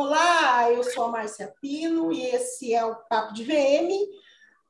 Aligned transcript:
Olá, 0.00 0.70
eu 0.70 0.84
sou 0.84 1.06
a 1.06 1.08
Márcia 1.08 1.52
Pino 1.60 2.12
e 2.12 2.24
esse 2.26 2.72
é 2.72 2.84
o 2.84 2.94
Papo 2.94 3.34
de 3.34 3.42
VM. 3.42 3.92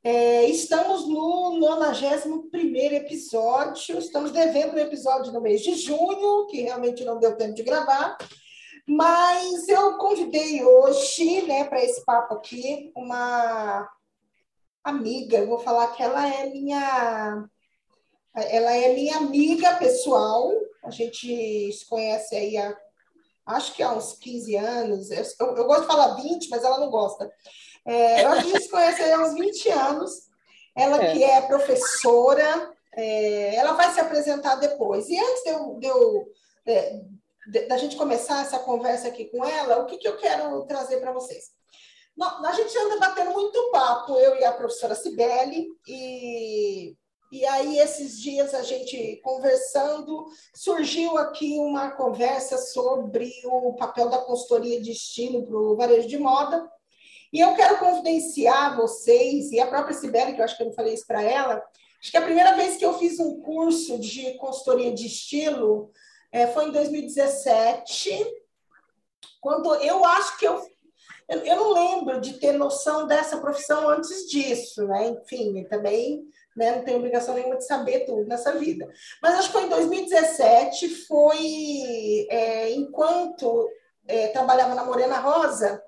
É, 0.03 0.47
estamos 0.47 1.07
no 1.07 1.59
91 1.59 2.49
episódio, 2.95 3.99
estamos 3.99 4.33
devendo 4.33 4.75
um 4.75 4.79
episódio 4.79 5.31
no 5.31 5.43
mês 5.43 5.61
de 5.61 5.75
junho, 5.75 6.47
que 6.47 6.63
realmente 6.63 7.05
não 7.05 7.19
deu 7.19 7.37
tempo 7.37 7.53
de 7.53 7.63
gravar, 7.63 8.17
mas 8.87 9.69
eu 9.69 9.99
convidei 9.99 10.65
hoje, 10.65 11.43
né, 11.43 11.65
para 11.65 11.85
esse 11.85 12.03
papo 12.07 12.33
aqui, 12.33 12.91
uma 12.97 13.87
amiga, 14.83 15.37
eu 15.37 15.47
vou 15.47 15.59
falar 15.59 15.89
que 15.89 16.03
ela 16.03 16.27
é 16.27 16.49
minha 16.49 17.47
ela 18.35 18.75
é 18.75 18.95
minha 18.95 19.19
amiga 19.19 19.77
pessoal, 19.77 20.51
a 20.83 20.91
gente 20.91 21.71
se 21.71 21.87
conhece 21.87 22.35
aí 22.35 22.57
há 22.57 22.75
acho 23.49 23.75
que 23.75 23.83
há 23.83 23.93
uns 23.93 24.13
15 24.15 24.57
anos, 24.57 25.11
eu, 25.11 25.25
eu, 25.57 25.65
gosto 25.65 25.83
de 25.83 25.87
falar 25.87 26.15
20, 26.15 26.49
mas 26.49 26.63
ela 26.63 26.79
não 26.79 26.91
gosta. 26.91 27.31
É, 27.87 28.25
a 28.25 28.41
gente 28.41 28.63
se 28.63 28.71
conhece 28.71 29.03
há 29.03 29.21
uns 29.21 29.35
20 29.35 29.71
anos, 29.71 30.13
ela 30.77 31.03
é. 31.03 31.13
que 31.13 31.25
é 31.25 31.41
professora, 31.43 32.73
é, 32.95 33.57
ela 33.57 33.73
vai 33.73 33.93
se 33.93 34.01
apresentar 34.01 34.57
depois. 34.57 35.09
E 35.09 35.19
antes 35.19 35.43
de 35.43 35.49
eu, 35.51 35.79
de 35.79 35.87
eu 35.87 36.27
é, 36.67 37.01
da 37.69 37.79
gente 37.79 37.97
começar 37.97 38.43
essa 38.43 38.59
conversa 38.59 39.09
aqui 39.09 39.25
com 39.27 39.45
ela, 39.45 39.79
o 39.79 39.87
que, 39.87 39.97
que 39.97 40.07
eu 40.07 40.17
quero 40.17 40.65
trazer 40.67 41.01
para 41.01 41.13
vocês? 41.13 41.57
a 42.21 42.53
gente 42.53 42.77
anda 42.77 42.99
batendo 42.99 43.31
muito 43.31 43.71
papo, 43.71 44.19
eu 44.19 44.37
e 44.37 44.45
a 44.45 44.53
professora 44.53 44.97
Cibele, 44.97 45.69
e 45.87 46.97
e 47.31 47.45
aí, 47.45 47.79
esses 47.79 48.19
dias, 48.21 48.55
a 48.55 48.63
gente 48.63 49.21
conversando, 49.23 50.27
surgiu 50.55 51.19
aqui 51.19 51.59
uma 51.59 51.91
conversa 51.91 52.57
sobre 52.57 53.31
o 53.45 53.75
papel 53.75 54.09
da 54.09 54.19
consultoria 54.19 54.81
de 54.81 54.93
estilo 54.93 55.47
para 55.47 55.57
o 55.57 55.77
varejo 55.77 56.09
de 56.09 56.19
moda. 56.19 56.71
E 57.31 57.41
eu 57.41 57.55
quero 57.55 57.79
confidenciar 57.79 58.77
vocês, 58.77 59.53
e 59.53 59.61
a 59.61 59.67
própria 59.67 59.95
Sibeli, 59.95 60.35
que 60.35 60.41
eu 60.41 60.45
acho 60.45 60.57
que 60.57 60.63
eu 60.63 60.69
não 60.69 60.75
falei 60.75 60.95
isso 60.95 61.07
para 61.07 61.23
ela, 61.23 61.63
acho 62.01 62.11
que 62.11 62.17
a 62.17 62.23
primeira 62.23 62.57
vez 62.57 62.79
que 62.79 62.85
eu 62.85 62.99
fiz 62.99 63.21
um 63.21 63.43
curso 63.43 63.99
de 63.99 64.33
consultoria 64.39 64.95
de 64.95 65.07
estilo 65.07 65.91
é, 66.33 66.47
foi 66.47 66.69
em 66.69 66.73
2017, 66.73 68.27
quando 69.39 69.75
eu 69.75 70.03
acho 70.05 70.39
que 70.39 70.47
eu 70.47 70.67
eu, 71.29 71.57
não 71.57 71.75
lembro 71.75 72.23
de 72.23 72.39
ter 72.39 72.53
noção 72.53 73.07
dessa 73.07 73.37
profissão 73.37 73.91
antes 73.91 74.31
disso, 74.31 74.87
né? 74.87 75.09
Enfim, 75.09 75.63
também 75.65 76.27
né? 76.59 76.77
não 76.77 76.85
tenho 76.85 76.99
obrigação 76.99 77.35
nenhuma 77.35 77.57
de 77.57 77.67
saber 77.67 78.01
tudo 78.01 78.27
nessa 78.27 78.53
vida. 78.59 78.87
Mas 79.23 79.35
acho 79.35 79.49
que 79.49 79.55
foi 79.55 79.65
em 79.65 79.69
2017, 79.69 80.89
foi 81.07 82.27
é, 82.29 82.71
enquanto 82.73 83.69
é, 84.07 84.29
trabalhava 84.29 84.75
na 84.75 84.85
Morena 84.85 85.19
Rosa, 85.19 85.83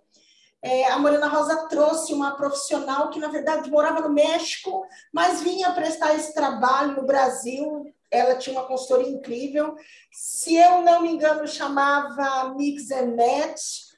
é, 0.63 0.85
a 0.91 0.99
Morena 0.99 1.27
Rosa 1.27 1.69
trouxe 1.69 2.13
uma 2.13 2.37
profissional 2.37 3.09
que, 3.09 3.19
na 3.19 3.29
verdade, 3.29 3.71
morava 3.71 4.01
no 4.01 4.11
México, 4.11 4.87
mas 5.13 5.41
vinha 5.41 5.73
prestar 5.73 6.15
esse 6.15 6.35
trabalho 6.35 6.97
no 6.97 7.07
Brasil. 7.07 7.93
Ela 8.11 8.37
tinha 8.37 8.59
uma 8.59 8.69
consultoria 8.69 9.11
incrível. 9.11 9.75
Se 10.13 10.57
eu 10.57 10.83
não 10.83 11.01
me 11.01 11.11
engano, 11.11 11.47
chamava 11.49 12.55
Mix 12.55 12.91
and 12.91 13.17
Match 13.17 13.91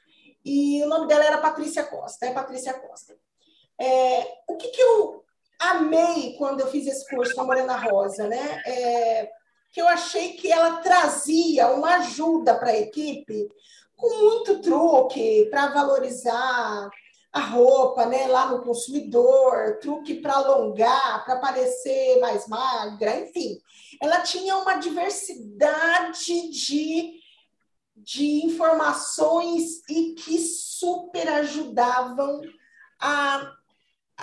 e 0.45 0.81
o 0.83 0.87
nome 0.87 1.07
dela 1.07 1.25
era 1.25 1.37
Patrícia 1.37 1.83
Costa, 1.83 2.25
é 2.25 2.33
Patrícia 2.33 2.73
Costa. 2.73 3.13
É, 3.79 4.27
o 4.47 4.55
que, 4.55 4.69
que 4.69 4.81
eu 4.81 5.22
amei 5.71 6.35
quando 6.37 6.61
eu 6.61 6.67
fiz 6.67 6.87
esse 6.87 7.07
curso 7.09 7.33
com 7.35 7.41
a 7.41 7.45
Morena 7.45 7.75
Rosa, 7.75 8.27
né? 8.27 8.61
É, 8.65 9.29
que 9.71 9.81
eu 9.81 9.87
achei 9.87 10.33
que 10.33 10.51
ela 10.51 10.77
trazia 10.77 11.69
uma 11.69 11.95
ajuda 11.97 12.55
para 12.55 12.69
a 12.69 12.79
equipe 12.79 13.49
com 13.95 14.09
muito 14.19 14.61
truque 14.61 15.47
para 15.49 15.67
valorizar 15.67 16.89
a 17.31 17.39
roupa, 17.39 18.05
né, 18.05 18.27
lá 18.27 18.51
no 18.51 18.61
consumidor, 18.61 19.79
truque 19.81 20.15
para 20.15 20.35
alongar, 20.35 21.25
para 21.25 21.37
parecer 21.37 22.19
mais 22.19 22.47
magra, 22.47 23.19
enfim. 23.21 23.57
Ela 23.99 24.19
tinha 24.19 24.55
uma 24.57 24.75
diversidade 24.75 26.51
de 26.51 27.23
de 27.95 28.45
informações 28.45 29.81
e 29.89 30.13
que 30.13 30.37
super 30.39 31.27
ajudavam 31.27 32.41
a 32.99 33.55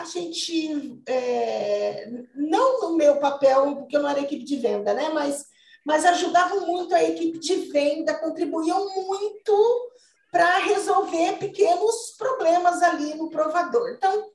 a 0.00 0.04
gente, 0.04 1.02
é, 1.06 2.10
não 2.34 2.80
no 2.80 2.96
meu 2.96 3.18
papel, 3.18 3.76
porque 3.76 3.96
eu 3.96 4.02
não 4.02 4.08
era 4.08 4.20
equipe 4.20 4.44
de 4.44 4.56
venda, 4.56 4.94
né? 4.94 5.10
mas, 5.10 5.46
mas 5.84 6.04
ajudavam 6.04 6.66
muito 6.66 6.94
a 6.94 7.04
equipe 7.04 7.38
de 7.38 7.54
venda, 7.70 8.18
contribuíam 8.18 8.88
muito 8.94 9.90
para 10.32 10.58
resolver 10.58 11.38
pequenos 11.38 12.14
problemas 12.16 12.82
ali 12.82 13.14
no 13.14 13.28
provador. 13.28 13.90
Então, 13.90 14.30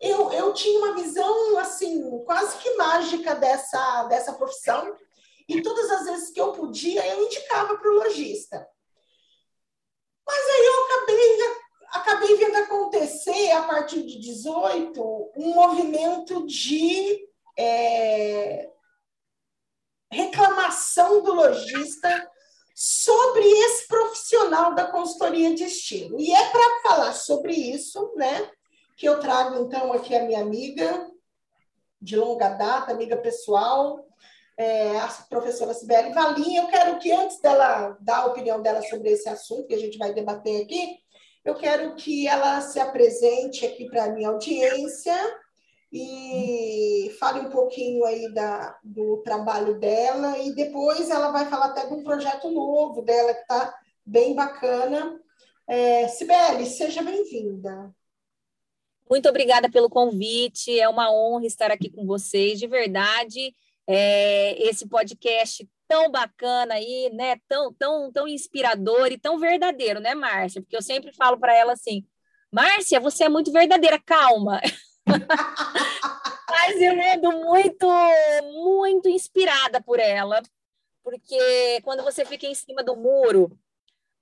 eu, 0.00 0.30
eu 0.32 0.52
tinha 0.52 0.78
uma 0.78 0.94
visão, 0.94 1.58
assim, 1.58 2.02
quase 2.24 2.58
que 2.58 2.76
mágica 2.76 3.34
dessa, 3.34 4.04
dessa 4.04 4.32
profissão, 4.34 4.94
e 5.48 5.62
todas 5.62 5.90
as 5.90 6.04
vezes 6.04 6.30
que 6.30 6.40
eu 6.40 6.52
podia, 6.52 7.06
eu 7.06 7.24
indicava 7.24 7.78
para 7.78 7.90
o 7.90 7.94
lojista. 7.94 8.68
Mas 10.26 10.46
aí 10.46 10.66
eu 10.66 10.84
acabei, 10.84 11.57
acabei 11.92 12.36
vendo 12.36 12.56
acontecer, 12.56 13.50
a 13.52 13.62
partir 13.62 14.02
de 14.02 14.18
18, 14.18 15.32
um 15.36 15.54
movimento 15.54 16.46
de 16.46 17.26
é, 17.56 18.70
reclamação 20.10 21.22
do 21.22 21.34
lojista 21.34 22.30
sobre 22.74 23.44
esse 23.44 23.88
profissional 23.88 24.74
da 24.74 24.86
consultoria 24.86 25.54
de 25.54 25.64
estilo. 25.64 26.20
E 26.20 26.32
é 26.32 26.50
para 26.50 26.80
falar 26.82 27.12
sobre 27.12 27.52
isso, 27.52 28.12
né, 28.14 28.50
que 28.96 29.06
eu 29.06 29.18
trago 29.18 29.64
então 29.64 29.92
aqui 29.92 30.14
a 30.14 30.24
minha 30.24 30.40
amiga 30.40 31.10
de 32.00 32.16
longa 32.16 32.50
data, 32.50 32.92
amiga 32.92 33.16
pessoal, 33.16 34.06
é, 34.56 34.98
a 34.98 35.08
professora 35.28 35.74
Sibeli 35.74 36.12
Valim. 36.12 36.56
Eu 36.56 36.68
quero 36.68 36.98
que, 36.98 37.10
antes 37.12 37.40
dela 37.40 37.96
dar 38.00 38.18
a 38.18 38.26
opinião 38.26 38.60
dela 38.62 38.82
sobre 38.82 39.10
esse 39.10 39.28
assunto 39.28 39.66
que 39.66 39.74
a 39.74 39.78
gente 39.78 39.98
vai 39.98 40.12
debater 40.12 40.62
aqui, 40.62 40.98
eu 41.48 41.54
quero 41.54 41.94
que 41.94 42.26
ela 42.28 42.60
se 42.60 42.78
apresente 42.78 43.64
aqui 43.64 43.86
para 43.86 44.04
a 44.04 44.10
minha 44.10 44.28
audiência 44.28 45.14
e 45.92 47.14
fale 47.18 47.40
um 47.40 47.50
pouquinho 47.50 48.04
aí 48.04 48.32
da, 48.32 48.78
do 48.84 49.18
trabalho 49.18 49.78
dela 49.78 50.38
e 50.38 50.54
depois 50.54 51.08
ela 51.08 51.30
vai 51.30 51.46
falar 51.46 51.66
até 51.66 51.86
de 51.86 51.94
um 51.94 52.02
projeto 52.02 52.50
novo 52.50 53.02
dela 53.02 53.32
que 53.34 53.40
está 53.40 53.74
bem 54.04 54.34
bacana. 54.34 55.18
É, 55.66 56.08
Sibeli, 56.08 56.66
seja 56.66 57.02
bem-vinda. 57.02 57.94
Muito 59.08 59.28
obrigada 59.28 59.70
pelo 59.70 59.88
convite, 59.88 60.78
é 60.78 60.88
uma 60.88 61.10
honra 61.10 61.46
estar 61.46 61.70
aqui 61.70 61.88
com 61.88 62.06
vocês, 62.06 62.58
de 62.58 62.66
verdade 62.66 63.54
é, 63.88 64.62
esse 64.68 64.86
podcast 64.86 65.66
tão 65.88 66.10
bacana 66.10 66.74
aí, 66.74 67.10
né? 67.14 67.36
Tão, 67.48 67.72
tão, 67.72 68.12
tão 68.12 68.28
inspirador 68.28 69.10
e 69.10 69.18
tão 69.18 69.38
verdadeiro, 69.38 69.98
né, 70.00 70.14
Márcia? 70.14 70.60
Porque 70.62 70.76
eu 70.76 70.82
sempre 70.82 71.12
falo 71.12 71.38
para 71.38 71.54
ela 71.56 71.72
assim: 71.72 72.06
Márcia, 72.52 73.00
você 73.00 73.24
é 73.24 73.28
muito 73.28 73.50
verdadeira, 73.50 73.98
calma. 73.98 74.60
Mas 76.50 76.80
eu 76.80 76.92
ando 77.14 77.32
muito, 77.44 77.86
muito 78.64 79.08
inspirada 79.08 79.82
por 79.82 79.98
ela, 79.98 80.42
porque 81.02 81.80
quando 81.82 82.02
você 82.02 82.24
fica 82.24 82.46
em 82.46 82.54
cima 82.54 82.82
do 82.82 82.96
muro, 82.96 83.58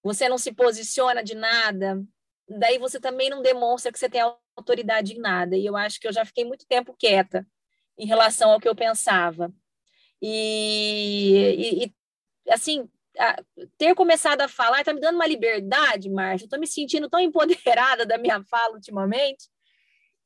você 0.02 0.28
não 0.28 0.38
se 0.38 0.52
posiciona 0.52 1.22
de 1.22 1.34
nada, 1.34 2.02
daí 2.48 2.78
você 2.78 3.00
também 3.00 3.28
não 3.28 3.42
demonstra 3.42 3.92
que 3.92 3.98
você 3.98 4.08
tem 4.08 4.20
autoridade 4.56 5.14
em 5.14 5.18
nada. 5.18 5.56
E 5.56 5.66
eu 5.66 5.76
acho 5.76 6.00
que 6.00 6.06
eu 6.06 6.12
já 6.12 6.24
fiquei 6.24 6.44
muito 6.44 6.66
tempo 6.66 6.96
quieta 6.96 7.46
em 7.98 8.06
relação 8.06 8.52
ao 8.52 8.60
que 8.60 8.68
eu 8.68 8.76
pensava. 8.76 9.52
E, 10.20 11.84
e, 11.84 11.84
e 11.86 12.52
assim, 12.52 12.88
a, 13.18 13.42
ter 13.76 13.94
começado 13.94 14.40
a 14.40 14.48
falar 14.48 14.80
está 14.80 14.92
me 14.92 15.00
dando 15.00 15.16
uma 15.16 15.26
liberdade, 15.26 16.10
Márcia. 16.10 16.46
Estou 16.46 16.58
me 16.58 16.66
sentindo 16.66 17.08
tão 17.08 17.20
empoderada 17.20 18.04
da 18.06 18.18
minha 18.18 18.42
fala 18.44 18.74
ultimamente 18.74 19.48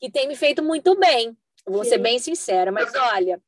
que 0.00 0.10
tem 0.10 0.26
me 0.26 0.34
feito 0.34 0.62
muito 0.62 0.98
bem. 0.98 1.36
Vou 1.66 1.84
Sim. 1.84 1.90
ser 1.90 1.98
bem 1.98 2.18
sincera, 2.18 2.72
mas 2.72 2.92
olha, 2.94 3.40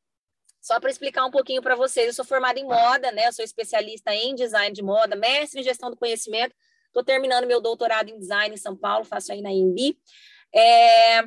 só 0.60 0.78
para 0.78 0.90
explicar 0.90 1.24
um 1.24 1.30
pouquinho 1.30 1.62
para 1.62 1.74
vocês, 1.74 2.06
eu 2.06 2.12
sou 2.12 2.24
formada 2.24 2.60
em 2.60 2.64
moda, 2.64 3.10
né? 3.10 3.26
Eu 3.26 3.32
sou 3.32 3.44
especialista 3.44 4.14
em 4.14 4.34
design 4.34 4.72
de 4.72 4.82
moda, 4.82 5.16
mestre 5.16 5.60
em 5.60 5.64
gestão 5.64 5.90
do 5.90 5.96
conhecimento. 5.96 6.54
Estou 6.86 7.02
terminando 7.02 7.46
meu 7.46 7.60
doutorado 7.60 8.10
em 8.10 8.18
design 8.18 8.54
em 8.54 8.58
São 8.58 8.76
Paulo, 8.76 9.04
faço 9.04 9.32
aí 9.32 9.40
na 9.40 9.50
IMB. 9.50 9.98
É, 10.54 11.22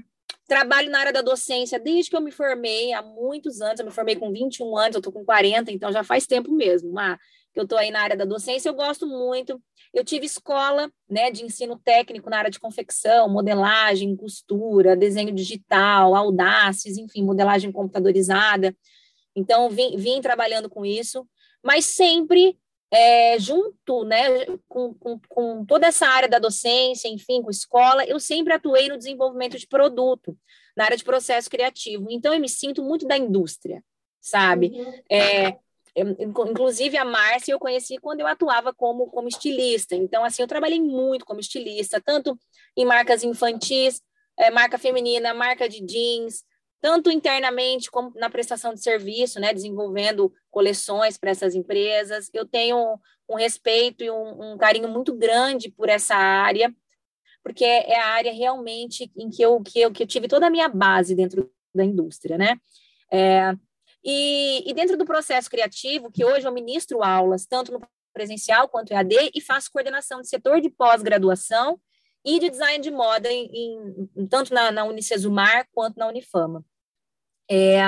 Trabalho 0.48 0.92
na 0.92 1.00
área 1.00 1.14
da 1.14 1.22
docência 1.22 1.80
desde 1.80 2.10
que 2.10 2.16
eu 2.16 2.22
me 2.22 2.32
formei, 2.32 2.94
há 2.94 3.02
muitos 3.02 3.62
anos. 3.62 3.80
Eu 3.80 3.86
me 3.86 3.92
formei 3.92 4.16
com 4.16 4.32
21 4.32 4.78
anos, 4.78 4.96
eu 4.96 5.00
estou 5.00 5.12
com 5.12 5.26
40, 5.26 5.72
então 5.72 5.92
já 5.92 6.04
faz 6.04 6.28
tempo 6.28 6.52
mesmo, 6.52 6.92
Má, 6.92 7.18
que 7.52 7.60
eu 7.60 7.64
estou 7.64 7.78
aí 7.78 7.90
na 7.90 8.02
área 8.02 8.16
da 8.16 8.26
docência. 8.26 8.70
Eu 8.70 8.76
gosto 8.76 9.08
muito. 9.08 9.60
Eu 9.94 10.04
tive 10.04 10.26
escola 10.26 10.92
né, 11.10 11.32
de 11.32 11.44
ensino 11.44 11.80
técnico 11.80 12.30
na 12.30 12.38
área 12.38 12.52
de 12.52 12.60
confecção, 12.60 13.28
modelagem, 13.30 14.16
costura, 14.16 14.96
desenho 14.96 15.32
digital, 15.34 16.14
audaces, 16.14 16.98
enfim, 16.98 17.24
modelagem 17.24 17.72
computadorizada. 17.72 18.76
Então, 19.36 19.70
vim, 19.70 19.98
vim 19.98 20.22
trabalhando 20.22 20.70
com 20.70 20.86
isso, 20.86 21.28
mas 21.64 21.86
sempre 21.86 22.58
é, 22.92 23.38
junto 23.40 24.04
né, 24.06 24.46
com, 24.68 24.94
com, 24.94 25.20
com, 25.28 25.66
toda 25.66 25.88
essa 25.88 26.08
área 26.08 26.30
da 26.30 26.40
docência, 26.40 27.08
enfim, 27.08 27.42
com 27.42 27.50
escola, 27.50 28.06
eu 28.06 28.20
sempre 28.20 28.54
atuei 28.54 28.88
no 28.88 28.98
desenvolvimento 28.98 29.58
de 29.58 29.68
produto, 29.68 30.38
na 30.76 30.86
área 30.86 30.98
de 30.98 31.04
processo 31.04 31.50
criativo. 31.50 32.08
Então, 32.10 32.34
eu 32.34 32.40
me 32.40 32.50
sinto 32.50 32.84
muito 32.84 33.08
da 33.08 33.18
indústria, 33.18 33.84
sabe? 34.22 34.72
Uhum. 34.76 34.94
É, 35.10 35.58
inclusive, 35.96 36.98
a 36.98 37.06
Márcia 37.06 37.54
eu 37.54 37.60
conheci 37.60 37.98
quando 37.98 38.20
eu 38.20 38.28
atuava 38.28 38.74
como, 38.74 39.08
como 39.08 39.28
estilista. 39.28 39.96
Então, 39.96 40.24
assim, 40.24 40.42
eu 40.42 40.48
trabalhei 40.48 40.80
muito 40.80 41.26
como 41.26 41.40
estilista, 41.40 42.02
tanto 42.02 42.38
em 42.76 42.86
marcas 42.86 43.24
infantis, 43.24 44.02
é, 44.38 44.52
marca 44.52 44.78
feminina, 44.78 45.34
marca 45.34 45.70
de 45.70 45.82
jeans, 45.82 46.44
tanto 46.82 47.10
internamente 47.10 47.90
como 47.90 48.12
na 48.16 48.30
prestação 48.30 48.74
de 48.74 48.82
serviço, 48.82 49.40
né, 49.40 49.54
desenvolvendo 49.54 50.32
coleções 50.52 51.18
para 51.18 51.32
essas 51.32 51.56
empresas. 51.56 52.30
Eu 52.34 52.46
tenho 52.46 53.00
um 53.30 53.36
respeito 53.36 54.04
e 54.04 54.12
um, 54.12 54.54
um, 54.54 54.58
carinho 54.58 54.88
muito 54.88 55.14
grande 55.14 55.70
por 55.70 55.90
essa 55.90 56.16
área, 56.16 56.74
porque 57.44 57.66
é 57.66 58.00
a 58.00 58.08
área 58.08 58.34
realmente 58.34 59.12
em 59.18 59.30
que 59.30 59.42
eu, 59.42 59.62
que 59.62 59.80
eu, 59.80 59.92
que 59.92 60.04
eu 60.04 60.08
tive 60.08 60.28
toda 60.28 60.48
a 60.48 60.52
minha 60.52 60.70
base 60.70 61.16
dentro 61.16 61.52
da 61.74 61.84
indústria, 61.84 62.38
né? 62.38 62.60
É, 63.12 63.54
e, 64.04 64.70
e 64.70 64.74
dentro 64.74 64.98
do 64.98 65.06
processo 65.06 65.50
criativo, 65.50 66.12
que 66.12 66.24
hoje 66.24 66.48
eu 66.48 66.52
ministro 66.52 67.04
aulas, 67.04 67.46
tanto 67.46 67.72
no 67.72 67.82
presencial 68.14 68.70
quanto 68.70 68.94
EAD, 68.94 69.32
e 69.34 69.42
faço 69.42 69.72
coordenação 69.72 70.22
de 70.22 70.30
setor 70.30 70.62
de 70.62 70.70
pós-graduação 70.70 71.80
e 72.26 72.40
de 72.40 72.50
design 72.50 72.84
de 72.84 72.90
moda, 72.90 73.32
em, 73.32 74.08
em, 74.18 74.28
tanto 74.28 74.52
na, 74.52 74.72
na 74.72 74.84
Unicesumar 74.84 75.68
quanto 75.72 75.98
na 75.98 76.08
Unifama. 76.08 76.66
É, 77.50 77.82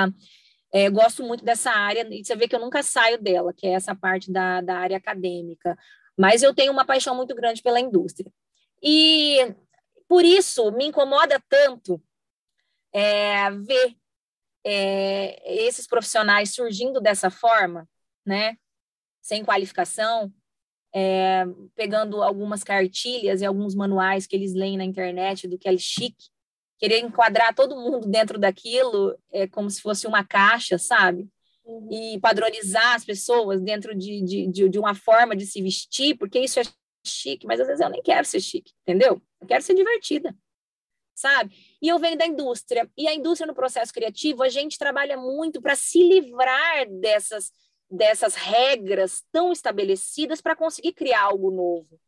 é, 0.72 0.88
gosto 0.88 1.24
muito 1.24 1.44
dessa 1.44 1.72
área, 1.72 2.06
e 2.08 2.24
você 2.24 2.36
vê 2.36 2.46
que 2.46 2.54
eu 2.54 2.60
nunca 2.60 2.82
saio 2.82 3.20
dela, 3.20 3.52
que 3.52 3.66
é 3.66 3.72
essa 3.72 3.96
parte 3.96 4.30
da, 4.30 4.60
da 4.60 4.78
área 4.78 4.96
acadêmica, 4.96 5.76
mas 6.16 6.42
eu 6.42 6.54
tenho 6.54 6.72
uma 6.72 6.84
paixão 6.84 7.16
muito 7.16 7.34
grande 7.34 7.62
pela 7.62 7.80
indústria. 7.80 8.30
E 8.80 9.54
por 10.08 10.24
isso 10.24 10.70
me 10.70 10.86
incomoda 10.86 11.42
tanto 11.48 12.00
é, 12.92 13.50
ver 13.50 13.96
é, 14.64 15.64
esses 15.66 15.86
profissionais 15.86 16.54
surgindo 16.54 17.00
dessa 17.00 17.28
forma, 17.30 17.88
né, 18.24 18.56
sem 19.20 19.44
qualificação, 19.44 20.32
é, 20.94 21.44
pegando 21.74 22.22
algumas 22.22 22.64
cartilhas 22.64 23.40
e 23.40 23.46
alguns 23.46 23.74
manuais 23.74 24.26
que 24.26 24.34
eles 24.34 24.54
leem 24.54 24.76
na 24.76 24.84
internet 24.84 25.46
do 25.46 25.58
que 25.58 25.68
é 25.68 25.76
chique, 25.76 26.28
querer 26.78 27.00
enquadrar 27.00 27.54
todo 27.54 27.76
mundo 27.76 28.06
dentro 28.06 28.38
daquilo 28.38 29.16
é 29.32 29.46
como 29.46 29.68
se 29.68 29.80
fosse 29.80 30.06
uma 30.06 30.24
caixa, 30.24 30.78
sabe? 30.78 31.28
Uhum. 31.64 31.88
E 31.90 32.20
padronizar 32.20 32.94
as 32.94 33.04
pessoas 33.04 33.60
dentro 33.60 33.94
de, 33.94 34.22
de, 34.22 34.46
de, 34.46 34.68
de, 34.68 34.78
uma 34.78 34.94
forma 34.94 35.36
de 35.36 35.44
se 35.44 35.60
vestir, 35.60 36.16
porque 36.16 36.38
isso 36.38 36.58
é 36.60 36.62
chique, 37.04 37.46
mas 37.46 37.60
às 37.60 37.66
vezes 37.66 37.82
eu 37.82 37.90
nem 37.90 38.02
quero 38.02 38.24
ser 38.24 38.40
chique, 38.40 38.72
entendeu? 38.82 39.20
Eu 39.40 39.46
quero 39.46 39.62
ser 39.62 39.74
divertida, 39.74 40.34
sabe? 41.14 41.54
E 41.82 41.88
eu 41.88 41.98
venho 41.98 42.16
da 42.16 42.26
indústria, 42.26 42.88
e 42.96 43.06
a 43.06 43.14
indústria 43.14 43.46
no 43.46 43.54
processo 43.54 43.92
criativo, 43.92 44.42
a 44.42 44.48
gente 44.48 44.78
trabalha 44.78 45.16
muito 45.16 45.60
para 45.60 45.74
se 45.74 46.02
livrar 46.02 46.88
dessas 46.88 47.52
dessas 47.90 48.34
regras 48.34 49.24
tão 49.32 49.52
estabelecidas 49.52 50.40
para 50.40 50.56
conseguir 50.56 50.92
criar 50.92 51.22
algo 51.22 51.50
novo. 51.50 52.00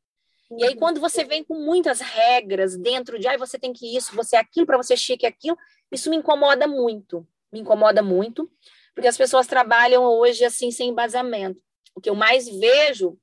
E 0.58 0.64
aí, 0.64 0.74
quando 0.74 1.00
você 1.00 1.24
vem 1.24 1.44
com 1.44 1.54
muitas 1.54 2.00
regras 2.00 2.76
dentro 2.76 3.18
de, 3.18 3.28
ah, 3.28 3.36
você 3.38 3.58
tem 3.58 3.72
que 3.72 3.96
isso, 3.96 4.14
você 4.14 4.36
é 4.36 4.40
aquilo, 4.40 4.66
para 4.66 4.76
você 4.76 4.96
chique 4.96 5.24
aquilo, 5.24 5.56
isso 5.92 6.10
me 6.10 6.16
incomoda 6.16 6.66
muito. 6.66 7.26
Me 7.52 7.60
incomoda 7.60 8.02
muito, 8.02 8.50
porque 8.94 9.08
as 9.08 9.16
pessoas 9.16 9.46
trabalham 9.46 10.02
hoje 10.02 10.44
assim, 10.44 10.70
sem 10.70 10.90
embasamento. 10.90 11.60
O 11.94 12.00
que 12.00 12.10
eu 12.10 12.14
mais 12.14 12.48
vejo, 12.48 13.16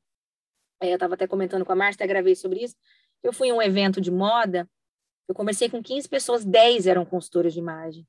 é, 0.81 0.89
eu 0.89 0.93
estava 0.95 1.15
até 1.15 1.27
comentando 1.27 1.65
com 1.65 1.71
a 1.71 1.75
Márcia, 1.75 1.97
até 1.97 2.07
gravei 2.07 2.35
sobre 2.35 2.63
isso, 2.63 2.75
eu 3.23 3.33
fui 3.33 3.49
em 3.49 3.53
um 3.53 3.61
evento 3.61 3.99
de 3.99 4.11
moda, 4.11 4.69
eu 5.27 5.35
conversei 5.35 5.69
com 5.69 5.83
15 5.83 6.07
pessoas, 6.07 6.45
10 6.45 6.87
eram 6.87 7.05
consultoras 7.05 7.53
de 7.53 7.59
imagem. 7.59 8.07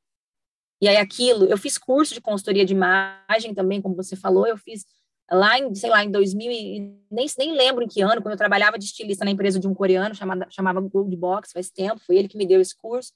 E 0.81 0.89
aí 0.89 0.97
aquilo, 0.97 1.47
eu 1.47 1.59
fiz 1.59 1.77
curso 1.77 2.15
de 2.15 2.21
consultoria 2.21 2.65
de 2.65 2.73
imagem 2.73 3.55
também, 3.55 3.83
como 3.83 3.97
você 3.97 4.15
falou, 4.15 4.47
eu 4.47 4.57
fiz 4.57 4.85
lá 5.31 5.59
em, 5.59 5.75
sei 5.75 5.91
lá, 5.91 6.05
em 6.05 6.11
2000 6.11 6.51
e 6.51 6.81
nem, 7.11 7.27
nem 7.39 7.53
lembro 7.53 7.85
em 7.85 7.89
que 7.89 8.01
ano, 8.01 8.23
quando 8.23 8.33
eu 8.33 8.39
trabalhava 8.39 8.79
de 8.79 8.85
estilista 8.85 9.25
na 9.25 9.31
empresa 9.31 9.59
de 9.59 9.67
um 9.69 9.75
coreano, 9.75 10.15
chamada, 10.15 10.47
chamava 10.51 10.81
Gold 10.81 11.15
Box, 11.17 11.53
faz 11.53 11.71
tempo, 11.71 12.01
foi 12.01 12.17
ele 12.17 12.29
que 12.29 12.39
me 12.39 12.47
deu 12.47 12.61
esse 12.61 12.77
curso, 12.77 13.13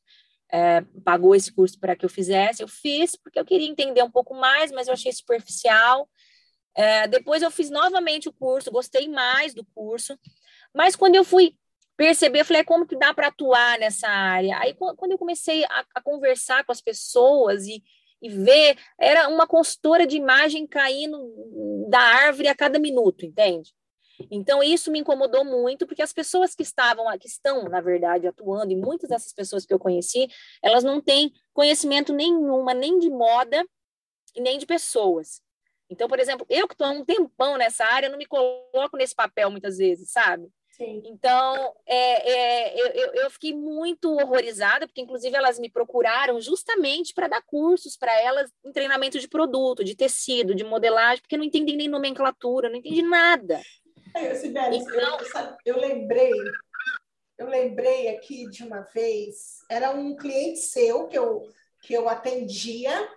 é, 0.51 0.83
pagou 1.05 1.35
esse 1.35 1.51
curso 1.53 1.79
para 1.81 1.97
que 1.97 2.05
eu 2.05 2.11
fizesse, 2.11 2.63
eu 2.63 2.69
fiz 2.69 3.17
porque 3.17 3.39
eu 3.39 3.45
queria 3.45 3.69
entender 3.69 4.03
um 4.03 4.11
pouco 4.11 4.35
mais, 4.35 4.71
mas 4.71 4.89
eu 4.89 4.93
achei 4.93 5.13
superficial, 5.13 6.09
é, 6.75 7.07
depois 7.07 7.43
eu 7.43 7.51
fiz 7.51 7.71
novamente 7.71 8.29
o 8.29 8.33
curso, 8.33 8.71
gostei 8.71 9.09
mais 9.09 9.55
do 9.55 9.65
curso, 9.75 10.19
mas 10.75 10.97
quando 10.97 11.15
eu 11.15 11.25
fui 11.25 11.57
perceber, 11.97 12.45
falei, 12.45 12.63
é, 12.63 12.65
como 12.65 12.87
que 12.87 12.97
dá 12.97 13.13
para 13.15 13.29
atuar 13.29 13.79
nessa 13.79 14.09
área? 14.09 14.59
Aí, 14.59 14.75
quando 14.75 15.13
eu 15.13 15.19
comecei 15.19 15.65
a, 15.65 15.85
a 15.95 16.03
conversar 16.03 16.65
com 16.65 16.73
as 16.73 16.81
pessoas 16.81 17.67
e, 17.67 17.83
e 18.21 18.29
ver, 18.29 18.77
era 18.99 19.29
uma 19.29 19.47
consultora 19.47 20.07
de 20.07 20.17
imagem 20.17 20.67
caindo 20.67 21.19
da 21.89 22.01
árvore 22.01 22.49
a 22.49 22.55
cada 22.55 22.79
minuto, 22.79 23.25
entende? 23.25 23.73
Então, 24.31 24.63
isso 24.63 24.91
me 24.91 25.01
incomodou 25.01 25.45
muito, 25.45 25.87
porque 25.87 26.03
as 26.03 26.13
pessoas 26.13 26.55
que 26.55 26.63
estavam, 26.63 27.07
que 27.19 27.27
estão, 27.27 27.65
na 27.65 27.81
verdade, 27.81 28.27
atuando, 28.27 28.73
e 28.73 28.77
muitas 28.77 29.11
dessas 29.11 29.33
pessoas 29.33 29.67
que 29.67 29.75
eu 29.75 29.79
conheci, 29.79 30.29
elas 30.63 30.85
não 30.85 31.01
têm 31.01 31.33
conhecimento 31.53 32.13
nenhuma, 32.13 32.73
nem 32.73 32.99
de 32.99 33.11
moda 33.11 33.65
nem 34.41 34.59
de 34.59 34.67
pessoas. 34.67 35.43
Então, 35.91 36.09
por 36.09 36.19
exemplo, 36.19 36.47
eu 36.49 36.67
que 36.67 36.75
estou 36.75 36.87
há 36.87 36.91
um 36.91 37.05
tempão 37.05 37.59
nessa 37.59 37.85
área, 37.85 38.09
não 38.09 38.17
me 38.17 38.27
coloco 38.27 38.97
nesse 38.97 39.15
papel 39.15 39.51
muitas 39.51 39.77
vezes, 39.77 40.11
sabe? 40.11 40.49
Sim. 40.73 41.03
Então, 41.05 41.75
é, 41.87 42.31
é, 42.31 42.81
eu, 42.81 43.15
eu 43.15 43.31
fiquei 43.31 43.55
muito 43.55 44.11
horrorizada, 44.11 44.87
porque 44.87 45.03
inclusive 45.03 45.37
elas 45.37 45.59
me 45.59 45.71
procuraram 45.71 46.41
justamente 46.41 47.13
para 47.13 47.29
dar 47.29 47.43
cursos 47.43 47.95
para 47.97 48.19
elas 48.21 48.51
em 48.65 48.73
treinamento 48.73 49.19
de 49.21 49.29
produto, 49.29 49.85
de 49.85 49.95
tecido, 49.95 50.55
de 50.55 50.65
modelagem, 50.65 51.21
porque 51.21 51.37
não 51.37 51.45
entendem 51.45 51.77
nem 51.77 51.89
nomenclatura, 51.89 52.71
não 52.71 52.77
entendem 52.77 53.07
nada. 53.07 53.61
É, 54.15 54.35
Sibeli, 54.35 54.79
então, 54.79 55.19
eu, 55.65 55.75
eu 55.75 55.81
lembrei, 55.81 56.33
eu 57.37 57.49
lembrei 57.49 58.09
aqui 58.09 58.49
de 58.49 58.65
uma 58.65 58.81
vez, 58.81 59.59
era 59.69 59.91
um 59.91 60.17
cliente 60.17 60.61
seu 60.61 61.07
que 61.07 61.19
eu, 61.19 61.43
que 61.83 61.93
eu 61.93 62.09
atendia, 62.09 63.09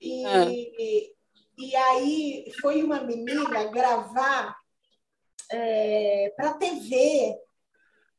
e, 0.00 0.24
ah. 0.26 0.44
e, 0.48 1.12
e 1.58 1.76
aí 1.76 2.52
foi 2.60 2.82
uma 2.82 3.00
menina 3.00 3.64
gravar 3.70 4.57
é, 5.50 6.32
para 6.36 6.54
TV 6.54 7.38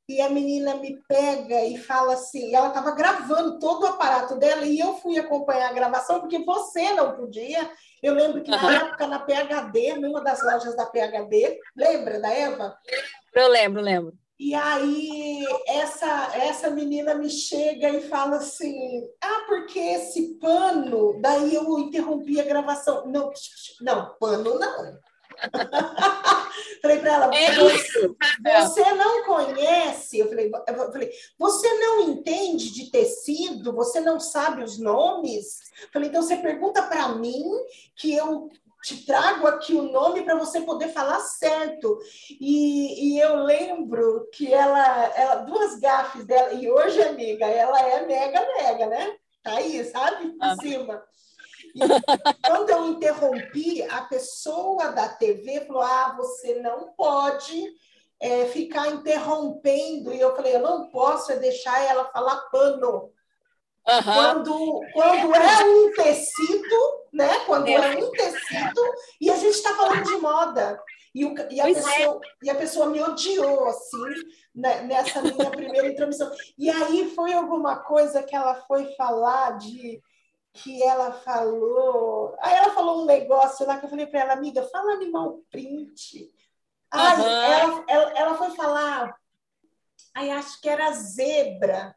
e 0.09 0.21
a 0.21 0.29
menina 0.29 0.74
me 0.75 1.00
pega 1.07 1.63
e 1.65 1.77
fala 1.77 2.13
assim, 2.13 2.55
ela 2.55 2.69
estava 2.69 2.95
gravando 2.95 3.59
todo 3.59 3.83
o 3.83 3.88
aparato 3.88 4.38
dela 4.39 4.65
e 4.65 4.79
eu 4.79 4.95
fui 4.95 5.19
acompanhar 5.19 5.69
a 5.69 5.74
gravação 5.74 6.19
porque 6.19 6.39
você 6.39 6.93
não 6.93 7.15
podia. 7.15 7.69
Eu 8.01 8.15
lembro 8.15 8.41
que 8.41 8.50
na 8.50 8.59
uhum. 8.59 8.71
época 8.71 9.05
na 9.05 9.19
PHD, 9.19 9.98
numa 9.98 10.24
das 10.24 10.41
lojas 10.43 10.75
da 10.75 10.88
PHD, 10.88 11.59
lembra 11.77 12.19
da 12.19 12.33
Eva? 12.33 12.75
Eu 13.36 13.48
lembro, 13.50 13.81
lembro. 13.81 14.17
E 14.39 14.55
aí 14.55 15.45
essa 15.67 16.31
essa 16.33 16.71
menina 16.71 17.13
me 17.13 17.29
chega 17.29 17.89
e 17.89 18.01
fala 18.07 18.38
assim: 18.38 19.05
"Ah, 19.21 19.43
porque 19.48 19.77
esse 19.77 20.39
pano?" 20.39 21.19
Daí 21.21 21.53
eu 21.53 21.77
interrompi 21.77 22.39
a 22.39 22.45
gravação. 22.45 23.05
Não, 23.05 23.31
não, 23.81 24.15
pano 24.17 24.57
não. 24.57 24.98
falei 26.81 27.00
para 27.00 27.13
ela, 27.13 27.36
é 27.36 27.55
você, 27.55 28.15
você 28.62 28.93
não 28.93 29.25
conhece, 29.25 30.19
eu 30.19 30.29
falei, 30.29 30.51
eu 30.67 30.91
falei, 30.91 31.12
você 31.38 31.74
não 31.79 32.10
entende 32.10 32.72
de 32.72 32.89
tecido, 32.89 33.74
você 33.74 34.00
não 34.00 34.19
sabe 34.19 34.63
os 34.63 34.77
nomes? 34.77 35.60
falei, 35.91 36.10
então 36.10 36.22
você 36.22 36.38
pergunta 36.38 36.84
para 36.84 37.10
mim 37.10 37.46
que 37.96 38.13
eu 38.13 38.50
te 38.81 39.05
trago 39.05 39.46
aqui 39.48 39.74
o 39.74 39.91
nome 39.91 40.24
para 40.24 40.36
você 40.36 40.62
poder 40.62 40.89
falar 40.89 41.19
certo. 41.19 42.00
E, 42.39 43.15
e, 43.15 43.19
eu 43.19 43.43
lembro 43.43 44.29
que 44.31 44.53
ela, 44.53 45.05
ela, 45.15 45.36
duas 45.36 45.77
gafes 45.79 46.25
dela, 46.25 46.53
e 46.53 46.69
hoje, 46.69 47.01
amiga, 47.01 47.46
ela 47.46 47.79
é 47.81 48.05
mega, 48.05 48.39
mega, 48.58 48.88
né? 48.88 49.17
Tá 49.43 49.55
aí, 49.55 49.84
sabe? 49.86 50.27
Em 50.27 50.38
ah. 50.41 50.55
cima. 50.62 51.03
Quando 52.45 52.69
eu 52.69 52.88
interrompi, 52.88 53.83
a 53.83 54.01
pessoa 54.01 54.91
da 54.91 55.09
TV 55.09 55.62
falou: 55.65 55.81
Ah, 55.81 56.15
você 56.17 56.55
não 56.62 56.93
pode 56.93 57.65
é, 58.19 58.45
ficar 58.45 58.88
interrompendo. 58.89 60.13
E 60.13 60.19
eu 60.19 60.36
falei: 60.36 60.55
Eu 60.55 60.62
não 60.62 60.89
posso 60.89 61.31
é 61.31 61.38
deixar 61.38 61.83
ela 61.83 62.05
falar 62.05 62.38
pano. 62.51 63.12
Uhum. 63.88 64.03
Quando, 64.03 64.81
quando 64.93 65.36
é 65.36 65.65
um 65.65 65.93
tecido, 65.93 67.07
né? 67.13 67.39
Quando 67.45 67.67
é, 67.67 67.98
um 67.98 68.12
tecido, 68.12 68.81
e 69.19 69.31
a 69.31 69.36
gente 69.36 69.55
está 69.55 69.74
falando 69.74 70.03
de 70.03 70.17
moda. 70.17 70.79
E, 71.13 71.25
o, 71.25 71.33
e, 71.50 71.59
a 71.59 71.69
é. 71.69 71.74
pessoa, 71.74 72.21
é. 72.24 72.45
e 72.45 72.50
a 72.50 72.55
pessoa 72.55 72.86
me 72.88 73.01
odiou, 73.01 73.67
assim, 73.67 74.13
né, 74.53 74.81
nessa 74.83 75.21
minha 75.21 75.50
primeira 75.50 75.88
introdução. 75.88 76.31
E 76.57 76.69
aí 76.69 77.12
foi 77.15 77.33
alguma 77.33 77.77
coisa 77.77 78.21
que 78.21 78.36
ela 78.36 78.55
foi 78.67 78.93
falar 78.95 79.57
de 79.57 80.01
que 80.62 80.84
ela 80.84 81.12
falou. 81.12 82.36
Aí 82.39 82.56
ela 82.56 82.74
falou 82.74 83.01
um 83.01 83.06
negócio 83.06 83.66
lá 83.66 83.78
que 83.78 83.86
eu 83.86 83.89
falei 83.89 84.08
para 84.08 84.22
ela, 84.22 84.34
amiga, 84.34 84.63
fala 84.70 84.94
animal 84.94 85.42
print. 85.50 86.32
Ai, 86.92 87.18
uhum. 87.18 87.25
ela, 87.25 87.86
ela, 87.88 88.12
ela 88.18 88.38
foi 88.38 88.51
falar, 88.51 89.16
ai, 90.16 90.32
acho 90.32 90.60
que 90.62 90.70
era 90.70 90.92
zebra. 90.92 91.96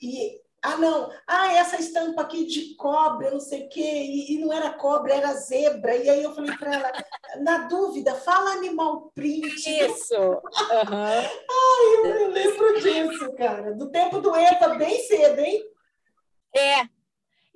E 0.00 0.40
ah, 0.62 0.76
não, 0.76 1.10
ah, 1.26 1.54
essa 1.54 1.80
estampa 1.80 2.20
aqui 2.20 2.44
de 2.44 2.74
cobra, 2.74 3.30
não 3.30 3.40
sei 3.40 3.64
o 3.64 3.68
quê, 3.70 3.80
e, 3.80 4.34
e 4.34 4.38
não 4.38 4.52
era 4.52 4.74
cobra, 4.74 5.14
era 5.14 5.32
zebra. 5.32 5.96
E 5.96 6.08
aí 6.08 6.22
eu 6.22 6.34
falei 6.34 6.54
para 6.54 6.74
ela, 6.74 6.92
na 7.40 7.58
dúvida, 7.66 8.14
fala 8.14 8.52
animal 8.52 9.10
print. 9.14 9.66
Isso. 9.66 10.14
Uhum. 10.14 10.40
Ai, 10.92 11.96
eu, 11.96 12.06
eu 12.06 12.28
lembro 12.28 12.78
disso, 12.78 13.32
cara. 13.36 13.72
Do 13.74 13.90
tempo 13.90 14.20
do 14.20 14.36
EVA, 14.36 14.74
bem 14.74 15.00
cedo, 15.04 15.40
hein? 15.40 15.64
É. 16.54 16.99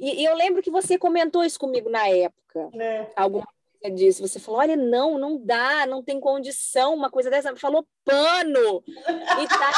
E, 0.04 0.20
e 0.20 0.24
eu 0.26 0.36
lembro 0.36 0.60
que 0.60 0.70
você 0.70 0.98
comentou 0.98 1.42
isso 1.42 1.58
comigo 1.58 1.88
na 1.88 2.06
época. 2.06 2.68
É. 2.74 3.10
Alguma 3.16 3.48
coisa 3.80 3.96
disso. 3.96 4.20
Você 4.20 4.38
falou: 4.38 4.60
olha, 4.60 4.76
não, 4.76 5.18
não 5.18 5.42
dá, 5.42 5.86
não 5.86 6.02
tem 6.02 6.20
condição, 6.20 6.92
uma 6.94 7.08
coisa 7.08 7.30
dessa. 7.30 7.56
Falou 7.56 7.88
pano. 8.04 8.84
E 8.86 9.48
tal. 9.48 9.72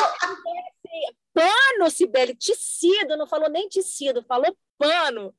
pano, 1.33 1.91
Sibeli, 1.91 2.35
tecido, 2.35 3.17
não 3.17 3.25
falou 3.25 3.49
nem 3.49 3.69
tecido, 3.69 4.21
falou 4.25 4.57
pano. 4.77 5.33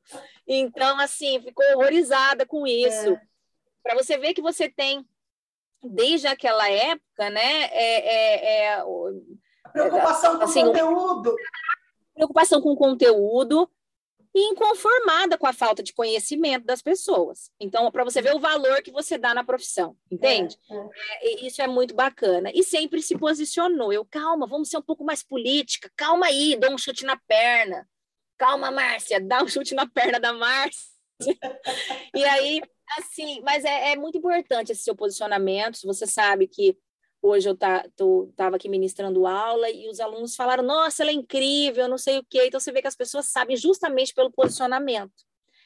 Então, 0.48 0.98
assim, 1.02 1.42
ficou 1.42 1.66
horrorizada 1.74 2.46
com 2.46 2.66
isso. 2.66 3.10
É. 3.10 3.22
Para 3.84 3.96
você 3.96 4.18
ver 4.18 4.34
que 4.34 4.42
você 4.42 4.70
tem, 4.70 5.06
desde 5.84 6.28
aquela 6.28 6.70
época, 6.70 7.30
né? 7.30 7.66
É, 7.74 8.08
é, 8.08 8.76
é 8.78 8.86
preocupação 9.74 10.38
com 10.38 10.46
assim, 10.46 10.64
conteúdo. 10.64 11.36
Preocupação 12.16 12.62
com 12.62 12.74
conteúdo 12.74 13.70
e 14.38 14.52
inconformada 14.52 15.36
com 15.36 15.48
a 15.48 15.52
falta 15.52 15.82
de 15.82 15.92
conhecimento 15.92 16.64
das 16.64 16.80
pessoas. 16.80 17.50
Então, 17.60 17.92
para 17.92 18.04
você 18.04 18.22
ver 18.22 18.36
o 18.36 18.40
valor 18.40 18.84
que 18.84 18.92
você 18.92 19.18
dá 19.18 19.34
na 19.34 19.44
profissão, 19.44 19.98
entende? 20.12 20.56
É, 20.70 20.76
é. 20.76 20.90
É, 21.22 21.46
isso 21.48 21.60
é 21.60 21.66
muito 21.66 21.96
bacana. 21.96 22.52
E 22.54 22.64
sempre 22.64 23.02
se 23.02 23.18
posicionou. 23.18 23.92
Eu, 23.92 24.06
calma, 24.06 24.46
vamos 24.46 24.70
ser 24.70 24.78
um 24.78 24.82
pouco 24.84 25.04
mais 25.04 25.24
política. 25.24 25.92
Calma 25.96 26.28
aí, 26.28 26.56
dá 26.56 26.70
um 26.70 26.78
chute 26.78 27.04
na 27.04 27.18
perna. 27.18 27.90
Calma, 28.38 28.70
Márcia, 28.70 29.20
dá 29.20 29.42
um 29.42 29.48
chute 29.48 29.74
na 29.74 29.88
perna 29.88 30.20
da 30.20 30.32
Márcia. 30.32 30.88
e 32.16 32.24
aí, 32.24 32.62
assim, 33.00 33.42
mas 33.42 33.66
é, 33.66 33.94
é 33.94 33.96
muito 33.96 34.20
importante 34.20 34.72
esse 34.72 34.84
seu 34.84 34.96
posicionamento. 34.96 35.80
Você 35.84 36.06
sabe 36.06 36.48
que 36.48 36.78
Hoje 37.28 37.50
eu 37.50 37.54
estava 37.54 38.56
aqui 38.56 38.70
ministrando 38.70 39.28
aula 39.28 39.70
e 39.70 39.90
os 39.90 40.00
alunos 40.00 40.34
falaram: 40.34 40.64
Nossa, 40.64 41.04
ela 41.04 41.12
é 41.12 41.14
incrível, 41.14 41.90
não 41.90 41.98
sei 41.98 42.20
o 42.20 42.24
quê. 42.24 42.46
Então 42.46 42.58
você 42.58 42.72
vê 42.72 42.82
que 42.82 42.88
as 42.88 42.96
pessoas 42.96 43.28
sabem 43.28 43.58
justamente 43.58 44.14
pelo 44.14 44.32
posicionamento. 44.32 45.12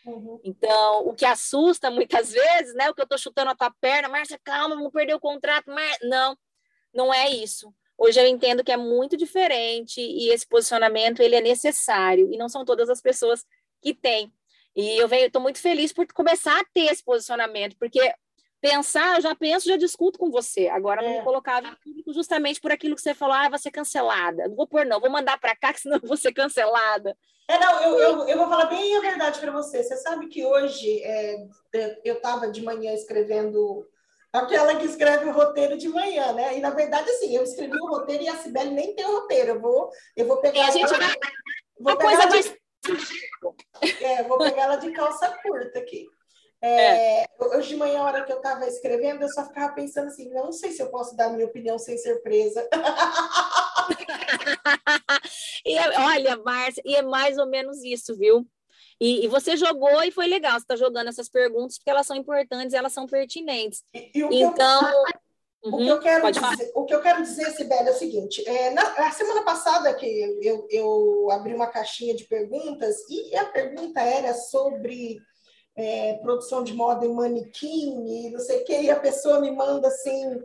Uhum. 0.03 0.39
Então, 0.43 1.07
o 1.07 1.13
que 1.13 1.23
assusta 1.23 1.91
muitas 1.91 2.31
vezes, 2.33 2.73
né? 2.73 2.89
O 2.89 2.95
que 2.95 3.01
eu 3.01 3.05
estou 3.05 3.17
chutando 3.19 3.51
a 3.51 3.55
tua 3.55 3.71
perna, 3.79 4.09
Márcia, 4.09 4.39
calma, 4.43 4.75
vamos 4.75 4.91
perder 4.91 5.13
o 5.13 5.19
contrato. 5.19 5.69
Mar... 5.69 5.97
Não, 6.01 6.35
não 6.91 7.13
é 7.13 7.29
isso. 7.29 7.71
Hoje 7.95 8.19
eu 8.19 8.25
entendo 8.25 8.63
que 8.63 8.71
é 8.71 8.77
muito 8.77 9.15
diferente 9.15 10.01
e 10.01 10.29
esse 10.29 10.47
posicionamento 10.47 11.21
ele 11.21 11.35
é 11.35 11.41
necessário 11.41 12.33
e 12.33 12.37
não 12.37 12.49
são 12.49 12.65
todas 12.65 12.89
as 12.89 12.99
pessoas 12.99 13.45
que 13.79 13.93
têm. 13.93 14.33
E 14.75 14.97
eu 14.97 15.07
estou 15.07 15.39
muito 15.39 15.59
feliz 15.59 15.93
por 15.93 16.07
começar 16.11 16.59
a 16.59 16.65
ter 16.73 16.85
esse 16.85 17.03
posicionamento, 17.03 17.75
porque 17.77 17.99
pensar, 18.61 19.17
eu 19.17 19.21
já 19.21 19.35
penso, 19.35 19.67
já 19.67 19.75
discuto 19.75 20.19
com 20.19 20.29
você. 20.29 20.67
Agora, 20.67 21.01
é. 21.01 21.05
não 21.09 21.17
me 21.17 21.23
colocava 21.23 21.67
em 21.67 21.75
público 21.83 22.13
justamente 22.13 22.61
por 22.61 22.71
aquilo 22.71 22.95
que 22.95 23.01
você 23.01 23.13
falou, 23.13 23.35
ah, 23.35 23.49
vai 23.49 23.59
ser 23.59 23.71
cancelada. 23.71 24.47
Não 24.47 24.55
vou 24.55 24.67
pôr, 24.67 24.85
não, 24.85 25.01
vou 25.01 25.09
mandar 25.09 25.39
para 25.39 25.55
cá, 25.55 25.73
que 25.73 25.81
senão 25.81 25.97
eu 26.01 26.07
vou 26.07 26.15
ser 26.15 26.31
cancelada. 26.31 27.17
É, 27.49 27.59
não, 27.59 27.81
eu, 27.81 27.99
eu, 27.99 28.27
eu 28.29 28.37
vou 28.37 28.47
falar 28.47 28.65
bem 28.65 28.95
a 28.95 29.01
verdade 29.01 29.39
para 29.39 29.51
você. 29.51 29.83
Você 29.83 29.97
sabe 29.97 30.27
que 30.27 30.45
hoje 30.45 31.03
é, 31.03 31.35
eu 32.05 32.15
estava 32.15 32.49
de 32.49 32.63
manhã 32.63 32.93
escrevendo 32.93 33.85
aquela 34.31 34.75
que 34.75 34.85
escreve 34.85 35.25
o 35.25 35.33
roteiro 35.33 35.77
de 35.77 35.89
manhã, 35.89 36.31
né? 36.31 36.57
E 36.57 36.61
na 36.61 36.69
verdade, 36.69 37.09
assim, 37.09 37.35
eu 37.35 37.43
escrevi 37.43 37.75
o 37.75 37.87
roteiro 37.87 38.23
e 38.23 38.29
a 38.29 38.37
Sibeli 38.37 38.69
nem 38.69 38.95
tem 38.95 39.05
o 39.05 39.19
roteiro. 39.19 39.49
Eu 39.49 39.59
vou, 39.59 39.89
eu 40.15 40.25
vou 40.25 40.37
pegar. 40.37 40.59
E 40.59 40.61
a 40.61 40.71
gente 40.71 40.89
vai. 40.89 41.13
Vou 41.77 41.97
pegar 41.97 42.09
coisa 42.09 42.27
de... 42.27 42.29
mais. 42.29 42.61
É, 44.01 44.23
vou 44.23 44.37
pegar 44.37 44.63
ela 44.63 44.75
de 44.77 44.91
calça 44.91 45.29
curta 45.43 45.79
aqui. 45.79 46.07
É, 46.61 47.23
é. 47.23 47.27
Hoje 47.39 47.69
de 47.69 47.75
manhã, 47.75 47.99
a 47.99 48.03
hora 48.03 48.23
que 48.23 48.31
eu 48.31 48.37
estava 48.37 48.67
escrevendo, 48.67 49.23
eu 49.23 49.29
só 49.29 49.45
ficava 49.45 49.73
pensando 49.73 50.07
assim: 50.07 50.29
não 50.29 50.51
sei 50.51 50.71
se 50.71 50.81
eu 50.81 50.91
posso 50.91 51.15
dar 51.15 51.31
minha 51.31 51.47
opinião 51.47 51.79
sem 51.79 51.97
ser 51.97 52.21
presa. 52.21 52.67
e, 55.65 55.75
é, 55.75 55.99
olha, 55.99 56.37
Márcia, 56.37 56.83
e 56.85 56.95
é 56.95 57.01
mais 57.01 57.39
ou 57.39 57.47
menos 57.47 57.83
isso, 57.83 58.15
viu? 58.15 58.47
E, 58.99 59.25
e, 59.25 59.27
você 59.27 59.57
jogou 59.57 60.03
e 60.03 60.11
foi 60.11 60.27
legal. 60.27 60.53
Você 60.53 60.59
está 60.59 60.75
jogando 60.75 61.07
essas 61.07 61.27
perguntas 61.27 61.79
porque 61.79 61.89
elas 61.89 62.05
são 62.05 62.15
importantes, 62.15 62.75
elas 62.75 62.93
são 62.93 63.07
pertinentes. 63.07 63.83
E, 63.91 64.11
e 64.13 64.43
então. 64.43 64.81
Eu, 65.63 65.71
uhum, 65.71 65.75
o, 65.75 65.79
que 65.79 65.89
eu 65.89 65.99
quero 65.99 66.31
dizer, 66.31 66.71
o 66.75 66.85
que 66.85 66.93
eu 66.93 67.01
quero 67.01 67.21
dizer, 67.23 67.49
Sibeli, 67.51 67.87
é 67.87 67.91
o 67.91 67.95
seguinte: 67.95 68.47
é, 68.47 68.69
na 68.69 69.09
semana 69.09 69.43
passada 69.43 69.91
que 69.95 70.05
eu, 70.43 70.67
eu 70.69 71.31
abri 71.31 71.55
uma 71.55 71.67
caixinha 71.67 72.15
de 72.15 72.25
perguntas 72.25 72.97
e 73.09 73.35
a 73.35 73.45
pergunta 73.45 73.99
era 73.99 74.35
sobre 74.35 75.19
é, 75.75 76.15
produção 76.15 76.63
de 76.63 76.73
moda 76.73 77.05
em 77.05 77.13
manequim, 77.13 78.05
e 78.05 78.29
não 78.31 78.39
sei 78.39 78.61
o 78.61 78.65
que, 78.65 78.81
e 78.81 78.89
a 78.89 78.99
pessoa 78.99 79.39
me 79.39 79.51
manda 79.51 79.87
assim. 79.87 80.41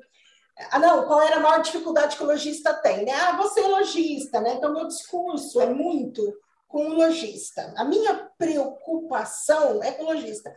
Ah, 0.71 0.79
não, 0.79 1.07
qual 1.07 1.21
era 1.21 1.37
a 1.37 1.41
maior 1.41 1.61
dificuldade 1.61 2.17
que 2.17 2.23
o 2.23 2.27
lojista 2.27 2.73
tem? 2.75 3.05
Né? 3.05 3.13
Ah, 3.13 3.37
você 3.37 3.61
é 3.61 3.69
lojista, 3.69 4.41
né? 4.41 4.55
Então, 4.55 4.73
meu 4.73 4.87
discurso 4.87 5.61
é 5.61 5.67
muito 5.67 6.35
com 6.69 6.89
o 6.89 6.95
lojista. 6.95 7.75
A 7.77 7.85
minha 7.85 8.31
preocupação 8.39 9.83
é 9.83 9.93
com 9.93 10.05
o 10.05 10.07
lojista. 10.07 10.55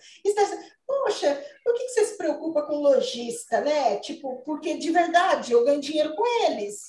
Poxa, 0.88 1.44
por 1.64 1.74
que 1.74 1.88
você 1.90 2.06
se 2.06 2.18
preocupa 2.18 2.64
com 2.64 2.78
o 2.78 2.82
lojista, 2.82 3.62
né? 3.62 3.98
Tipo, 3.98 4.42
porque 4.44 4.78
de 4.78 4.90
verdade 4.90 5.52
eu 5.52 5.64
ganho 5.64 5.80
dinheiro 5.80 6.16
com 6.16 6.26
eles. 6.46 6.88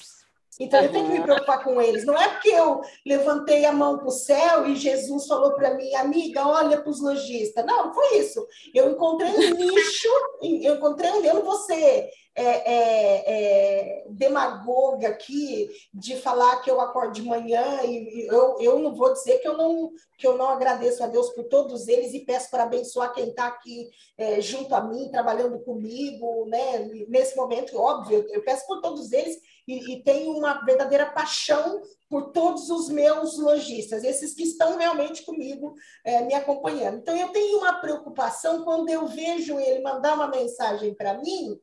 Então, 0.58 0.82
eu 0.82 0.90
tenho 0.90 1.06
que 1.06 1.12
me 1.12 1.22
preocupar 1.22 1.62
com 1.62 1.80
eles. 1.80 2.04
Não 2.04 2.18
é 2.18 2.28
porque 2.28 2.48
eu 2.48 2.80
levantei 3.06 3.64
a 3.64 3.72
mão 3.72 3.98
para 3.98 4.08
o 4.08 4.10
céu 4.10 4.66
e 4.66 4.76
Jesus 4.76 5.26
falou 5.26 5.54
para 5.54 5.74
mim, 5.74 5.94
amiga, 5.94 6.46
olha 6.46 6.80
para 6.80 6.90
os 6.90 7.00
lojistas. 7.00 7.64
Não, 7.64 7.86
não 7.86 7.94
foi 7.94 8.18
isso. 8.18 8.44
Eu 8.74 8.90
encontrei 8.90 9.30
um 9.30 9.54
nicho, 9.54 10.08
eu 10.42 10.74
encontrei 10.74 11.10
um. 11.12 11.24
Eu 11.24 11.34
não 11.34 11.44
vou 11.44 11.56
ser 11.56 12.10
é, 12.34 12.44
é, 12.44 13.24
é, 13.26 14.04
demagoga 14.08 15.08
aqui 15.08 15.68
de 15.92 16.16
falar 16.16 16.62
que 16.62 16.70
eu 16.70 16.80
acordo 16.80 17.12
de 17.12 17.22
manhã 17.22 17.82
e 17.84 18.26
eu, 18.28 18.56
eu 18.60 18.78
não 18.78 18.94
vou 18.94 19.12
dizer 19.12 19.38
que 19.38 19.48
eu 19.48 19.56
não 19.56 19.90
que 20.16 20.26
eu 20.26 20.36
não 20.36 20.48
agradeço 20.48 21.02
a 21.02 21.06
Deus 21.06 21.30
por 21.30 21.44
todos 21.44 21.88
eles 21.88 22.12
e 22.12 22.20
peço 22.20 22.50
para 22.50 22.64
abençoar 22.64 23.12
quem 23.14 23.30
está 23.30 23.46
aqui 23.46 23.88
é, 24.18 24.40
junto 24.40 24.74
a 24.74 24.82
mim, 24.82 25.10
trabalhando 25.10 25.58
comigo, 25.60 26.46
né? 26.46 26.88
Nesse 27.08 27.34
momento, 27.36 27.78
óbvio, 27.78 28.26
eu 28.30 28.42
peço 28.42 28.66
por 28.66 28.80
todos 28.80 29.12
eles 29.12 29.38
e, 29.70 29.94
e 29.94 30.02
tenho 30.02 30.32
uma 30.32 30.64
verdadeira 30.64 31.06
paixão 31.06 31.82
por 32.08 32.32
todos 32.32 32.70
os 32.70 32.88
meus 32.88 33.38
lojistas, 33.38 34.02
esses 34.02 34.34
que 34.34 34.42
estão 34.42 34.76
realmente 34.76 35.24
comigo, 35.24 35.74
é, 36.04 36.22
me 36.22 36.34
acompanhando. 36.34 36.98
Então, 36.98 37.16
eu 37.16 37.28
tenho 37.28 37.58
uma 37.58 37.74
preocupação 37.74 38.64
quando 38.64 38.88
eu 38.88 39.06
vejo 39.06 39.58
ele 39.60 39.82
mandar 39.82 40.14
uma 40.14 40.26
mensagem 40.26 40.94
para 40.94 41.14
mim 41.14 41.60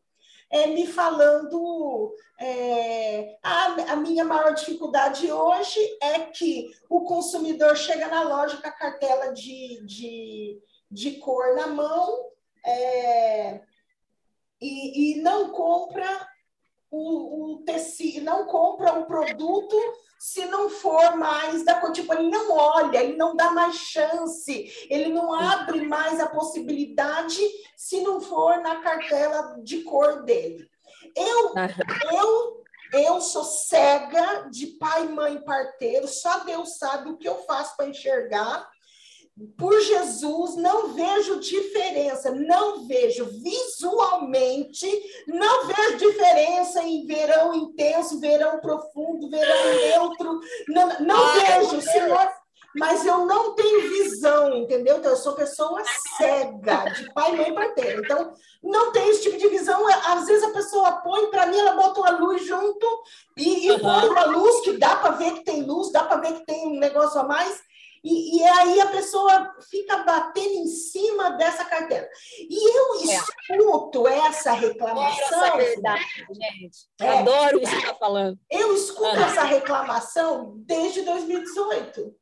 é, 0.49 0.67
me 0.67 0.87
falando 0.87 2.13
é, 2.39 3.37
a, 3.43 3.91
a, 3.91 3.95
minha 3.97 4.23
maior 4.23 4.53
dificuldade 4.53 5.29
hoje 5.31 5.79
é 6.01 6.19
que 6.19 6.69
o 6.89 7.01
consumidor 7.01 7.75
chega 7.75 8.07
na 8.07 8.23
loja 8.23 8.57
com 8.57 8.67
a 8.67 8.71
cartela 8.71 9.33
de, 9.33 9.83
de, 9.85 10.59
de 10.89 11.11
cor 11.19 11.55
na 11.55 11.67
mão 11.67 12.31
é, 12.65 13.61
e, 14.61 15.17
e 15.17 15.21
não 15.21 15.51
compra 15.51 16.27
o, 16.89 17.53
o 17.53 17.63
tecido, 17.63 18.23
não 18.23 18.45
compra 18.45 18.93
o 18.93 19.05
produto 19.05 19.75
se 20.19 20.45
não 20.45 20.69
for 20.69 21.15
mais 21.15 21.63
da 21.63 21.75
cor. 21.79 21.91
Tipo, 21.91 22.13
ele 22.13 22.29
não 22.29 22.51
olha, 22.51 23.03
ele 23.03 23.17
não 23.17 23.35
dá 23.35 23.51
mais 23.51 23.75
chance, 23.75 24.87
ele 24.89 25.09
não 25.09 25.33
abre 25.33 25.81
mais 25.85 26.19
a 26.19 26.27
possibilidade 26.27 27.39
se 27.75 28.01
não 28.01 28.19
for 28.19 28.57
na 28.59 28.77
cartela 28.77 29.57
de 29.61 29.83
cor 29.83 30.23
dele. 30.23 30.67
Eu, 31.15 31.53
eu, 32.11 32.63
eu 32.93 33.21
sou 33.21 33.43
cega 33.43 34.49
de 34.49 34.67
pai, 34.67 35.07
mãe, 35.07 35.41
parteiro, 35.43 36.07
só 36.07 36.39
Deus 36.39 36.77
sabe 36.77 37.09
o 37.09 37.17
que 37.17 37.27
eu 37.27 37.43
faço 37.43 37.75
para 37.75 37.89
enxergar 37.89 38.67
por 39.55 39.79
Jesus, 39.81 40.55
não 40.55 40.93
vejo 40.93 41.39
diferença, 41.39 42.31
não 42.31 42.87
vejo 42.87 43.25
visualmente, 43.25 44.89
não 45.27 45.67
vejo 45.67 45.97
diferença 45.97 46.81
em 46.81 47.05
verão 47.05 47.53
intenso, 47.53 48.19
verão 48.19 48.59
profundo, 48.59 49.29
verão 49.29 49.75
neutro, 49.75 50.39
não, 50.67 50.99
não 51.01 51.33
vejo, 51.33 51.81
Senhor, 51.81 52.31
mas 52.75 53.05
eu 53.05 53.25
não 53.25 53.53
tenho 53.53 53.89
visão, 53.89 54.57
entendeu? 54.57 54.97
Então, 54.97 55.11
eu 55.11 55.17
sou 55.17 55.33
pessoa 55.33 55.81
cega, 56.17 56.85
de 56.91 57.11
pai, 57.13 57.35
mãe, 57.35 57.53
parteira. 57.53 58.01
Então, 58.03 58.33
não 58.63 58.91
tem 58.91 59.09
esse 59.09 59.23
tipo 59.23 59.37
de 59.37 59.47
visão. 59.49 59.83
Às 59.87 60.27
vezes 60.27 60.43
a 60.43 60.51
pessoa 60.51 60.91
põe, 61.01 61.27
para 61.31 61.47
mim, 61.47 61.57
ela 61.57 61.75
bota 61.75 61.99
uma 61.99 62.11
luz 62.11 62.45
junto 62.45 62.85
e, 63.35 63.69
e 63.69 63.79
põe 63.79 64.09
uma 64.09 64.25
luz 64.25 64.61
que 64.61 64.77
dá 64.77 64.95
para 64.95 65.11
ver 65.11 65.33
que 65.33 65.43
tem 65.43 65.63
luz, 65.63 65.91
dá 65.91 66.03
para 66.03 66.21
ver 66.21 66.33
que 66.33 66.45
tem 66.45 66.67
um 66.67 66.79
negócio 66.79 67.19
a 67.19 67.23
mais 67.23 67.66
E, 68.03 68.37
e 68.37 68.43
aí 68.43 68.81
a 68.81 68.87
pessoa 68.87 69.55
fica 69.69 69.97
batendo 70.03 70.53
em 70.53 70.67
cima 70.67 71.31
dessa 71.31 71.65
cartela. 71.65 72.07
E 72.39 72.77
eu 72.77 72.95
é. 72.95 73.15
escuto 73.15 74.07
é. 74.07 74.17
essa 74.19 74.51
reclamação. 74.51 75.43
Essa 75.43 75.57
verdade, 75.57 76.27
gente. 76.31 76.77
É, 76.99 77.19
Adoro 77.19 77.61
isso 77.61 77.71
que 77.71 77.77
está 77.77 77.95
falando. 77.95 78.39
Eu 78.49 78.75
escuto 78.75 79.17
ah. 79.17 79.25
essa 79.27 79.43
reclamação 79.43 80.53
desde 80.57 81.01
2018. 81.01 82.15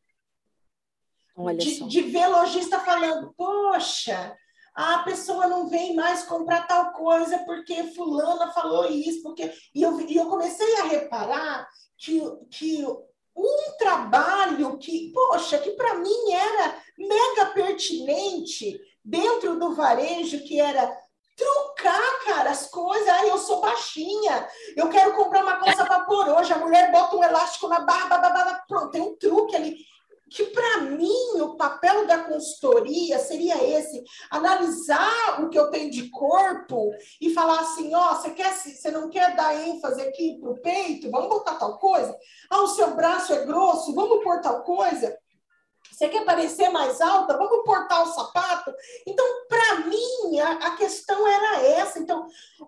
Olha 1.38 1.58
de, 1.58 1.76
só. 1.76 1.88
de 1.88 2.02
ver 2.02 2.28
lojista 2.28 2.80
falando, 2.80 3.34
poxa, 3.36 4.36
a 4.74 5.00
pessoa 5.00 5.48
não 5.48 5.68
vem 5.68 5.96
mais 5.96 6.24
comprar 6.24 6.68
tal 6.68 6.92
coisa 6.92 7.40
porque 7.40 7.94
fulana 7.94 8.52
falou 8.52 8.90
isso, 8.90 9.24
porque 9.24 9.52
e 9.74 9.82
eu, 9.82 10.00
e 10.02 10.16
eu 10.16 10.28
comecei 10.28 10.78
a 10.78 10.84
reparar 10.84 11.68
que, 11.98 12.22
que 12.50 12.86
um 13.36 13.78
trabalho 13.78 14.78
que, 14.78 15.12
poxa, 15.12 15.58
que 15.58 15.72
para 15.72 15.96
mim 15.96 16.32
era 16.32 16.78
mega 16.98 17.46
pertinente 17.54 18.80
dentro 19.04 19.60
do 19.60 19.76
varejo, 19.76 20.44
que 20.44 20.60
era 20.60 20.98
trucar, 21.36 22.24
cara, 22.26 22.52
as 22.52 22.68
coisas. 22.68 23.08
Ai, 23.10 23.30
eu 23.30 23.38
sou 23.38 23.60
baixinha, 23.60 24.48
eu 24.76 24.90
quero 24.90 25.14
comprar 25.14 25.44
uma 25.44 25.58
calça 25.58 25.84
vapor 25.84 26.30
hoje. 26.30 26.54
A 26.54 26.58
mulher 26.58 26.92
bota 26.92 27.16
um 27.16 27.24
elástico 27.24 27.68
na 27.68 27.82
barra, 27.82 28.64
pronto, 28.68 28.92
tem 28.92 29.02
um 29.02 29.16
truque 29.18 29.56
ali 29.56 29.76
que 30.30 30.46
para 30.46 30.82
mim 30.82 31.40
o 31.42 31.56
papel 31.56 32.08
da 32.08 32.24
consultoria 32.24 33.20
seria 33.20 33.64
esse, 33.64 34.04
analisar 34.30 35.44
o 35.44 35.50
que 35.50 35.58
eu 35.58 35.70
tenho 35.70 35.92
de 35.92 36.10
corpo 36.10 36.92
e 37.22 37.30
falar 37.30 37.60
assim, 37.60 37.94
ó, 37.94 38.12
oh, 38.12 38.16
você 38.16 38.32
quer 38.32 38.52
você 38.54 38.92
não 38.92 39.10
quer 39.10 39.36
dar 39.36 39.56
ênfase 39.68 40.02
aqui 40.02 40.40
pro 40.40 40.62
peito, 40.62 41.12
vamos 41.12 41.30
botar 41.30 41.56
tal 41.56 41.78
coisa? 41.78 42.16
Ah, 42.50 42.62
o 42.62 42.68
seu 42.68 42.96
braço 42.96 43.34
é 43.34 43.46
grosso, 43.46 43.94
vamos 43.94 44.24
pôr 44.24 44.42
tal 44.42 44.64
coisa? 44.64 45.18
Você 45.92 46.10
quer 46.10 46.26
parecer 46.26 46.70
mais 46.70 47.00
alta? 47.00 47.38
Vamos 47.38 47.64
portar 47.64 48.04
o 48.04 48.14
sapato? 48.14 48.74
Então, 49.08 49.26
para 49.48 49.80
mim, 49.88 50.40
a, 50.40 50.52
a, 50.68 50.76
questão 50.76 51.26
era 51.26 51.62
essa. 51.62 52.00
Então, 52.00 52.28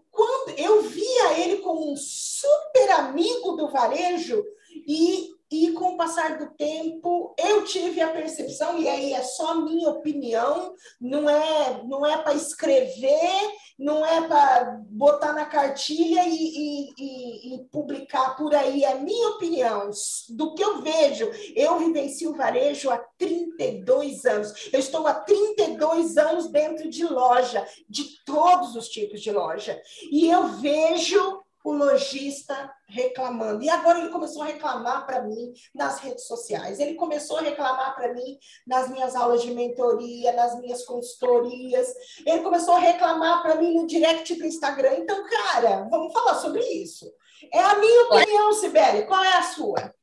quando 0.09 0.57
eu 0.57 0.83
via 0.83 1.37
ele 1.39 1.57
como 1.57 1.91
um 1.91 1.97
super 1.97 2.89
amigo 2.91 3.53
do 3.57 3.67
varejo 3.69 4.45
e 4.87 5.36
e 5.49 5.71
com 5.71 5.93
o 5.93 5.97
passar 5.97 6.37
do 6.37 6.49
tempo, 6.55 7.33
eu 7.37 7.63
tive 7.63 8.01
a 8.01 8.11
percepção, 8.11 8.77
e 8.77 8.87
aí 8.87 9.13
é 9.13 9.21
só 9.21 9.55
minha 9.55 9.89
opinião, 9.89 10.73
não 10.99 11.29
é, 11.29 11.83
não 11.85 12.05
é 12.05 12.17
para 12.17 12.33
escrever, 12.33 13.51
não 13.79 14.05
é 14.05 14.27
para 14.27 14.81
botar 14.89 15.31
na 15.31 15.45
cartilha 15.45 16.27
e, 16.27 16.33
e, 16.33 16.93
e, 16.97 17.55
e, 17.55 17.63
publicar 17.65 18.35
por 18.35 18.53
aí, 18.53 18.83
é 18.83 18.95
minha 18.95 19.29
opinião, 19.29 19.89
do 20.29 20.53
que 20.53 20.63
eu 20.63 20.81
vejo. 20.81 21.29
Eu 21.55 21.77
vivencio 21.79 22.31
o 22.31 22.35
varejo 22.35 22.89
há 22.89 22.97
32 23.17 24.25
anos, 24.25 24.69
eu 24.73 24.79
estou 24.79 25.07
há 25.07 25.13
32 25.13 26.17
anos 26.17 26.49
dentro 26.49 26.89
de 26.89 27.05
loja, 27.05 27.65
de 27.87 28.03
todos 28.25 28.75
os 28.75 28.89
tipos 28.89 29.21
de 29.21 29.31
loja, 29.31 29.79
e 30.11 30.29
eu 30.29 30.47
vejo 30.47 31.41
o 31.63 31.71
lojista 31.71 32.71
reclamando. 32.87 33.63
E 33.63 33.69
agora 33.69 33.99
ele 33.99 34.09
começou 34.09 34.41
a 34.41 34.45
reclamar 34.45 35.05
para 35.05 35.21
mim 35.21 35.53
nas 35.73 35.99
redes 35.99 36.25
sociais. 36.25 36.79
Ele 36.79 36.95
começou 36.95 37.37
a 37.37 37.41
reclamar 37.41 37.95
para 37.95 38.13
mim 38.13 38.39
nas 38.65 38.89
minhas 38.89 39.15
aulas 39.15 39.41
de 39.41 39.53
mentoria, 39.53 40.31
nas 40.33 40.59
minhas 40.59 40.83
consultorias. 40.85 41.93
Ele 42.25 42.41
começou 42.41 42.75
a 42.75 42.79
reclamar 42.79 43.41
para 43.41 43.55
mim 43.55 43.73
no 43.73 43.87
direct 43.87 44.33
do 44.35 44.45
Instagram. 44.45 44.99
Então, 44.99 45.23
cara, 45.27 45.87
vamos 45.89 46.13
falar 46.13 46.35
sobre 46.35 46.63
isso. 46.65 47.11
É 47.53 47.59
a 47.59 47.77
minha 47.77 48.05
opinião, 48.05 48.53
Sibeli. 48.53 49.05
Qual 49.05 49.23
é 49.23 49.37
a 49.37 49.43
sua? 49.43 49.93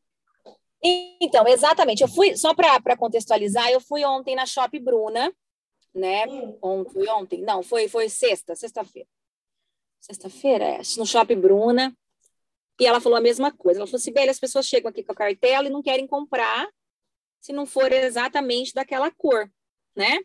Então, 0.82 1.46
exatamente. 1.48 2.02
Eu 2.02 2.08
fui, 2.08 2.36
só 2.36 2.54
para 2.54 2.96
contextualizar, 2.96 3.70
eu 3.70 3.80
fui 3.80 4.04
ontem 4.04 4.36
na 4.36 4.44
Shop 4.44 4.78
Bruna, 4.78 5.32
né? 5.94 6.26
Hum. 6.26 6.58
Ontem, 6.62 7.08
ontem, 7.08 7.42
não, 7.42 7.62
foi, 7.62 7.88
foi 7.88 8.08
sexta, 8.10 8.54
sexta-feira 8.54 9.08
sexta-feira, 10.04 10.64
é, 10.64 10.78
no 10.98 11.06
Shopping 11.06 11.40
Bruna, 11.40 11.96
e 12.80 12.86
ela 12.86 13.00
falou 13.00 13.16
a 13.16 13.20
mesma 13.20 13.52
coisa. 13.52 13.80
Ela 13.80 13.86
falou 13.86 13.98
assim, 13.98 14.12
Bela, 14.12 14.30
as 14.30 14.40
pessoas 14.40 14.66
chegam 14.66 14.90
aqui 14.90 15.02
com 15.02 15.12
a 15.12 15.16
cartela 15.16 15.66
e 15.66 15.70
não 15.70 15.82
querem 15.82 16.06
comprar 16.06 16.68
se 17.40 17.52
não 17.52 17.66
for 17.66 17.92
exatamente 17.92 18.72
daquela 18.72 19.10
cor, 19.10 19.50
né? 19.94 20.20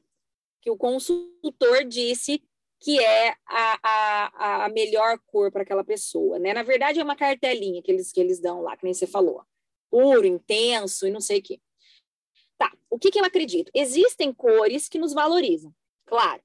Que 0.62 0.72
o 0.72 0.78
consultor 0.78 1.84
disse 1.86 2.42
que 2.80 2.98
é 2.98 3.36
a, 3.46 3.80
a, 3.84 4.66
a 4.66 4.70
melhor 4.70 5.20
cor 5.28 5.52
para 5.52 5.64
aquela 5.64 5.84
pessoa, 5.84 6.40
né? 6.40 6.54
Na 6.54 6.64
verdade, 6.64 7.00
é 7.00 7.04
uma 7.04 7.16
cartelinha 7.16 7.82
que 7.82 7.92
eles, 7.92 8.12
que 8.12 8.22
eles 8.22 8.40
dão 8.40 8.62
lá, 8.62 8.78
que 8.78 8.86
nem 8.86 8.94
você 8.94 9.06
falou. 9.06 9.44
Puro, 9.92 10.26
intenso 10.26 11.06
e 11.06 11.12
não 11.12 11.20
sei 11.20 11.40
o 11.40 11.44
quê. 11.44 11.60
Tá, 12.58 12.72
o 12.90 12.98
que, 12.98 13.12
que 13.12 13.20
eu 13.20 13.26
acredito? 13.26 13.70
Existem 13.74 14.34
cores 14.34 14.88
que 14.88 14.98
nos 14.98 15.14
valorizam, 15.14 15.74
claro. 16.06 16.42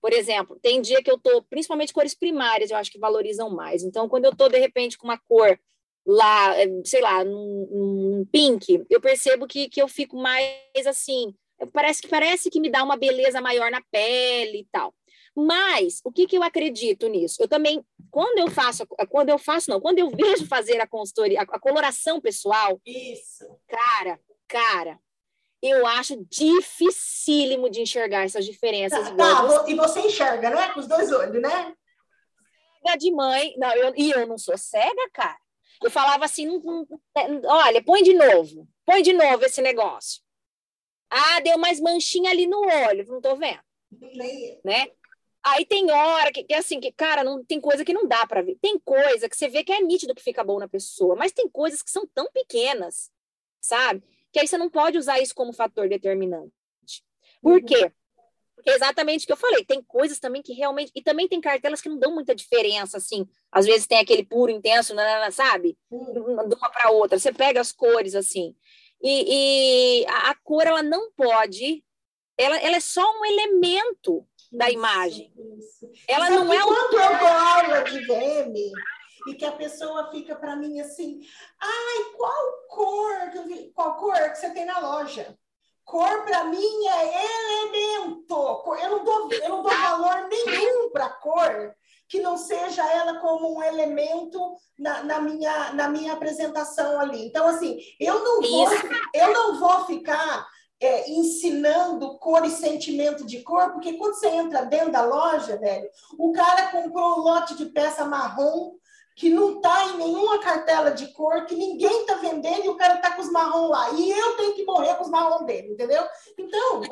Por 0.00 0.12
exemplo, 0.12 0.58
tem 0.60 0.80
dia 0.80 1.02
que 1.02 1.10
eu 1.10 1.18
tô, 1.18 1.42
principalmente 1.42 1.92
cores 1.92 2.14
primárias, 2.14 2.70
eu 2.70 2.76
acho 2.76 2.90
que 2.90 2.98
valorizam 2.98 3.50
mais. 3.50 3.82
Então, 3.82 4.08
quando 4.08 4.26
eu 4.26 4.36
tô 4.36 4.48
de 4.48 4.58
repente 4.58 4.96
com 4.96 5.06
uma 5.06 5.18
cor 5.18 5.58
lá, 6.06 6.60
eh, 6.60 6.68
sei 6.84 7.00
lá, 7.00 7.24
num, 7.24 7.68
num 7.70 8.26
pink, 8.30 8.84
eu 8.88 9.00
percebo 9.00 9.46
que, 9.46 9.68
que 9.68 9.82
eu 9.82 9.88
fico 9.88 10.16
mais 10.16 10.86
assim, 10.86 11.34
parece 11.72 12.02
que 12.02 12.08
parece 12.08 12.50
que 12.50 12.60
me 12.60 12.70
dá 12.70 12.84
uma 12.84 12.96
beleza 12.96 13.40
maior 13.40 13.70
na 13.70 13.82
pele 13.90 14.60
e 14.60 14.66
tal. 14.70 14.94
Mas 15.34 16.00
o 16.02 16.10
que, 16.10 16.26
que 16.26 16.36
eu 16.36 16.42
acredito 16.42 17.08
nisso? 17.08 17.42
Eu 17.42 17.48
também, 17.48 17.84
quando 18.10 18.38
eu 18.38 18.50
faço, 18.50 18.86
quando 19.10 19.28
eu 19.28 19.38
faço, 19.38 19.70
não, 19.70 19.80
quando 19.80 19.98
eu 19.98 20.08
vejo 20.10 20.46
fazer 20.46 20.80
a 20.80 20.86
consultoria, 20.86 21.40
a, 21.40 21.42
a 21.42 21.60
coloração 21.60 22.20
pessoal, 22.20 22.80
isso, 22.86 23.44
cara, 23.68 24.18
cara, 24.48 24.98
eu 25.62 25.86
acho 25.86 26.24
dificílimo 26.28 27.70
de 27.70 27.80
enxergar 27.80 28.24
essas 28.24 28.44
diferenças. 28.44 29.10
Tá, 29.10 29.14
tá, 29.14 29.64
e 29.68 29.74
você 29.74 30.00
enxerga, 30.00 30.50
né? 30.50 30.72
Com 30.72 30.80
os 30.80 30.86
dois 30.86 31.10
olhos, 31.12 31.40
né? 31.40 31.74
Cega 32.82 32.98
de 32.98 33.10
mãe. 33.12 33.54
Não, 33.56 33.72
eu, 33.74 33.92
e 33.96 34.10
eu 34.10 34.26
não 34.26 34.38
sou 34.38 34.56
cega, 34.56 35.10
cara. 35.12 35.38
Eu 35.82 35.90
falava 35.90 36.24
assim: 36.24 36.48
olha, 37.44 37.82
põe 37.82 38.02
de 38.02 38.14
novo, 38.14 38.68
põe 38.84 39.02
de 39.02 39.12
novo 39.12 39.44
esse 39.44 39.60
negócio. 39.60 40.22
Ah, 41.10 41.40
deu 41.40 41.56
mais 41.58 41.80
manchinha 41.80 42.30
ali 42.30 42.46
no 42.46 42.60
olho, 42.60 43.06
não 43.06 43.20
tô 43.20 43.36
vendo. 43.36 43.60
Nem. 43.90 44.60
Né? 44.64 44.88
Aí 45.44 45.64
tem 45.64 45.88
hora 45.90 46.32
que, 46.32 46.42
que 46.42 46.54
assim, 46.54 46.80
que, 46.80 46.90
cara, 46.90 47.22
não 47.22 47.44
tem 47.44 47.60
coisa 47.60 47.84
que 47.84 47.92
não 47.92 48.06
dá 48.08 48.26
para 48.26 48.42
ver. 48.42 48.58
Tem 48.60 48.78
coisa 48.80 49.28
que 49.28 49.36
você 49.36 49.48
vê 49.48 49.62
que 49.62 49.72
é 49.72 49.80
nítido 49.80 50.14
que 50.14 50.22
fica 50.22 50.42
bom 50.42 50.58
na 50.58 50.66
pessoa, 50.66 51.14
mas 51.14 51.30
tem 51.30 51.48
coisas 51.48 51.82
que 51.82 51.90
são 51.90 52.04
tão 52.12 52.28
pequenas, 52.32 53.12
sabe? 53.60 54.02
Que 54.36 54.40
aí 54.40 54.46
você 54.46 54.58
não 54.58 54.68
pode 54.68 54.98
usar 54.98 55.18
isso 55.18 55.34
como 55.34 55.50
fator 55.50 55.88
determinante. 55.88 56.52
Por 57.40 57.54
uhum. 57.54 57.64
quê? 57.64 57.90
Porque 58.54 58.68
é 58.68 58.74
exatamente 58.74 59.24
o 59.24 59.26
que 59.26 59.32
eu 59.32 59.36
falei, 59.36 59.64
tem 59.64 59.82
coisas 59.82 60.18
também 60.18 60.42
que 60.42 60.52
realmente. 60.52 60.92
E 60.94 61.00
também 61.00 61.26
tem 61.26 61.40
cartelas 61.40 61.80
que 61.80 61.88
não 61.88 61.98
dão 61.98 62.12
muita 62.12 62.34
diferença, 62.34 62.98
assim. 62.98 63.26
Às 63.50 63.64
vezes 63.64 63.86
tem 63.86 63.98
aquele 63.98 64.22
puro 64.22 64.52
intenso, 64.52 64.94
sabe? 65.32 65.78
Uhum. 65.90 66.46
De 66.46 66.54
uma 66.54 66.68
para 66.68 66.90
outra. 66.90 67.18
Você 67.18 67.32
pega 67.32 67.62
as 67.62 67.72
cores, 67.72 68.14
assim. 68.14 68.54
E, 69.02 70.02
e 70.02 70.06
a, 70.06 70.32
a, 70.32 70.34
cor, 70.34 70.66
ela 70.66 70.82
não 70.82 71.10
pode. 71.12 71.82
Ela, 72.36 72.58
ela 72.58 72.76
é 72.76 72.80
só 72.80 73.02
um 73.18 73.24
elemento 73.24 74.28
da 74.52 74.70
imagem. 74.70 75.32
Isso. 75.58 75.90
Ela 76.06 76.28
não 76.28 76.52
é. 76.52 76.62
Quando 76.62 76.98
eu 76.98 77.18
dou 77.18 77.28
aula 77.28 77.84
de 77.84 78.00
VM, 78.00 78.72
e 79.26 79.34
que 79.34 79.44
a 79.44 79.52
pessoa 79.52 80.10
fica 80.10 80.36
para 80.36 80.56
mim 80.56 80.80
assim, 80.80 81.20
ai, 81.60 82.12
qual 82.16 82.52
cor, 82.68 83.12
qual 83.74 83.96
cor 83.96 84.30
que 84.30 84.36
você 84.36 84.50
tem 84.50 84.64
na 84.64 84.78
loja? 84.78 85.36
Cor 85.84 86.24
para 86.24 86.44
mim 86.44 86.86
é 86.86 87.24
elemento. 87.24 88.76
Eu 88.80 88.90
não 88.90 89.04
dou, 89.04 89.32
eu 89.32 89.48
não 89.48 89.62
dou 89.62 89.72
valor 89.72 90.28
nenhum 90.28 90.90
para 90.90 91.08
cor 91.10 91.74
que 92.08 92.20
não 92.20 92.36
seja 92.36 92.84
ela 92.92 93.18
como 93.18 93.56
um 93.56 93.62
elemento 93.62 94.56
na, 94.78 95.02
na, 95.02 95.20
minha, 95.20 95.72
na 95.72 95.88
minha 95.88 96.12
apresentação 96.12 97.00
ali. 97.00 97.26
Então, 97.26 97.46
assim, 97.48 97.78
eu 97.98 98.22
não 98.22 98.42
vou, 98.42 98.68
eu 99.12 99.32
não 99.32 99.58
vou 99.58 99.86
ficar 99.86 100.46
é, 100.80 101.10
ensinando 101.10 102.18
cor 102.18 102.44
e 102.44 102.50
sentimento 102.50 103.26
de 103.26 103.42
cor, 103.42 103.72
porque 103.72 103.94
quando 103.94 104.14
você 104.14 104.28
entra 104.28 104.64
dentro 104.64 104.92
da 104.92 105.02
loja, 105.02 105.56
velho, 105.56 105.88
o 106.18 106.32
cara 106.32 106.70
comprou 106.70 107.18
um 107.18 107.22
lote 107.22 107.56
de 107.56 107.66
peça 107.66 108.04
marrom 108.04 108.74
que 109.16 109.30
não 109.30 109.56
está 109.56 109.86
em 109.86 109.96
nenhuma 109.96 110.38
cartela 110.38 110.90
de 110.90 111.08
cor, 111.08 111.46
que 111.46 111.56
ninguém 111.56 112.02
está 112.02 112.14
vendendo 112.16 112.66
e 112.66 112.68
o 112.68 112.76
cara 112.76 112.96
está 112.96 113.12
com 113.12 113.22
os 113.22 113.32
marrom 113.32 113.68
lá. 113.68 113.90
E 113.90 114.10
eu 114.10 114.36
tenho 114.36 114.54
que 114.54 114.64
morrer 114.64 114.94
com 114.94 115.04
os 115.04 115.10
marrom 115.10 115.44
dele, 115.44 115.72
entendeu? 115.72 116.04
Então, 116.38 116.82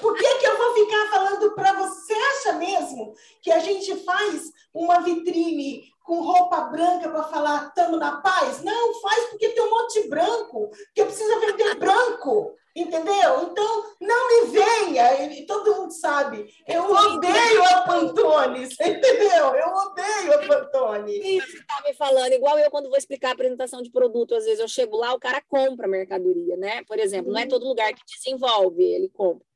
por 0.00 0.16
que, 0.16 0.34
que 0.36 0.46
eu 0.46 0.56
vou 0.56 0.74
ficar 0.74 1.10
falando 1.10 1.54
para 1.54 1.74
você? 1.74 2.08
Você 2.08 2.14
acha 2.14 2.52
mesmo 2.54 3.12
que 3.42 3.52
a 3.52 3.58
gente 3.58 3.94
faz 3.96 4.50
uma 4.72 5.00
vitrine 5.00 5.92
com 6.02 6.22
roupa 6.22 6.62
branca 6.62 7.10
para 7.10 7.24
falar 7.24 7.66
estamos 7.68 8.00
na 8.00 8.22
paz? 8.22 8.62
Não, 8.62 8.94
faz 9.02 9.26
porque 9.26 9.50
tem 9.50 9.62
um 9.62 9.70
monte 9.70 10.02
de 10.02 10.08
branco, 10.08 10.70
que 10.94 11.04
precisa 11.04 11.38
vender 11.38 11.74
branco. 11.74 12.54
Entendeu? 12.74 13.42
Então, 13.42 13.84
não 14.00 14.28
me 14.28 14.50
venha, 14.52 15.24
e 15.32 15.44
todo 15.46 15.74
mundo 15.74 15.90
sabe, 15.90 16.48
eu 16.64 16.84
odeio 16.84 17.64
a 17.64 17.80
Pantone, 17.80 18.64
entendeu? 18.80 19.54
Eu 19.54 19.68
odeio 19.68 20.34
a 20.34 20.38
Pantone. 20.38 20.67
Isso 21.36 21.52
você 21.52 21.58
está 21.58 21.82
me 21.84 21.94
falando, 21.94 22.32
igual 22.32 22.58
eu 22.58 22.70
quando 22.70 22.88
vou 22.88 22.98
explicar 22.98 23.30
a 23.30 23.32
apresentação 23.32 23.82
de 23.82 23.90
produto, 23.90 24.34
às 24.34 24.44
vezes 24.44 24.60
eu 24.60 24.68
chego 24.68 24.96
lá, 24.96 25.12
o 25.14 25.18
cara 25.18 25.42
compra 25.48 25.86
a 25.86 25.90
mercadoria, 25.90 26.56
né? 26.56 26.82
Por 26.84 26.98
exemplo, 26.98 27.32
não 27.32 27.40
é 27.40 27.44
uhum. 27.44 27.48
todo 27.48 27.68
lugar 27.68 27.92
que 27.92 28.02
desenvolve, 28.06 28.82
ele 28.82 29.08
compra. 29.08 29.46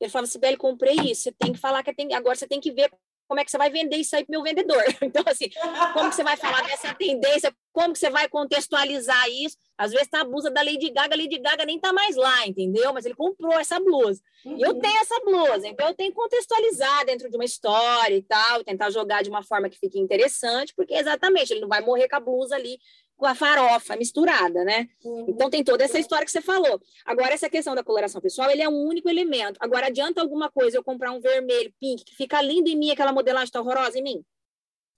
Ele 0.00 0.10
fala, 0.10 0.26
Sibeli, 0.26 0.56
comprei 0.56 0.94
isso, 0.94 1.22
você 1.22 1.32
tem 1.32 1.52
que 1.52 1.58
falar 1.58 1.82
que 1.82 1.94
tem, 1.94 2.14
agora 2.14 2.34
você 2.34 2.46
tem 2.46 2.60
que 2.60 2.72
ver 2.72 2.90
como 3.30 3.38
é 3.38 3.44
que 3.44 3.50
você 3.52 3.58
vai 3.58 3.70
vender 3.70 3.94
isso 3.94 4.16
aí 4.16 4.24
para 4.24 4.32
o 4.32 4.42
meu 4.42 4.42
vendedor. 4.42 4.82
Então, 5.00 5.22
assim, 5.26 5.48
como 5.92 6.10
que 6.10 6.16
você 6.16 6.24
vai 6.24 6.36
falar 6.36 6.62
dessa 6.62 6.92
tendência, 6.94 7.54
como 7.72 7.92
que 7.92 7.98
você 8.00 8.10
vai 8.10 8.28
contextualizar 8.28 9.28
isso? 9.28 9.56
Às 9.78 9.92
vezes 9.92 10.08
tá 10.08 10.22
a 10.22 10.24
blusa 10.24 10.50
da 10.50 10.62
Lady 10.62 10.90
Gaga, 10.90 11.14
a 11.14 11.16
Lady 11.16 11.38
Gaga 11.38 11.64
nem 11.64 11.78
tá 11.78 11.92
mais 11.92 12.16
lá, 12.16 12.44
entendeu? 12.46 12.92
Mas 12.92 13.04
ele 13.04 13.14
comprou 13.14 13.52
essa 13.52 13.78
blusa. 13.78 14.20
Uhum. 14.44 14.58
E 14.58 14.62
eu 14.62 14.70
uhum. 14.70 14.80
tenho 14.80 15.00
essa 15.00 15.20
blusa, 15.20 15.68
então 15.68 15.86
eu 15.86 15.94
tenho 15.94 16.10
que 16.10 16.16
contextualizar 16.16 17.06
dentro 17.06 17.30
de 17.30 17.36
uma 17.36 17.44
história 17.44 18.16
e 18.16 18.22
tal, 18.22 18.64
tentar 18.64 18.90
jogar 18.90 19.22
de 19.22 19.30
uma 19.30 19.44
forma 19.44 19.70
que 19.70 19.78
fique 19.78 19.98
interessante, 19.98 20.74
porque 20.74 20.94
exatamente, 20.94 21.52
ele 21.52 21.60
não 21.60 21.68
vai 21.68 21.80
morrer 21.80 22.08
com 22.08 22.16
a 22.16 22.20
blusa 22.20 22.56
ali 22.56 22.78
com 23.20 23.26
a 23.26 23.34
farofa 23.34 23.94
misturada, 23.96 24.64
né? 24.64 24.88
Uhum. 25.04 25.26
Então 25.28 25.50
tem 25.50 25.62
toda 25.62 25.84
essa 25.84 25.98
história 25.98 26.24
que 26.24 26.32
você 26.32 26.40
falou. 26.40 26.80
Agora, 27.04 27.34
essa 27.34 27.50
questão 27.50 27.74
da 27.74 27.84
coloração 27.84 28.18
pessoal, 28.18 28.50
ele 28.50 28.62
é 28.62 28.68
um 28.68 28.82
único 28.82 29.10
elemento. 29.10 29.58
Agora, 29.60 29.88
adianta 29.88 30.22
alguma 30.22 30.50
coisa 30.50 30.78
eu 30.78 30.82
comprar 30.82 31.12
um 31.12 31.20
vermelho, 31.20 31.70
pink, 31.78 32.02
que 32.02 32.16
fica 32.16 32.40
lindo 32.40 32.70
em 32.70 32.76
mim, 32.76 32.90
aquela 32.90 33.12
modelagem 33.12 33.52
tá 33.52 33.60
horrorosa 33.60 33.98
em 33.98 34.02
mim? 34.02 34.24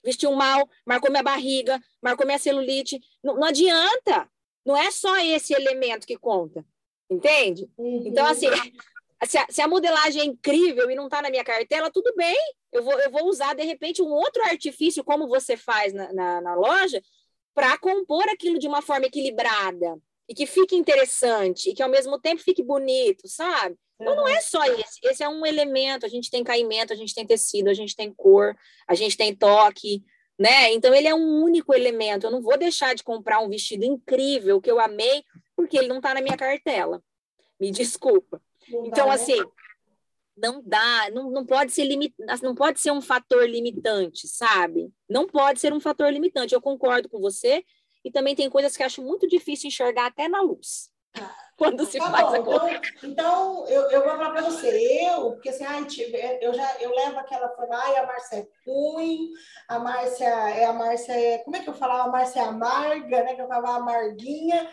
Vestiu 0.01 0.31
mal, 0.31 0.69
marcou 0.85 1.11
minha 1.11 1.21
barriga, 1.21 1.77
marcou 2.01 2.25
minha 2.25 2.39
celulite. 2.39 2.97
Não, 3.21 3.35
não 3.35 3.47
adianta. 3.49 4.29
Não 4.65 4.77
é 4.77 4.89
só 4.89 5.17
esse 5.17 5.53
elemento 5.53 6.07
que 6.07 6.17
conta. 6.17 6.65
Entende? 7.09 7.69
Uhum. 7.77 8.03
Então, 8.05 8.25
assim, 8.25 8.47
se 9.27 9.37
a, 9.37 9.45
se 9.49 9.61
a, 9.61 9.67
modelagem 9.67 10.21
é 10.21 10.25
incrível 10.25 10.89
e 10.89 10.95
não 10.95 11.05
está 11.05 11.21
na 11.21 11.29
minha 11.29 11.43
cartela, 11.43 11.91
tudo 11.91 12.13
bem. 12.15 12.37
Eu 12.71 12.83
vou, 12.83 12.97
eu 13.01 13.11
vou 13.11 13.27
usar, 13.27 13.53
de 13.53 13.63
repente, 13.63 14.01
um 14.01 14.11
outro 14.11 14.41
artifício, 14.43 15.03
como 15.03 15.27
você 15.27 15.57
faz 15.57 15.91
na, 15.91 16.13
na, 16.13 16.41
na 16.41 16.55
loja, 16.55 17.01
para 17.53 17.77
compor 17.77 18.27
aquilo 18.29 18.59
de 18.59 18.67
uma 18.67 18.81
forma 18.81 19.05
equilibrada 19.05 19.97
e 20.27 20.33
que 20.33 20.45
fique 20.45 20.75
interessante 20.75 21.69
e 21.69 21.73
que 21.73 21.83
ao 21.83 21.89
mesmo 21.89 22.19
tempo 22.19 22.41
fique 22.41 22.63
bonito, 22.63 23.27
sabe? 23.27 23.77
Então 23.99 24.15
não 24.15 24.27
é 24.27 24.41
só 24.41 24.63
esse, 24.65 24.99
esse 25.03 25.23
é 25.23 25.29
um 25.29 25.45
elemento, 25.45 26.05
a 26.05 26.09
gente 26.09 26.29
tem 26.29 26.43
caimento, 26.43 26.91
a 26.91 26.95
gente 26.95 27.13
tem 27.13 27.25
tecido, 27.25 27.69
a 27.69 27.73
gente 27.73 27.95
tem 27.95 28.13
cor, 28.13 28.55
a 28.87 28.95
gente 28.95 29.15
tem 29.15 29.35
toque, 29.35 30.03
né? 30.37 30.71
Então 30.73 30.93
ele 30.93 31.07
é 31.07 31.15
um 31.15 31.43
único 31.43 31.73
elemento. 31.73 32.25
Eu 32.25 32.31
não 32.31 32.41
vou 32.41 32.57
deixar 32.57 32.95
de 32.95 33.03
comprar 33.03 33.39
um 33.39 33.49
vestido 33.49 33.85
incrível 33.85 34.59
que 34.59 34.69
eu 34.69 34.79
amei 34.79 35.23
porque 35.55 35.77
ele 35.77 35.87
não 35.87 35.97
está 35.97 36.13
na 36.13 36.21
minha 36.21 36.37
cartela. 36.37 37.01
Me 37.59 37.71
desculpa. 37.71 38.41
Então 38.85 39.07
né? 39.07 39.13
assim, 39.13 39.41
não 40.35 40.61
dá, 40.65 41.09
não, 41.11 41.29
não 41.29 41.45
pode 41.45 41.71
ser 41.71 41.85
limit, 41.85 42.13
não 42.41 42.55
pode 42.55 42.79
ser 42.79 42.91
um 42.91 43.01
fator 43.01 43.47
limitante, 43.47 44.27
sabe? 44.27 44.91
Não 45.07 45.27
pode 45.27 45.59
ser 45.59 45.71
um 45.73 45.79
fator 45.79 46.11
limitante. 46.11 46.53
Eu 46.53 46.61
concordo 46.61 47.07
com 47.07 47.19
você 47.19 47.63
e 48.03 48.11
também 48.11 48.35
tem 48.35 48.49
coisas 48.49 48.75
que 48.75 48.83
acho 48.83 49.01
muito 49.01 49.27
difícil 49.27 49.67
enxergar 49.67 50.07
até 50.07 50.27
na 50.27 50.41
luz. 50.41 50.89
Quando 51.55 51.85
se 51.85 51.99
tá 51.99 52.09
faz 52.09 52.43
bom, 52.43 52.59
a 52.59 52.73
então, 52.73 52.81
então, 53.03 53.67
eu, 53.67 53.83
eu 53.91 54.01
vou 54.01 54.17
falar 54.17 54.31
para 54.31 54.41
você, 54.41 55.07
eu, 55.07 55.33
porque 55.33 55.49
assim, 55.49 55.63
ai, 55.63 55.85
eu 56.41 56.51
já 56.51 56.81
eu 56.81 56.89
levo 56.89 57.19
aquela 57.19 57.47
forma, 57.49 57.75
ai, 57.75 57.95
a 57.97 58.07
Márcia 58.07 58.37
é 58.37 58.47
ruim, 58.65 59.29
a 59.67 59.77
Márcia 59.77 60.25
é 60.25 60.65
a 60.65 60.73
Márcia 60.73 61.13
é, 61.13 61.37
como 61.37 61.55
é 61.55 61.59
que 61.59 61.69
eu 61.69 61.75
falava? 61.75 62.09
A 62.09 62.11
Márcia 62.11 62.39
é 62.39 62.43
amarga, 62.43 63.23
né? 63.23 63.35
Que 63.35 63.41
eu 63.41 63.47
falava 63.47 63.77
amarguinha. 63.77 64.67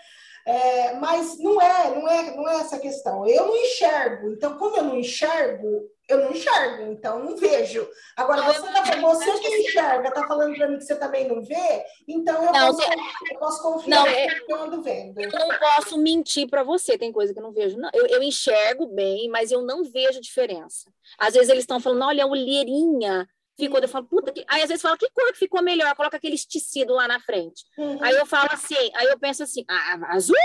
É, 0.51 0.95
mas 0.95 1.39
não 1.39 1.63
é, 1.63 1.95
não 1.95 2.09
é, 2.09 2.37
não 2.37 2.49
é 2.49 2.57
essa 2.57 2.77
questão. 2.77 3.25
Eu 3.25 3.47
não 3.47 3.57
enxergo. 3.57 4.33
Então, 4.33 4.59
como 4.59 4.79
eu 4.79 4.83
não 4.83 4.99
enxergo, 4.99 5.89
eu 6.09 6.19
não 6.19 6.33
enxergo, 6.33 6.91
então 6.91 7.23
não 7.23 7.37
vejo. 7.37 7.89
Agora, 8.17 8.43
você, 8.43 8.61
tá, 8.61 9.01
você 9.01 9.39
que 9.39 9.49
enxerga, 9.59 10.09
está 10.09 10.27
falando 10.27 10.57
para 10.57 10.67
mim 10.67 10.79
que 10.79 10.85
você 10.85 10.97
também 10.97 11.29
não 11.29 11.41
vê, 11.41 11.85
então 12.09 12.45
eu, 12.45 12.53
não, 12.53 12.75
posso, 12.75 12.83
eu 13.31 13.39
posso 13.39 13.63
confiar 13.63 14.05
não, 14.05 14.07
é, 14.09 14.27
que 14.27 14.53
eu 14.53 14.61
ando 14.61 14.83
vendo. 14.83 15.21
Eu 15.21 15.31
não 15.31 15.57
posso 15.57 15.97
mentir 15.97 16.49
para 16.49 16.65
você, 16.65 16.99
tem 16.99 17.13
coisa 17.13 17.33
que 17.33 17.39
eu 17.39 17.45
não 17.45 17.53
vejo. 17.53 17.79
Não, 17.79 17.91
eu, 17.95 18.07
eu 18.07 18.21
enxergo 18.21 18.89
bem, 18.89 19.29
mas 19.29 19.53
eu 19.53 19.63
não 19.63 19.85
vejo 19.85 20.21
diferença. 20.21 20.93
Às 21.17 21.35
vezes 21.35 21.49
eles 21.49 21.63
estão 21.63 21.79
falando, 21.79 22.07
olha, 22.07 22.25
a 22.25 22.29
olheirinha 22.29 23.29
ficou. 23.61 23.81
Eu 23.81 23.88
falo, 23.88 24.07
puta, 24.07 24.33
que... 24.33 24.44
aí 24.49 24.62
às 24.62 24.68
vezes 24.68 24.83
fala, 24.83 24.96
que 24.96 25.09
cor 25.11 25.33
que 25.33 25.38
ficou 25.38 25.62
melhor? 25.62 25.94
Coloca 25.94 26.16
aquele 26.16 26.37
tecido 26.37 26.94
lá 26.94 27.07
na 27.07 27.20
frente. 27.20 27.64
Uhum. 27.79 28.03
Aí 28.03 28.14
eu 28.16 28.27
falo 28.27 28.49
assim, 28.53 28.90
aí 28.94 29.07
eu 29.07 29.18
penso 29.18 29.42
assim, 29.42 29.64
ah, 29.68 30.14
azul? 30.14 30.37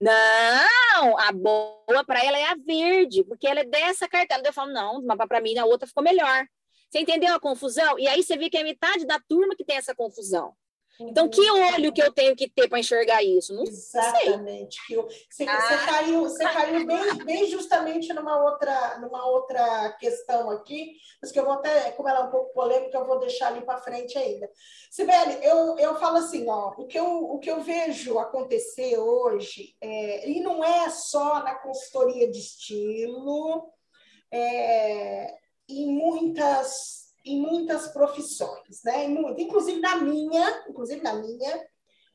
Não, 0.00 1.18
a 1.18 1.30
boa 1.32 2.04
para 2.06 2.24
ela 2.24 2.38
é 2.38 2.44
a 2.44 2.56
verde, 2.56 3.22
porque 3.24 3.46
ela 3.46 3.60
é 3.60 3.64
dessa 3.64 4.08
cartela. 4.08 4.42
Eu 4.44 4.52
falo, 4.52 4.72
não, 4.72 5.02
mas 5.02 5.18
para 5.28 5.40
mim 5.40 5.58
a 5.58 5.66
outra 5.66 5.86
ficou 5.86 6.02
melhor. 6.02 6.46
Você 6.88 7.00
entendeu 7.00 7.34
a 7.34 7.40
confusão? 7.40 7.98
E 7.98 8.08
aí 8.08 8.22
você 8.22 8.36
vê 8.36 8.48
que 8.48 8.56
é 8.56 8.64
metade 8.64 9.06
da 9.06 9.20
turma 9.20 9.54
que 9.54 9.64
tem 9.64 9.76
essa 9.76 9.94
confusão. 9.94 10.54
Então, 11.08 11.28
que 11.28 11.50
olho 11.50 11.92
que 11.92 12.02
eu 12.02 12.12
tenho 12.12 12.36
que 12.36 12.48
ter 12.48 12.68
para 12.68 12.78
enxergar 12.78 13.22
isso? 13.22 13.54
Não 13.54 13.62
Exatamente. 13.62 14.78
Sei. 14.86 14.96
Você, 14.96 15.44
ah. 15.44 15.60
você 15.60 15.86
caiu, 15.86 16.20
você 16.20 16.44
caiu 16.44 16.86
bem, 16.86 17.24
bem 17.24 17.46
justamente 17.46 18.12
numa 18.12 18.42
outra, 18.42 18.98
numa 18.98 19.26
outra 19.26 19.92
questão 19.98 20.50
aqui, 20.50 20.92
mas 21.20 21.32
que 21.32 21.38
eu 21.38 21.44
vou 21.44 21.54
até, 21.54 21.92
como 21.92 22.08
ela 22.08 22.20
é 22.20 22.24
um 22.24 22.30
pouco 22.30 22.52
polêmica, 22.52 22.98
eu 22.98 23.06
vou 23.06 23.18
deixar 23.18 23.48
ali 23.48 23.62
para 23.62 23.78
frente 23.78 24.18
ainda. 24.18 24.50
Sibeli, 24.90 25.38
eu, 25.42 25.78
eu 25.78 25.96
falo 25.96 26.18
assim, 26.18 26.46
ó, 26.48 26.74
o 26.76 26.86
que 26.86 26.98
eu, 26.98 27.06
o 27.06 27.38
que 27.38 27.50
eu 27.50 27.60
vejo 27.62 28.18
acontecer 28.18 28.98
hoje, 28.98 29.74
é, 29.80 30.28
e 30.28 30.40
não 30.40 30.62
é 30.62 30.90
só 30.90 31.42
na 31.42 31.54
consultoria 31.54 32.30
de 32.30 32.38
estilo, 32.38 33.70
é, 34.30 35.34
em 35.68 35.86
muitas 35.86 36.99
em 37.24 37.40
muitas 37.40 37.88
profissões, 37.88 38.82
né? 38.84 39.06
Inclusive 39.38 39.80
na 39.80 39.96
minha, 39.96 40.64
inclusive 40.68 41.02
na 41.02 41.14
minha, 41.14 41.66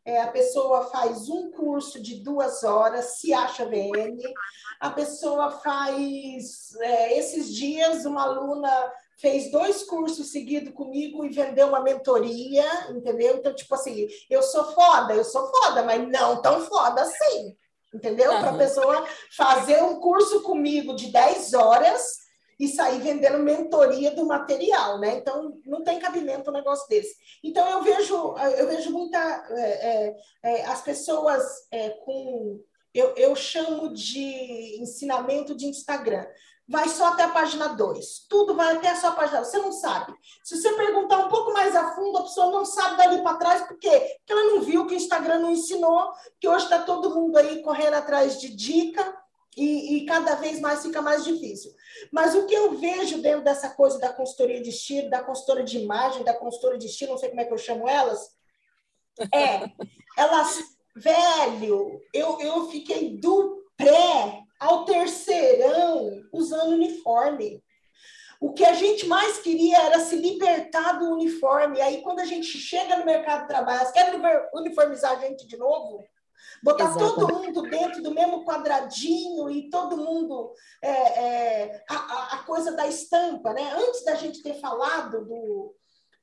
é, 0.06 0.22
a 0.22 0.28
pessoa 0.28 0.84
faz 0.86 1.30
um 1.30 1.52
curso 1.52 2.00
de 2.00 2.22
duas 2.24 2.63
horas, 2.63 3.18
se 3.18 3.34
acha 3.34 3.65
VM, 3.65 4.20
a 4.80 4.91
pessoa 4.91 5.50
faz 5.50 6.76
é, 6.80 7.18
esses 7.18 7.54
dias 7.54 8.06
uma 8.06 8.24
aluna 8.24 8.70
fez 9.18 9.50
dois 9.50 9.84
cursos 9.84 10.32
seguidos 10.32 10.74
comigo 10.74 11.26
e 11.26 11.30
vendeu 11.30 11.70
uma 11.70 11.82
mentoria, 11.82 12.65
entendeu? 12.91 13.38
Então, 13.38 13.56
tipo 13.56 13.74
assim, 13.74 14.08
eu 14.30 14.44
sou 14.44 14.65
foda, 14.74 15.13
eu 15.15 15.24
sou 15.24 15.50
foda, 15.50 15.84
mas 15.84 16.08
não 16.08 16.41
tão 16.41 16.62
foda 16.62 17.02
assim, 17.02 17.56
entendeu? 17.94 18.30
Para 18.39 18.52
a 18.52 18.58
pessoa 18.58 19.08
fazer 19.36 19.82
um 19.82 20.00
curso 20.00 20.44
comigo 20.44 20.96
de 20.96 21.12
10 21.12 21.54
horas 21.54 22.24
e 22.60 22.68
sair 22.68 23.00
vendendo 23.00 23.39
mentoria 23.39 24.12
do 24.12 24.26
material, 24.26 25.00
né? 25.00 25.18
Então 25.18 25.60
não 25.65 25.84
tem 25.84 26.00
cabimento 26.00 26.50
um 26.50 26.54
negócio 26.54 26.88
desse. 26.88 27.15
Então 27.44 27.68
eu 27.70 27.82
vejo, 27.82 28.36
eu 28.58 28.68
vejo 28.68 28.91
muita 28.91 29.18
é, 29.50 29.62
é, 29.62 30.15
é, 30.44 30.65
as 30.65 30.82
pessoas 30.82 31.44
é, 31.72 31.89
com 31.89 32.62
eu, 32.94 33.13
eu 33.18 33.36
chamo 33.36 33.94
de 33.94 34.82
ensinamento 34.82 35.54
de 35.54 35.65
Instagram. 35.65 36.26
Vai 36.68 36.89
só 36.89 37.10
até 37.10 37.24
a 37.24 37.30
página 37.30 37.68
2. 37.68 38.26
Tudo 38.28 38.56
vai 38.56 38.76
até 38.76 38.89
a 38.89 38.96
sua 38.96 39.12
página. 39.12 39.44
Você 39.44 39.58
não 39.58 39.72
sabe. 39.72 40.13
Se 40.44 40.58
você 40.58 40.74
perguntar 40.74 41.20
um 41.20 41.28
pouco 41.28 41.54
mais 41.54 41.76
a 41.76 41.94
fundo, 41.94 42.18
a 42.18 42.24
pessoa 42.24 42.52
não 42.52 42.65
sabe 42.65 42.98
dali 42.98 43.22
para 43.22 43.38
trás, 43.38 43.68
por 43.68 43.78
quê? 43.78 43.89
Porque 43.89 44.32
ela 44.34 44.44
não 44.46 44.62
viu 44.62 44.88
que 44.88 44.96
o 44.96 44.98
Instagram 44.98 45.39
não 45.39 45.52
ensinou, 45.52 46.10
que 46.39 46.48
hoje 46.48 46.63
está 46.63 46.80
todo 46.80 47.13
mundo 47.13 47.38
aí 47.38 47.62
correndo 47.62 47.96
atrás 47.96 48.39
de 48.39 48.50
dica, 48.56 49.15
e, 49.56 49.98
e, 49.98 50.06
cada 50.06 50.36
vez 50.36 50.60
mais 50.60 50.82
fica 50.82 51.02
mais 51.02 51.24
difícil. 51.24 51.72
Mas 52.12 52.36
o 52.36 52.46
que 52.46 52.54
eu 52.54 52.78
vejo 52.78 53.22
dentro 53.22 53.44
dessa 53.44 53.70
coisa 53.70 53.98
da 54.00 54.12
consultoria 54.12 54.62
de 54.62 54.70
estilo, 54.70 55.10
da 55.10 55.24
consultora 55.24 55.63
de 55.63 55.78
imagem, 55.78 56.24
da 56.24 56.34
consultora 56.34 56.78
de 56.78 56.88
estilo, 56.88 57.12
não 57.12 57.18
sei 57.18 57.30
como 57.30 57.41
é 57.41 57.46
que 57.46 57.54
eu 57.54 57.58
chamo 57.58 57.88
elas, 57.88 58.36
é, 59.34 59.70
elas, 60.18 60.60
velho, 60.96 62.02
eu, 62.13 62.39
eu 62.41 62.70
fiquei 62.70 63.18
do 63.18 63.63
pré 63.78 64.44
ao 64.60 64.86
terceirão 64.86 66.24
usando 66.34 66.74
uniforme. 66.74 67.63
O 68.39 68.54
que 68.54 68.65
a 68.65 68.74
gente 68.74 69.08
mais 69.08 69.38
queria 69.39 69.78
era 69.78 70.00
se 70.00 70.18
libertar 70.18 71.00
do 71.00 71.13
uniforme. 71.13 71.82
Aí, 71.82 72.02
quando 72.02 72.20
a 72.20 72.26
gente 72.26 72.58
chega 72.58 72.98
no 72.98 73.06
mercado 73.06 73.41
de 73.41 73.48
trabalho, 73.48 73.80
elas 73.80 73.91
querem 73.91 74.20
uniformizar 74.54 75.13
a 75.13 75.22
gente 75.22 75.48
de 75.48 75.58
novo? 75.58 76.04
Botar 76.63 76.86
Exatamente. 76.86 77.15
todo 77.15 77.34
mundo 77.34 77.62
dentro 77.63 78.02
do 78.02 78.13
mesmo 78.13 78.45
quadradinho 78.45 79.50
e 79.50 79.69
todo 79.69 79.98
mundo. 79.98 80.52
É, 80.82 80.89
é, 80.89 81.84
a, 81.89 82.36
a, 82.36 82.38
coisa 82.43 82.71
da 82.71 82.88
estampa, 82.88 83.54
né? 83.54 83.74
Antes 83.78 84.04
da 84.04 84.15
gente 84.15 84.41
ter 84.41 84.60
falado 84.60 85.26
do, 85.26 85.76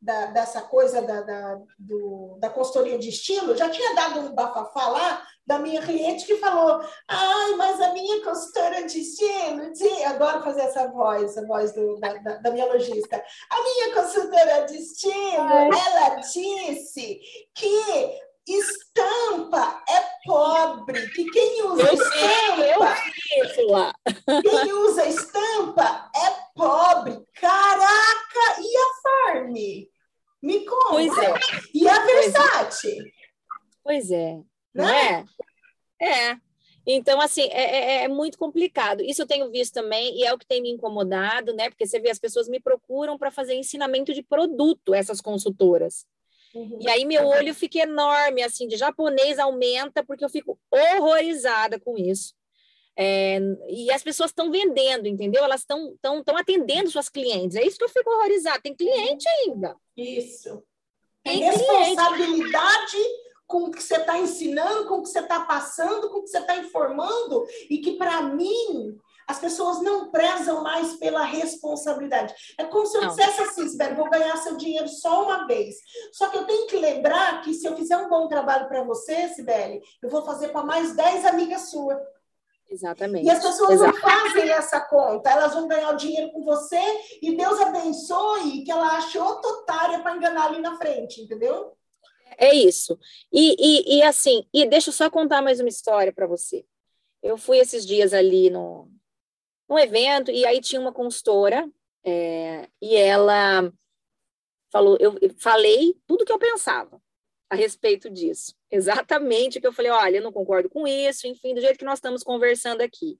da, 0.02 0.26
dessa 0.26 0.62
coisa 0.62 1.00
da, 1.02 1.20
da, 1.20 1.60
do, 1.78 2.36
da 2.40 2.50
consultoria 2.50 2.98
de 2.98 3.08
estilo, 3.08 3.56
já 3.56 3.70
tinha 3.70 3.94
dado 3.94 4.20
um 4.20 4.34
bafafá 4.34 4.88
lá 4.88 5.22
da 5.46 5.58
minha 5.58 5.80
cliente 5.80 6.26
que 6.26 6.36
falou: 6.36 6.80
ai, 7.08 7.52
mas 7.56 7.80
a 7.80 7.92
minha 7.92 8.22
consultora 8.24 8.84
de 8.84 9.00
estilo, 9.00 9.72
de... 9.72 10.04
agora 10.04 10.42
fazer 10.42 10.62
essa 10.62 10.88
voz, 10.88 11.38
a 11.38 11.46
voz 11.46 11.72
do, 11.72 11.98
da, 12.00 12.14
da, 12.14 12.36
da, 12.36 12.50
minha 12.50 12.66
lojista, 12.66 13.22
a 13.50 13.62
minha 13.62 13.94
consultora 13.94 14.66
de 14.66 14.76
estilo, 14.76 15.40
ai. 15.40 15.68
ela 15.68 16.16
disse 16.16 17.20
que 17.54 18.20
estampa 18.46 19.82
é 19.88 20.12
pobre, 20.24 21.08
que 21.10 21.24
quem 21.30 21.62
usa 21.64 21.82
eu 21.82 21.94
estampa. 21.94 22.62
Eu 22.62 22.80
vi 22.80 23.50
isso 23.50 23.66
lá. 23.68 23.94
Quem 24.42 24.72
usa 24.72 25.06
estampa 25.06 26.10
é 26.14 26.30
pobre. 26.54 27.24
Caraca! 27.34 28.60
E 28.60 28.76
a 28.76 29.32
Farm? 29.32 29.54
Me 30.42 30.64
conta. 30.64 30.88
Pois 30.90 31.18
é. 31.18 31.34
E 31.72 31.88
a 31.88 31.94
é. 31.94 32.04
Versace? 32.04 32.98
Pois 33.84 34.10
é. 34.10 34.40
Não, 34.74 34.86
né? 34.86 35.24
é? 36.00 36.30
É. 36.30 36.36
Então, 36.84 37.20
assim, 37.20 37.42
é, 37.42 38.00
é, 38.00 38.04
é, 38.04 38.08
muito 38.08 38.36
complicado. 38.36 39.02
Isso 39.02 39.22
eu 39.22 39.26
tenho 39.26 39.50
visto 39.50 39.72
também 39.72 40.18
e 40.18 40.24
é 40.24 40.32
o 40.32 40.38
que 40.38 40.46
tem 40.46 40.60
me 40.60 40.70
incomodado, 40.70 41.54
né? 41.54 41.70
Porque 41.70 41.86
você 41.86 42.00
vê, 42.00 42.10
as 42.10 42.18
pessoas 42.18 42.48
me 42.48 42.58
procuram 42.58 43.16
para 43.16 43.30
fazer 43.30 43.54
ensinamento 43.54 44.12
de 44.12 44.22
produto, 44.22 44.92
essas 44.92 45.20
consultoras. 45.20 46.04
Uhum. 46.54 46.78
E 46.80 46.88
aí 46.88 47.04
meu 47.04 47.26
olho 47.26 47.54
fica 47.54 47.78
enorme, 47.78 48.42
assim, 48.42 48.68
de 48.68 48.76
japonês 48.76 49.38
aumenta, 49.38 50.04
porque 50.04 50.24
eu 50.24 50.28
fico 50.28 50.58
horrorizada 50.70 51.80
com 51.80 51.96
isso. 51.96 52.34
É, 52.96 53.40
e 53.68 53.90
as 53.90 54.02
pessoas 54.02 54.30
estão 54.30 54.50
vendendo, 54.50 55.08
entendeu? 55.08 55.42
Elas 55.42 55.60
estão 55.60 55.96
tão, 56.00 56.22
tão 56.22 56.36
atendendo 56.36 56.90
suas 56.90 57.08
clientes. 57.08 57.56
É 57.56 57.66
isso 57.66 57.78
que 57.78 57.84
eu 57.84 57.88
fico 57.88 58.10
horrorizada. 58.10 58.60
Tem 58.60 58.74
cliente 58.74 59.26
ainda. 59.28 59.76
Isso. 59.96 60.62
Tem 61.24 61.38
responsabilidade 61.38 62.98
com 63.46 63.64
o 63.64 63.70
que 63.70 63.82
você 63.82 63.96
está 63.96 64.18
ensinando, 64.18 64.88
com 64.88 64.96
o 64.96 65.02
que 65.02 65.08
você 65.08 65.20
está 65.20 65.40
passando, 65.40 66.10
com 66.10 66.18
o 66.18 66.22
que 66.22 66.30
você 66.30 66.38
está 66.38 66.56
informando, 66.56 67.46
e 67.70 67.78
que, 67.78 67.92
para 67.92 68.22
mim, 68.22 68.96
as 69.26 69.38
pessoas 69.38 69.80
não 69.80 70.10
prezam 70.10 70.62
mais 70.62 70.94
pela 70.94 71.22
responsabilidade. 71.24 72.34
É 72.58 72.64
como 72.64 72.86
se 72.86 72.96
eu 72.96 73.02
não. 73.02 73.08
dissesse 73.08 73.40
assim, 73.42 73.68
Sibeli, 73.68 73.94
vou 73.94 74.10
ganhar 74.10 74.36
seu 74.36 74.56
dinheiro 74.56 74.88
só 74.88 75.24
uma 75.24 75.46
vez. 75.46 75.76
Só 76.12 76.28
que 76.28 76.36
eu 76.36 76.46
tenho 76.46 76.66
que 76.66 76.76
lembrar 76.76 77.42
que 77.42 77.54
se 77.54 77.66
eu 77.66 77.76
fizer 77.76 77.96
um 77.96 78.08
bom 78.08 78.28
trabalho 78.28 78.68
para 78.68 78.82
você, 78.82 79.28
Sibeli, 79.28 79.80
eu 80.02 80.08
vou 80.08 80.24
fazer 80.24 80.48
para 80.48 80.64
mais 80.64 80.94
10 80.94 81.24
amigas 81.26 81.70
suas. 81.70 81.98
Exatamente. 82.72 83.26
E 83.26 83.30
as 83.30 83.42
pessoas 83.42 83.72
Exatamente. 83.72 84.02
não 84.02 84.10
fazem 84.10 84.50
essa 84.50 84.80
conta. 84.80 85.30
Elas 85.30 85.52
vão 85.52 85.68
ganhar 85.68 85.90
o 85.90 85.96
dinheiro 85.96 86.32
com 86.32 86.42
você 86.42 86.80
e 87.20 87.36
Deus 87.36 87.60
abençoe 87.60 88.64
que 88.64 88.70
ela 88.70 88.96
ache 88.96 89.18
outra 89.18 89.50
otária 89.50 90.00
para 90.00 90.16
enganar 90.16 90.46
ali 90.46 90.60
na 90.60 90.78
frente, 90.78 91.20
entendeu? 91.20 91.76
É 92.38 92.54
isso. 92.54 92.98
E, 93.30 93.56
e, 93.58 93.98
e 93.98 94.02
assim, 94.02 94.46
e 94.54 94.64
deixa 94.66 94.88
eu 94.88 94.94
só 94.94 95.10
contar 95.10 95.42
mais 95.42 95.60
uma 95.60 95.68
história 95.68 96.12
para 96.12 96.26
você. 96.26 96.64
Eu 97.22 97.36
fui 97.36 97.58
esses 97.58 97.86
dias 97.86 98.14
ali 98.14 98.48
no, 98.48 98.88
num 99.68 99.78
evento 99.78 100.30
e 100.30 100.44
aí 100.46 100.60
tinha 100.60 100.80
uma 100.80 100.92
consultora 100.92 101.68
é, 102.04 102.68
e 102.80 102.96
ela 102.96 103.72
falou, 104.70 104.96
eu 105.00 105.16
falei 105.38 105.94
tudo 106.06 106.24
que 106.24 106.32
eu 106.32 106.38
pensava 106.38 107.00
a 107.50 107.54
respeito 107.54 108.08
disso. 108.08 108.54
Exatamente 108.70 109.58
o 109.58 109.60
que 109.60 109.66
eu 109.66 109.72
falei, 109.72 109.90
olha, 109.90 110.16
eu 110.16 110.22
não 110.22 110.32
concordo 110.32 110.70
com 110.70 110.86
isso, 110.86 111.26
enfim, 111.26 111.54
do 111.54 111.60
jeito 111.60 111.78
que 111.78 111.84
nós 111.84 111.98
estamos 111.98 112.22
conversando 112.22 112.80
aqui, 112.80 113.18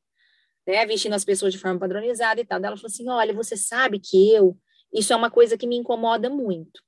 né, 0.66 0.87
vestindo 0.87 1.14
as 1.14 1.24
pessoas 1.24 1.52
de 1.52 1.59
forma 1.59 1.78
padronizada 1.78 2.40
e 2.40 2.44
tal. 2.44 2.59
Ela 2.59 2.76
falou 2.76 2.87
assim, 2.87 3.09
olha, 3.09 3.35
você 3.35 3.57
sabe 3.57 4.00
que 4.00 4.33
eu, 4.33 4.57
isso 4.92 5.12
é 5.12 5.16
uma 5.16 5.31
coisa 5.31 5.59
que 5.59 5.66
me 5.66 5.76
incomoda 5.76 6.31
muito. 6.31 6.83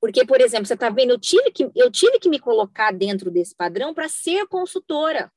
Porque, 0.00 0.24
por 0.24 0.40
exemplo, 0.40 0.66
você 0.66 0.74
está 0.74 0.90
vendo, 0.90 1.10
eu 1.10 1.18
tive, 1.18 1.50
que, 1.50 1.70
eu 1.74 1.90
tive 1.90 2.18
que 2.20 2.28
me 2.28 2.38
colocar 2.38 2.92
dentro 2.92 3.30
desse 3.30 3.54
padrão 3.54 3.92
para 3.92 4.08
ser 4.08 4.46
consultora. 4.46 5.32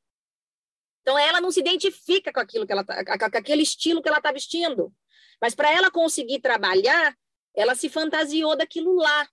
Então, 1.01 1.17
ela 1.17 1.41
não 1.41 1.51
se 1.51 1.59
identifica 1.59 2.31
com 2.31 2.39
aquilo 2.39 2.65
que 2.65 2.71
ela 2.71 2.83
tá, 2.83 3.03
com 3.03 3.37
aquele 3.37 3.63
estilo 3.63 4.01
que 4.01 4.07
ela 4.07 4.17
está 4.17 4.31
vestindo. 4.31 4.93
Mas 5.41 5.55
para 5.55 5.71
ela 5.71 5.89
conseguir 5.89 6.39
trabalhar, 6.39 7.15
ela 7.55 7.75
se 7.75 7.89
fantasiou 7.89 8.55
daquilo 8.55 8.95
lá. 8.95 9.27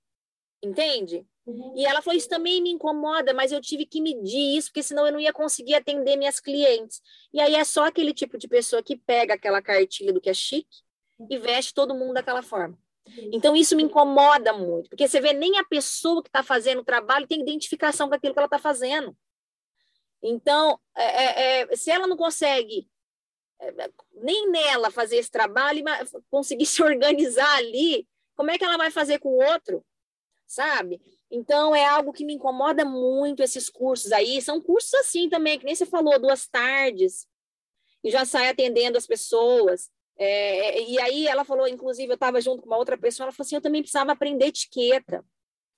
Entende? 0.62 1.26
Uhum. 1.46 1.74
E 1.76 1.87
ela 1.87 2.02
falou: 2.02 2.18
Isso 2.18 2.28
também 2.28 2.61
me 2.62 2.70
incomoda, 2.70 3.33
mas 3.33 3.52
eu 3.52 3.61
tive 3.61 3.87
que 3.87 4.00
medir 4.00 4.57
isso, 4.57 4.68
porque 4.68 4.83
senão 4.83 5.07
eu 5.07 5.12
não 5.12 5.20
ia 5.20 5.33
conseguir 5.33 5.74
atender 5.74 6.16
minhas 6.16 6.40
clientes. 6.40 7.00
E 7.33 7.40
aí 7.40 7.54
é 7.54 7.64
só 7.64 7.87
aquele 7.87 8.12
tipo 8.12 8.37
de 8.37 8.48
pessoa 8.48 8.83
que 8.83 8.96
pega 8.96 9.35
aquela 9.35 9.62
cartilha 9.62 10.12
do 10.12 10.20
que 10.20 10.31
é 10.31 10.35
chique 10.35 10.83
e 11.31 11.38
veste 11.38 11.74
todo 11.74 11.94
mundo 11.94 12.14
daquela 12.14 12.42
forma. 12.42 12.78
Então, 13.33 13.57
isso 13.57 13.74
me 13.74 13.83
incomoda 13.83 14.52
muito, 14.52 14.90
porque 14.90 15.09
você 15.09 15.20
vê, 15.20 15.33
nem 15.33 15.59
a 15.59 15.64
pessoa 15.64 16.22
que 16.22 16.28
está 16.28 16.42
fazendo 16.42 16.81
o 16.81 16.85
trabalho 16.85 17.26
tem 17.26 17.40
identificação 17.40 18.09
com 18.09 18.14
aquilo 18.14 18.35
que 18.35 18.38
ela 18.38 18.46
está 18.46 18.59
fazendo. 18.59 19.16
Então, 20.22 20.78
é, 20.96 21.04
é, 21.04 21.61
é, 21.72 21.76
se 21.76 21.90
ela 21.90 22.07
não 22.07 22.16
consegue 22.16 22.88
é, 23.61 23.68
é, 23.68 23.90
nem 24.14 24.50
nela 24.50 24.90
fazer 24.90 25.16
esse 25.16 25.31
trabalho, 25.31 25.85
conseguir 26.31 26.66
se 26.66 26.83
organizar 26.83 27.57
ali, 27.57 28.07
como 28.37 28.50
é 28.50 28.59
que 28.59 28.64
ela 28.64 28.76
vai 28.76 28.90
fazer 28.90 29.18
com 29.18 29.31
o 29.31 29.44
outro? 29.44 29.85
Sabe? 30.46 31.00
Então, 31.31 31.74
é 31.74 31.85
algo 31.85 32.12
que 32.12 32.24
me 32.24 32.35
incomoda 32.35 32.85
muito 32.85 33.42
esses 33.42 33.68
cursos 33.68 34.12
aí. 34.12 34.40
São 34.40 34.61
cursos 34.61 34.94
assim 34.94 35.28
também, 35.28 35.59
que 35.59 35.64
nem 35.64 35.74
você 35.74 35.85
falou, 35.85 36.18
duas 36.18 36.46
tardes, 36.46 37.26
e 38.02 38.11
já 38.11 38.24
sai 38.24 38.48
atendendo 38.48 38.96
as 38.96 39.07
pessoas. 39.07 39.90
É, 40.16 40.83
e 40.83 41.00
aí 41.00 41.28
ela 41.28 41.44
falou, 41.44 41.68
inclusive, 41.68 42.11
eu 42.11 42.14
estava 42.14 42.40
junto 42.40 42.62
com 42.62 42.68
uma 42.68 42.78
outra 42.78 42.96
pessoa, 42.96 43.26
ela 43.26 43.33
falou 43.33 43.46
assim, 43.46 43.57
eu 43.57 43.61
também 43.61 43.83
precisava 43.83 44.12
aprender 44.12 44.46
etiqueta, 44.46 45.24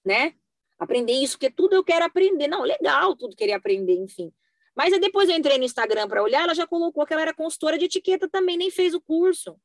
né? 0.05 0.35
Aprender 0.81 1.13
isso, 1.13 1.35
porque 1.35 1.51
tudo 1.51 1.75
eu 1.75 1.85
quero 1.85 2.07
aprender. 2.07 2.49
Não, 2.49 2.63
legal, 2.63 3.15
tudo 3.15 3.37
queria 3.37 3.57
aprender, 3.57 3.97
enfim. 3.97 4.33
Mas 4.75 4.95
aí 4.95 4.99
depois 4.99 5.29
eu 5.29 5.37
entrei 5.37 5.59
no 5.59 5.65
Instagram 5.65 6.09
para 6.09 6.23
olhar, 6.23 6.45
ela 6.45 6.55
já 6.55 6.67
colocou 6.67 7.05
que 7.05 7.13
ela 7.13 7.21
era 7.21 7.35
consultora 7.35 7.77
de 7.77 7.85
etiqueta 7.85 8.27
também, 8.27 8.57
nem 8.57 8.71
fez 8.71 8.95
o 8.95 9.01
curso. 9.01 9.61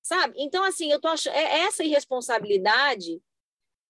Sabe? 0.00 0.34
Então, 0.38 0.62
assim, 0.62 0.92
eu 0.92 1.00
tô 1.00 1.08
achando, 1.08 1.34
é 1.34 1.62
essa 1.62 1.82
irresponsabilidade 1.82 3.20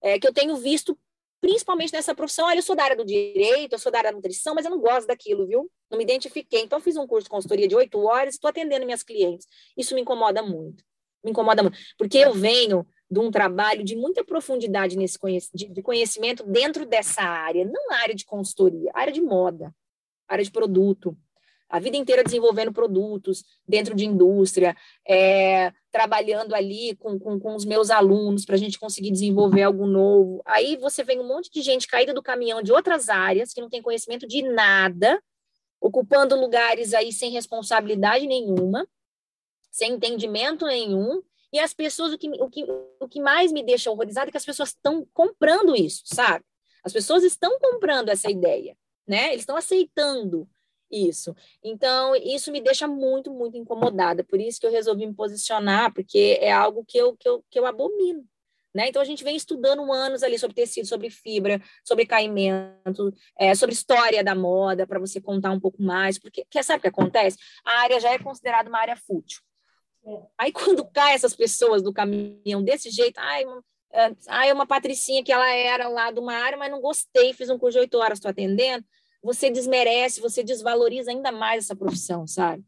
é, 0.03 0.19
que 0.19 0.27
eu 0.27 0.33
tenho 0.33 0.57
visto 0.57 0.99
principalmente 1.39 1.93
nessa 1.93 2.15
profissão. 2.15 2.47
Olha, 2.47 2.59
eu 2.59 2.63
sou 2.63 2.75
da 2.75 2.85
área 2.85 2.97
do 2.97 3.05
direito, 3.05 3.75
eu 3.75 3.79
sou 3.79 3.93
da 3.93 3.99
área 3.99 4.11
da 4.11 4.17
nutrição, 4.17 4.55
mas 4.55 4.65
eu 4.65 4.71
não 4.71 4.81
gosto 4.81 5.07
daquilo, 5.07 5.47
viu? 5.47 5.71
Não 5.91 5.99
me 5.99 6.05
identifiquei. 6.05 6.63
Então, 6.63 6.79
eu 6.79 6.83
fiz 6.83 6.97
um 6.97 7.07
curso 7.07 7.25
de 7.25 7.31
consultoria 7.31 7.69
de 7.69 7.77
oito 7.77 7.99
horas 8.01 8.35
estou 8.35 8.49
atendendo 8.49 8.87
minhas 8.87 9.03
clientes. 9.03 9.47
Isso 9.77 9.95
me 9.95 10.01
incomoda 10.01 10.43
muito. 10.43 10.83
Me 11.23 11.31
incomoda 11.31 11.63
muito. 11.63 11.79
Porque 11.99 12.17
eu 12.17 12.33
venho 12.33 12.87
de 13.11 13.19
um 13.19 13.31
trabalho 13.31 13.83
de 13.83 13.97
muita 13.97 14.25
profundidade 14.25 14.97
nesse 14.97 15.19
de 15.53 15.83
conhecimento 15.83 16.45
dentro 16.45 16.87
dessa 16.87 17.23
área, 17.23 17.65
não 17.65 17.93
área 17.93 18.15
de 18.15 18.25
consultoria, 18.25 18.91
área 18.95 19.13
de 19.13 19.21
moda, 19.21 19.75
área 20.29 20.45
de 20.45 20.51
produto 20.51 21.17
a 21.71 21.79
vida 21.79 21.97
inteira 21.97 22.25
desenvolvendo 22.25 22.73
produtos 22.73 23.45
dentro 23.67 23.95
de 23.95 24.05
indústria, 24.05 24.77
é, 25.09 25.73
trabalhando 25.93 26.53
ali 26.53 26.97
com, 26.97 27.17
com, 27.19 27.39
com 27.39 27.55
os 27.55 27.65
meus 27.65 27.91
alunos 27.91 28.45
para 28.45 28.57
a 28.57 28.59
gente 28.59 28.79
conseguir 28.79 29.13
desenvolver 29.13 29.63
algo 29.63 29.87
novo. 29.87 30.43
Aí 30.45 30.77
você 30.77 31.05
vem 31.05 31.21
um 31.21 31.29
monte 31.29 31.49
de 31.49 31.63
gente 31.63 31.87
caída 31.87 32.13
do 32.13 32.23
caminhão 32.23 32.61
de 32.61 32.73
outras 32.73 33.09
áreas 33.09 33.53
que 33.53 33.61
não 33.61 33.71
tem 33.71 33.81
conhecimento 33.81 34.27
de 34.27 34.43
nada, 34.43 35.23
ocupando 35.81 36.35
lugares 36.35 36.93
aí 36.93 37.13
sem 37.13 37.31
responsabilidade 37.31 38.27
nenhuma, 38.27 38.87
sem 39.71 39.93
entendimento 39.93 40.67
nenhum, 40.67 41.23
e 41.53 41.59
as 41.59 41.75
pessoas, 41.75 42.13
o 42.13 42.19
que, 42.19 42.29
o 42.29 42.49
que, 42.49 42.65
o 43.01 43.09
que 43.09 43.21
mais 43.21 43.53
me 43.53 43.63
deixa 43.63 43.91
horrorizada 43.91 44.29
é 44.29 44.31
que 44.31 44.37
as 44.37 44.45
pessoas 44.45 44.71
estão 44.71 45.07
comprando 45.13 45.75
isso, 45.75 46.03
sabe? 46.05 46.45
As 46.85 46.93
pessoas 46.93 47.25
estão 47.25 47.59
comprando 47.59 48.09
essa 48.09 48.31
ideia, 48.31 48.77
né? 49.07 49.29
Eles 49.29 49.41
estão 49.41 49.57
aceitando 49.57 50.49
isso. 50.91 51.35
Então, 51.63 52.17
isso 52.17 52.51
me 52.51 52.61
deixa 52.61 52.87
muito, 52.89 53.33
muito 53.33 53.57
incomodada. 53.57 54.25
Por 54.25 54.41
isso 54.41 54.61
que 54.61 54.67
eu 54.67 54.71
resolvi 54.71 55.07
me 55.07 55.15
posicionar, 55.15 55.93
porque 55.93 56.39
é 56.41 56.53
algo 56.53 56.85
que 56.85 56.99
eu, 56.99 57.17
que 57.17 57.29
eu, 57.29 57.45
que 57.51 57.59
eu 57.59 57.67
abomino. 57.67 58.25
Né? 58.73 58.89
Então, 58.89 59.03
a 59.03 59.05
gente 59.05 59.25
vem 59.25 59.35
estudando 59.35 59.93
anos 59.93 60.23
ali 60.23 60.39
sobre 60.39 60.55
tecido, 60.55 60.87
sobre 60.87 61.11
fibra, 61.11 61.61
sobre 61.85 62.07
caimento, 62.07 63.13
é, 63.37 63.53
sobre 63.55 63.73
história 63.75 64.23
da 64.23 64.35
moda, 64.35 64.87
para 64.87 65.01
você 65.01 65.21
contar 65.21 65.51
um 65.51 65.59
pouco 65.59 65.83
mais, 65.83 66.19
porque 66.19 66.47
quer 66.49 66.63
sabe 66.63 66.79
o 66.79 66.83
que 66.83 66.89
acontece? 66.89 67.37
A 67.65 67.81
área 67.81 67.99
já 67.99 68.13
é 68.13 68.19
considerada 68.19 68.69
uma 68.69 68.79
área 68.79 68.97
fútil. 68.97 69.41
É. 70.07 70.23
Aí, 70.39 70.53
quando 70.53 70.85
cai 70.85 71.15
essas 71.15 71.35
pessoas 71.35 71.83
do 71.83 71.93
caminhão 71.93 72.63
desse 72.63 72.91
jeito, 72.91 73.19
ai, 73.19 73.45
é, 73.93 74.13
ai, 74.29 74.53
uma 74.53 74.67
patricinha 74.67 75.23
que 75.23 75.33
ela 75.33 75.51
era 75.51 75.89
lá 75.89 76.11
de 76.11 76.21
uma 76.21 76.35
área, 76.35 76.57
mas 76.59 76.71
não 76.71 76.81
gostei, 76.81 77.33
fiz 77.33 77.51
um 77.51 77.59
curso 77.59 77.79
de 77.79 77.81
oito 77.81 77.99
horas, 77.99 78.19
estou 78.19 78.31
atendendo, 78.31 78.85
você 79.23 79.51
desmerece, 79.51 80.21
você 80.21 80.43
desvaloriza 80.43 81.11
ainda 81.11 81.31
mais 81.31 81.65
essa 81.65 81.77
profissão, 81.77 82.27
sabe? 82.27 82.65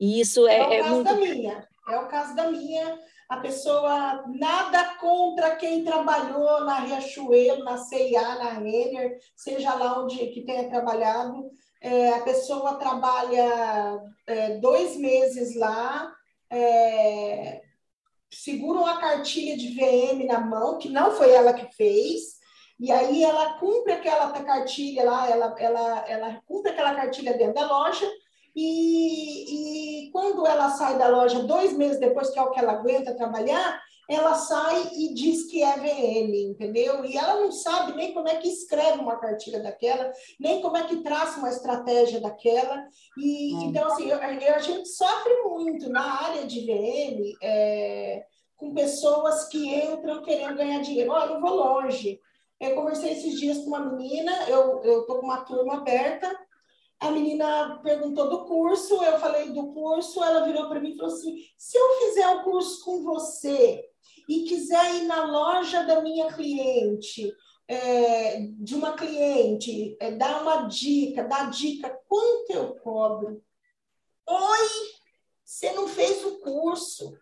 E 0.00 0.20
isso 0.20 0.48
é. 0.48 0.58
É 0.58 0.66
o 0.66 0.72
é 0.72 0.78
caso 0.82 0.94
muito... 0.94 1.04
da 1.04 1.14
minha. 1.14 1.68
É 1.88 1.98
o 1.98 2.08
caso 2.08 2.34
da 2.34 2.50
minha. 2.50 2.98
A 3.28 3.36
pessoa 3.38 4.24
nada 4.34 4.96
contra 4.96 5.56
quem 5.56 5.84
trabalhou 5.84 6.64
na 6.64 6.80
Riachuelo, 6.80 7.64
na 7.64 7.78
CIA, 7.78 8.34
na 8.34 8.52
Renner, 8.54 9.18
seja 9.36 9.74
lá 9.74 10.02
onde 10.02 10.26
que 10.26 10.42
tenha 10.42 10.68
trabalhado. 10.68 11.50
É, 11.80 12.10
a 12.14 12.20
pessoa 12.20 12.74
trabalha 12.74 14.00
é, 14.26 14.58
dois 14.58 14.96
meses 14.96 15.56
lá, 15.56 16.12
é, 16.52 17.62
segura 18.30 18.80
uma 18.80 19.00
cartilha 19.00 19.56
de 19.56 19.68
VM 19.68 20.26
na 20.26 20.38
mão, 20.40 20.78
que 20.78 20.88
não 20.88 21.12
foi 21.12 21.30
ela 21.30 21.54
que 21.54 21.74
fez, 21.74 22.40
e 22.78 22.92
aí 22.92 23.22
ela 23.24 23.54
cumpre 23.58 23.92
aquela 23.92 24.30
cartilha 24.32 25.04
lá, 25.04 25.30
ela, 25.30 25.54
ela, 25.58 26.04
ela 26.08 26.42
cumpre 26.46 26.72
aquela 26.72 26.94
cartilha 26.94 27.36
dentro 27.36 27.54
da 27.54 27.66
loja, 27.66 28.08
e, 28.54 30.06
e 30.06 30.10
quando 30.10 30.46
ela 30.46 30.70
sai 30.70 30.98
da 30.98 31.08
loja, 31.08 31.42
dois 31.44 31.72
meses 31.74 31.98
depois, 31.98 32.30
que 32.30 32.38
é 32.38 32.42
o 32.42 32.50
que 32.50 32.60
ela 32.60 32.72
aguenta 32.72 33.16
trabalhar, 33.16 33.80
ela 34.14 34.34
sai 34.34 34.90
e 34.94 35.14
diz 35.14 35.44
que 35.44 35.62
é 35.62 35.76
VM, 35.76 36.34
entendeu? 36.50 37.04
E 37.04 37.16
ela 37.16 37.40
não 37.40 37.52
sabe 37.52 37.94
nem 37.94 38.12
como 38.12 38.28
é 38.28 38.36
que 38.36 38.48
escreve 38.48 38.98
uma 39.00 39.16
cartilha 39.16 39.62
daquela, 39.62 40.12
nem 40.38 40.60
como 40.60 40.76
é 40.76 40.84
que 40.84 41.02
traça 41.02 41.38
uma 41.38 41.48
estratégia 41.48 42.20
daquela. 42.20 42.86
E 43.16 43.54
hum. 43.54 43.62
então, 43.64 43.86
assim, 43.86 44.08
eu, 44.08 44.18
eu, 44.18 44.54
a 44.54 44.58
gente 44.58 44.88
sofre 44.88 45.34
muito 45.42 45.88
na 45.88 46.24
área 46.24 46.46
de 46.46 46.60
VM 46.60 47.36
é, 47.42 48.24
com 48.56 48.74
pessoas 48.74 49.48
que 49.48 49.74
entram 49.74 50.22
querendo 50.22 50.56
ganhar 50.56 50.80
dinheiro. 50.80 51.12
Olha, 51.12 51.32
eu 51.32 51.40
vou 51.40 51.54
longe. 51.54 52.20
Eu 52.60 52.74
conversei 52.74 53.12
esses 53.12 53.38
dias 53.40 53.58
com 53.58 53.68
uma 53.68 53.80
menina, 53.80 54.48
eu 54.48 54.78
estou 54.78 55.18
com 55.18 55.26
uma 55.26 55.44
turma 55.44 55.78
aberta, 55.78 56.32
a 57.00 57.10
menina 57.10 57.80
perguntou 57.82 58.30
do 58.30 58.44
curso, 58.44 59.02
eu 59.02 59.18
falei 59.18 59.50
do 59.50 59.72
curso, 59.72 60.22
ela 60.22 60.44
virou 60.44 60.68
para 60.68 60.78
mim 60.78 60.90
e 60.90 60.96
falou 60.96 61.12
assim: 61.12 61.36
se 61.58 61.76
eu 61.76 61.88
fizer 61.98 62.28
o 62.28 62.44
curso 62.44 62.84
com 62.84 63.02
você 63.02 63.91
e 64.28 64.44
quiser 64.44 64.94
ir 64.96 65.02
na 65.02 65.24
loja 65.24 65.84
da 65.84 66.00
minha 66.00 66.32
cliente, 66.32 67.32
é, 67.68 68.40
de 68.58 68.74
uma 68.74 68.92
cliente, 68.92 69.96
é, 70.00 70.10
dar 70.12 70.42
uma 70.42 70.66
dica, 70.66 71.24
dar 71.24 71.50
dica, 71.50 71.88
quanto 72.08 72.50
eu 72.50 72.74
cobro? 72.76 73.42
Oi, 74.26 74.68
você 75.44 75.72
não 75.72 75.88
fez 75.88 76.24
o 76.24 76.38
curso, 76.40 77.16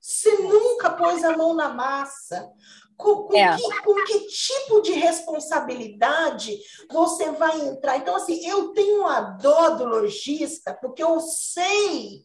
você 0.00 0.36
nunca 0.38 0.90
pôs 0.90 1.24
a 1.24 1.36
mão 1.36 1.54
na 1.54 1.70
massa. 1.70 2.50
Com, 2.96 3.24
com, 3.24 3.36
é. 3.36 3.56
que, 3.56 3.82
com, 3.82 4.04
que, 4.04 4.26
tipo 4.28 4.80
de 4.80 4.92
responsabilidade 4.92 6.56
você 6.88 7.32
vai 7.32 7.60
entrar? 7.60 7.96
Então, 7.96 8.14
assim, 8.14 8.46
eu 8.46 8.68
tenho 8.68 9.04
a 9.04 9.20
dó 9.20 9.70
do 9.70 9.84
lojista, 9.84 10.78
porque 10.80 11.02
eu 11.02 11.18
sei 11.18 12.24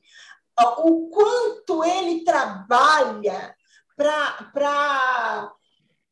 o 0.78 1.10
quanto 1.10 1.84
ele 1.84 2.24
trabalha 2.24 3.56
para 4.00 5.52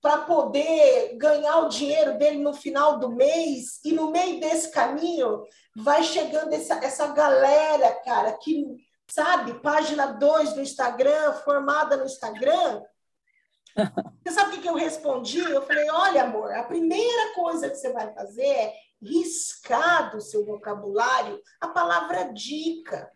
para 0.02 0.20
poder 0.20 1.18
ganhar 1.18 1.60
o 1.60 1.70
dinheiro 1.70 2.18
dele 2.18 2.38
no 2.38 2.54
final 2.54 3.00
do 3.00 3.10
mês, 3.10 3.80
e 3.84 3.92
no 3.92 4.12
meio 4.12 4.40
desse 4.40 4.72
caminho 4.72 5.44
vai 5.76 6.04
chegando 6.04 6.54
essa, 6.54 6.76
essa 6.76 7.08
galera, 7.08 7.92
cara, 8.06 8.32
que, 8.34 8.64
sabe, 9.10 9.60
página 9.60 10.06
2 10.06 10.54
do 10.54 10.62
Instagram, 10.62 11.34
formada 11.44 11.98
no 11.98 12.06
Instagram. 12.06 12.82
Você 14.24 14.34
sabe 14.34 14.58
o 14.58 14.62
que 14.62 14.70
eu 14.70 14.76
respondi? 14.76 15.40
Eu 15.40 15.66
falei: 15.66 15.90
olha, 15.92 16.24
amor, 16.24 16.52
a 16.52 16.64
primeira 16.64 17.34
coisa 17.34 17.70
que 17.70 17.76
você 17.76 17.92
vai 17.92 18.14
fazer 18.14 18.46
é 18.46 18.74
riscar 19.02 20.12
do 20.12 20.22
seu 20.22 20.46
vocabulário 20.46 21.40
a 21.62 21.68
palavra 21.68 22.32
dica. 22.34 23.12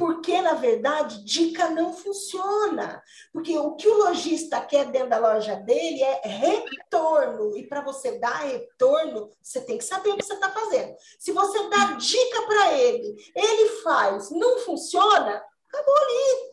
Porque, 0.00 0.40
na 0.40 0.54
verdade, 0.54 1.22
dica 1.22 1.68
não 1.68 1.92
funciona. 1.92 3.02
Porque 3.30 3.58
o 3.58 3.76
que 3.76 3.86
o 3.86 3.98
lojista 3.98 4.58
quer 4.58 4.86
dentro 4.86 5.10
da 5.10 5.18
loja 5.18 5.56
dele 5.56 6.02
é 6.02 6.26
retorno. 6.26 7.54
E 7.54 7.66
para 7.66 7.82
você 7.82 8.18
dar 8.18 8.46
retorno, 8.46 9.28
você 9.42 9.60
tem 9.60 9.76
que 9.76 9.84
saber 9.84 10.08
o 10.08 10.16
que 10.16 10.24
você 10.24 10.32
está 10.32 10.50
fazendo. 10.50 10.96
Se 11.18 11.32
você 11.32 11.68
dá 11.68 11.92
dica 11.98 12.42
para 12.46 12.72
ele, 12.78 13.14
ele 13.36 13.68
faz, 13.82 14.30
não 14.30 14.60
funciona, 14.60 15.44
acabou 15.68 15.94
ali. 15.94 16.50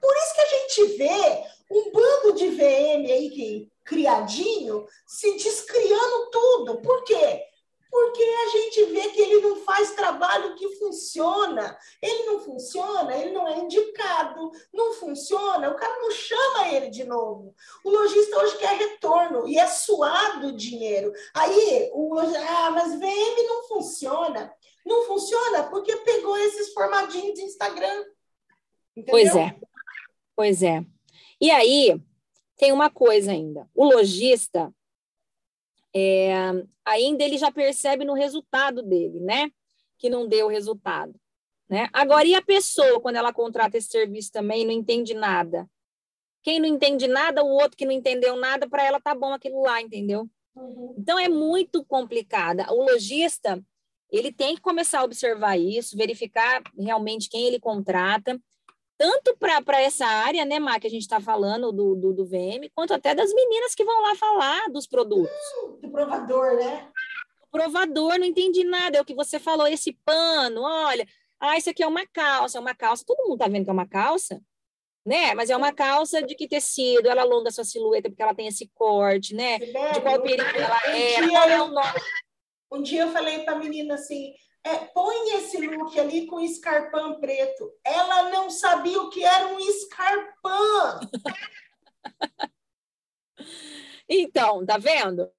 Por 0.00 0.16
isso 0.16 0.34
que 0.34 0.40
a 0.40 0.46
gente 0.46 0.96
vê 0.96 1.44
um 1.70 1.92
bando 1.92 2.32
de 2.32 2.48
VM 2.48 3.12
aí 3.12 3.28
que, 3.28 3.70
criadinho 3.84 4.86
se 5.06 5.36
descriando 5.36 6.30
tudo. 6.30 6.80
Por 6.80 7.04
quê? 7.04 7.42
Porque 7.90 8.22
a 8.22 8.48
gente 8.50 8.84
vê 8.86 9.08
que 9.10 9.20
ele 9.20 9.40
não 9.40 9.56
faz 9.56 9.92
trabalho 9.92 10.54
que 10.56 10.76
funciona. 10.76 11.78
Ele 12.02 12.24
não 12.24 12.40
funciona, 12.40 13.16
ele 13.16 13.32
não 13.32 13.46
é 13.46 13.58
indicado, 13.58 14.50
não 14.72 14.92
funciona, 14.94 15.70
o 15.70 15.76
cara 15.76 15.98
não 16.00 16.10
chama 16.10 16.68
ele 16.68 16.88
de 16.88 17.04
novo. 17.04 17.54
O 17.84 17.90
lojista 17.90 18.38
hoje 18.38 18.58
quer 18.58 18.76
retorno 18.76 19.48
e 19.48 19.58
é 19.58 19.66
suado 19.66 20.48
o 20.48 20.56
dinheiro. 20.56 21.12
Aí, 21.34 21.90
o 21.92 22.18
ah, 22.18 22.70
mas 22.70 22.98
VM 22.98 23.48
não 23.48 23.64
funciona. 23.68 24.52
Não 24.84 25.02
funciona 25.06 25.64
porque 25.64 25.96
pegou 25.96 26.36
esses 26.38 26.72
formadinhos 26.72 27.34
de 27.34 27.42
Instagram. 27.42 28.04
Entendeu? 28.96 29.10
Pois 29.10 29.36
é. 29.36 29.56
Pois 30.34 30.62
é. 30.62 30.84
E 31.40 31.50
aí, 31.50 32.00
tem 32.56 32.72
uma 32.72 32.90
coisa 32.90 33.32
ainda. 33.32 33.68
O 33.74 33.84
lojista, 33.84 34.72
é, 35.94 36.34
ainda 36.84 37.24
ele 37.24 37.38
já 37.38 37.50
percebe 37.50 38.04
no 38.04 38.14
resultado 38.14 38.82
dele, 38.82 39.20
né? 39.20 39.50
Que 39.98 40.10
não 40.10 40.26
deu 40.26 40.48
resultado. 40.48 41.14
Né? 41.68 41.88
Agora, 41.92 42.26
e 42.26 42.34
a 42.34 42.42
pessoa, 42.42 43.00
quando 43.00 43.16
ela 43.16 43.32
contrata 43.32 43.76
esse 43.76 43.88
serviço 43.88 44.30
também, 44.30 44.64
não 44.64 44.72
entende 44.72 45.14
nada? 45.14 45.68
Quem 46.42 46.60
não 46.60 46.66
entende 46.66 47.08
nada, 47.08 47.42
o 47.42 47.48
outro 47.48 47.76
que 47.76 47.84
não 47.84 47.92
entendeu 47.92 48.36
nada, 48.36 48.68
para 48.68 48.84
ela 48.84 49.00
tá 49.00 49.14
bom 49.14 49.32
aquilo 49.32 49.62
lá, 49.62 49.82
entendeu? 49.82 50.28
Uhum. 50.54 50.94
Então, 50.96 51.18
é 51.18 51.28
muito 51.28 51.84
complicada. 51.84 52.72
O 52.72 52.84
lojista, 52.84 53.60
ele 54.10 54.32
tem 54.32 54.54
que 54.54 54.60
começar 54.60 55.00
a 55.00 55.04
observar 55.04 55.58
isso, 55.58 55.96
verificar 55.96 56.62
realmente 56.78 57.28
quem 57.28 57.46
ele 57.46 57.58
contrata, 57.58 58.40
tanto 58.98 59.36
para 59.36 59.80
essa 59.80 60.06
área, 60.06 60.44
né, 60.44 60.58
Má, 60.58 60.80
que 60.80 60.86
a 60.86 60.90
gente 60.90 61.02
está 61.02 61.20
falando 61.20 61.70
do, 61.70 61.94
do, 61.94 62.12
do, 62.12 62.24
VM, 62.24 62.70
quanto 62.74 62.94
até 62.94 63.14
das 63.14 63.32
meninas 63.32 63.74
que 63.74 63.84
vão 63.84 64.00
lá 64.02 64.14
falar 64.14 64.70
dos 64.70 64.86
produtos. 64.86 65.30
do 65.80 65.90
provador, 65.90 66.56
né? 66.56 66.88
O 67.42 67.46
provador, 67.50 68.18
não 68.18 68.26
entendi 68.26 68.64
nada, 68.64 68.98
é 68.98 69.00
o 69.00 69.04
que 69.04 69.14
você 69.14 69.38
falou, 69.38 69.66
esse 69.66 69.92
pano, 70.04 70.62
olha, 70.62 71.06
ah, 71.38 71.56
isso 71.56 71.70
aqui 71.70 71.82
é 71.82 71.86
uma 71.86 72.06
calça, 72.06 72.58
é 72.58 72.60
uma 72.60 72.74
calça, 72.74 73.04
todo 73.06 73.24
mundo 73.24 73.34
está 73.34 73.48
vendo 73.48 73.64
que 73.64 73.70
é 73.70 73.72
uma 73.72 73.88
calça, 73.88 74.40
né? 75.04 75.34
Mas 75.34 75.50
é 75.50 75.56
uma 75.56 75.72
calça 75.72 76.22
de 76.22 76.34
que 76.34 76.48
tecido, 76.48 77.08
ela 77.08 77.22
alonga 77.22 77.48
a 77.48 77.52
sua 77.52 77.64
silhueta 77.64 78.08
porque 78.08 78.22
ela 78.22 78.34
tem 78.34 78.48
esse 78.48 78.70
corte, 78.74 79.34
né? 79.34 79.58
De 79.58 80.00
qual 80.00 80.20
período 80.22 80.56
ela 80.56 80.80
é, 80.88 81.28
qual 81.28 81.48
é 81.48 81.62
o 81.62 81.68
nome. 81.68 82.00
Um 82.72 82.82
dia 82.82 83.02
eu 83.02 83.12
falei 83.12 83.40
para 83.40 83.54
a 83.54 83.58
menina 83.58 83.94
assim, 83.94 84.34
é, 84.66 84.78
põe 84.86 85.36
esse 85.36 85.64
look 85.64 85.98
ali 85.98 86.26
com 86.26 86.40
escarpão 86.40 87.20
preto. 87.20 87.72
Ela 87.84 88.30
não 88.30 88.50
sabia 88.50 89.00
o 89.00 89.08
que 89.10 89.24
era 89.24 89.46
um 89.46 89.60
escarpão. 89.60 91.00
então, 94.08 94.66
tá 94.66 94.76
vendo? 94.76 95.30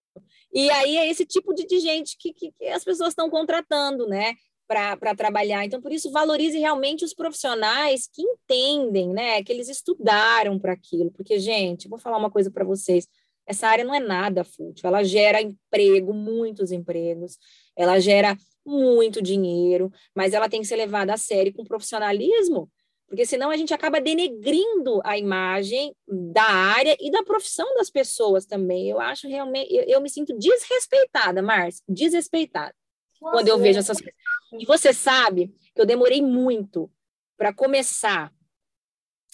E 0.54 0.70
aí 0.70 0.98
é 0.98 1.10
esse 1.10 1.26
tipo 1.26 1.54
de, 1.54 1.68
gente 1.78 2.18
que, 2.18 2.34
que, 2.34 2.54
que 2.54 2.66
as 2.68 2.86
pessoas 2.86 3.10
estão 3.10 3.30
contratando, 3.30 4.08
né? 4.08 4.34
Para 4.66 5.14
trabalhar. 5.16 5.66
Então, 5.66 5.82
por 5.82 5.92
isso, 5.92 6.10
valorize 6.10 6.58
realmente 6.58 7.04
os 7.04 7.14
profissionais 7.14 8.08
que 8.08 8.22
entendem, 8.22 9.10
né? 9.10 9.44
Que 9.44 9.52
eles 9.52 9.68
estudaram 9.68 10.58
para 10.58 10.72
aquilo. 10.72 11.12
Porque, 11.12 11.38
gente, 11.38 11.90
vou 11.90 12.00
falar 12.00 12.18
uma 12.18 12.32
coisa 12.32 12.50
para 12.50 12.64
vocês. 12.64 13.06
Essa 13.48 13.68
área 13.68 13.86
não 13.86 13.96
é 13.96 14.00
nada 14.00 14.44
fútil, 14.44 14.88
ela 14.88 15.04
gera 15.04 15.42
emprego, 15.42 16.14
muitos 16.14 16.72
empregos, 16.72 17.38
ela 17.76 18.00
gera 18.00 18.38
muito 18.66 19.22
dinheiro, 19.22 19.92
mas 20.14 20.34
ela 20.34 20.50
tem 20.50 20.62
que 20.62 20.68
ser 20.68 20.76
levada 20.76 21.14
a 21.14 21.18
sério 21.18 21.54
com 21.54 21.64
profissionalismo, 21.64 22.70
porque 23.08 23.26
senão 23.26 23.50
a 23.50 23.56
gente 23.56 23.74
acaba 23.74 24.02
denegrindo 24.02 25.00
a 25.06 25.18
imagem 25.18 25.96
da 26.06 26.44
área 26.44 26.96
e 27.00 27.10
da 27.10 27.24
profissão 27.24 27.74
das 27.76 27.90
pessoas 27.90 28.46
também. 28.46 28.90
Eu 28.90 29.00
acho 29.00 29.30
realmente, 29.30 29.74
eu, 29.74 29.84
eu 29.88 30.02
me 30.02 30.10
sinto 30.10 30.38
desrespeitada, 30.38 31.42
Márcia, 31.42 31.82
desrespeitada, 31.88 32.76
Nossa, 33.22 33.34
quando 33.34 33.48
eu 33.48 33.58
vejo 33.58 33.80
essas 33.80 33.98
coisas. 33.98 34.14
E 34.60 34.66
você 34.66 34.92
sabe 34.92 35.54
que 35.74 35.80
eu 35.80 35.86
demorei 35.86 36.22
muito 36.22 36.92
para 37.38 37.54
começar 37.54 38.34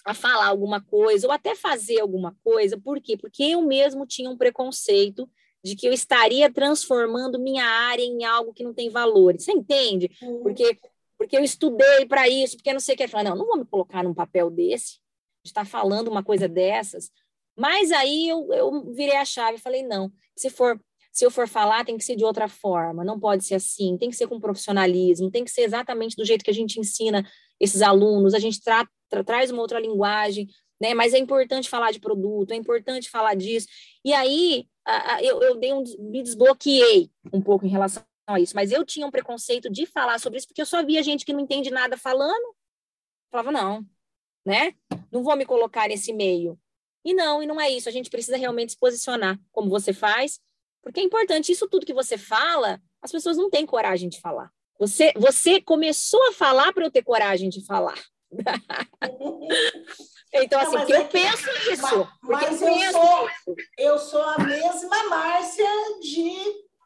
a 0.05 0.13
falar 0.13 0.47
alguma 0.47 0.81
coisa 0.81 1.27
ou 1.27 1.33
até 1.33 1.55
fazer 1.55 2.01
alguma 2.01 2.35
coisa, 2.43 2.77
por 2.77 2.99
quê? 2.99 3.17
Porque 3.17 3.43
eu 3.43 3.61
mesmo 3.61 4.05
tinha 4.05 4.29
um 4.29 4.37
preconceito 4.37 5.29
de 5.63 5.75
que 5.75 5.87
eu 5.87 5.93
estaria 5.93 6.51
transformando 6.51 7.39
minha 7.39 7.65
área 7.65 8.03
em 8.03 8.25
algo 8.25 8.53
que 8.53 8.63
não 8.63 8.73
tem 8.73 8.89
valor. 8.89 9.33
Você 9.39 9.51
entende? 9.51 10.09
Porque 10.41 10.77
porque 11.17 11.37
eu 11.37 11.43
estudei 11.43 12.05
para 12.05 12.27
isso, 12.27 12.57
porque 12.57 12.73
não 12.73 12.81
sei 12.81 12.95
o 12.95 12.97
que. 12.97 13.03
Eu 13.03 13.23
não, 13.23 13.35
não 13.37 13.45
vou 13.45 13.57
me 13.57 13.65
colocar 13.65 14.03
num 14.03 14.13
papel 14.13 14.49
desse, 14.49 14.99
de 15.41 15.51
estar 15.51 15.65
falando 15.65 16.09
uma 16.09 16.21
coisa 16.21 16.49
dessas. 16.49 17.09
Mas 17.55 17.91
aí 17.91 18.27
eu, 18.27 18.51
eu 18.51 18.93
virei 18.93 19.15
a 19.15 19.23
chave 19.23 19.57
e 19.57 19.61
falei, 19.61 19.83
não, 19.83 20.11
se 20.35 20.49
for 20.49 20.77
se 21.13 21.23
eu 21.23 21.29
for 21.29 21.47
falar, 21.47 21.85
tem 21.85 21.95
que 21.95 22.03
ser 22.03 22.15
de 22.15 22.25
outra 22.25 22.47
forma, 22.47 23.05
não 23.05 23.19
pode 23.19 23.45
ser 23.45 23.53
assim, 23.53 23.95
tem 23.99 24.09
que 24.09 24.15
ser 24.15 24.25
com 24.25 24.39
profissionalismo, 24.39 25.29
tem 25.29 25.43
que 25.43 25.51
ser 25.51 25.61
exatamente 25.61 26.15
do 26.15 26.25
jeito 26.25 26.43
que 26.43 26.49
a 26.49 26.53
gente 26.53 26.79
ensina 26.79 27.23
esses 27.59 27.83
alunos, 27.83 28.33
a 28.33 28.39
gente 28.39 28.59
tra 28.59 28.87
tra 29.13 29.23
traz 29.23 29.51
uma 29.51 29.61
outra 29.61 29.79
linguagem, 29.79 30.47
né? 30.81 30.93
Mas 30.93 31.13
é 31.13 31.17
importante 31.17 31.69
falar 31.69 31.91
de 31.91 31.99
produto, 31.99 32.51
é 32.51 32.55
importante 32.55 33.09
falar 33.09 33.35
disso. 33.35 33.67
E 34.03 34.13
aí 34.13 34.67
eu, 35.21 35.41
eu 35.41 35.55
dei 35.55 35.73
um, 35.73 35.83
me 35.99 36.21
desbloqueei 36.21 37.09
um 37.31 37.41
pouco 37.41 37.65
em 37.65 37.69
relação 37.69 38.03
a 38.27 38.39
isso, 38.39 38.55
mas 38.55 38.71
eu 38.71 38.85
tinha 38.85 39.05
um 39.05 39.11
preconceito 39.11 39.69
de 39.69 39.85
falar 39.85 40.19
sobre 40.19 40.37
isso, 40.39 40.47
porque 40.47 40.61
eu 40.61 40.65
só 40.65 40.83
via 40.83 41.03
gente 41.03 41.25
que 41.25 41.33
não 41.33 41.39
entende 41.39 41.69
nada 41.69 41.97
falando. 41.97 42.55
Falava, 43.31 43.51
não, 43.51 43.85
né? 44.45 44.73
Não 45.11 45.23
vou 45.23 45.35
me 45.35 45.45
colocar 45.45 45.87
nesse 45.87 46.13
meio. 46.13 46.59
E 47.05 47.13
não, 47.13 47.43
e 47.43 47.45
não 47.45 47.59
é 47.59 47.69
isso. 47.69 47.89
A 47.89 47.91
gente 47.91 48.09
precisa 48.09 48.37
realmente 48.37 48.73
se 48.73 48.77
posicionar 48.77 49.39
como 49.51 49.69
você 49.69 49.91
faz, 49.91 50.39
porque 50.81 50.99
é 50.99 51.03
importante. 51.03 51.51
Isso 51.51 51.67
tudo 51.67 51.85
que 51.85 51.93
você 51.93 52.17
fala, 52.17 52.81
as 53.01 53.11
pessoas 53.11 53.37
não 53.37 53.49
têm 53.49 53.65
coragem 53.65 54.07
de 54.07 54.19
falar. 54.19 54.51
Você, 54.79 55.13
você 55.15 55.61
começou 55.61 56.21
a 56.29 56.33
falar 56.33 56.73
para 56.73 56.85
eu 56.85 56.91
ter 56.91 57.03
coragem 57.03 57.49
de 57.49 57.65
falar. 57.65 58.01
Então, 60.35 60.59
assim, 60.59 60.75
não, 60.75 60.89
eu 60.89 60.95
é 60.95 61.03
penso 61.03 61.45
nisso. 61.69 62.09
Mas, 62.23 62.59
mas 62.59 62.61
eu, 62.63 62.67
eu, 62.67 62.91
sou, 62.91 63.29
eu 63.77 63.99
sou 63.99 64.21
a 64.23 64.39
mesma 64.39 65.03
Márcia 65.07 65.69
de 66.01 66.33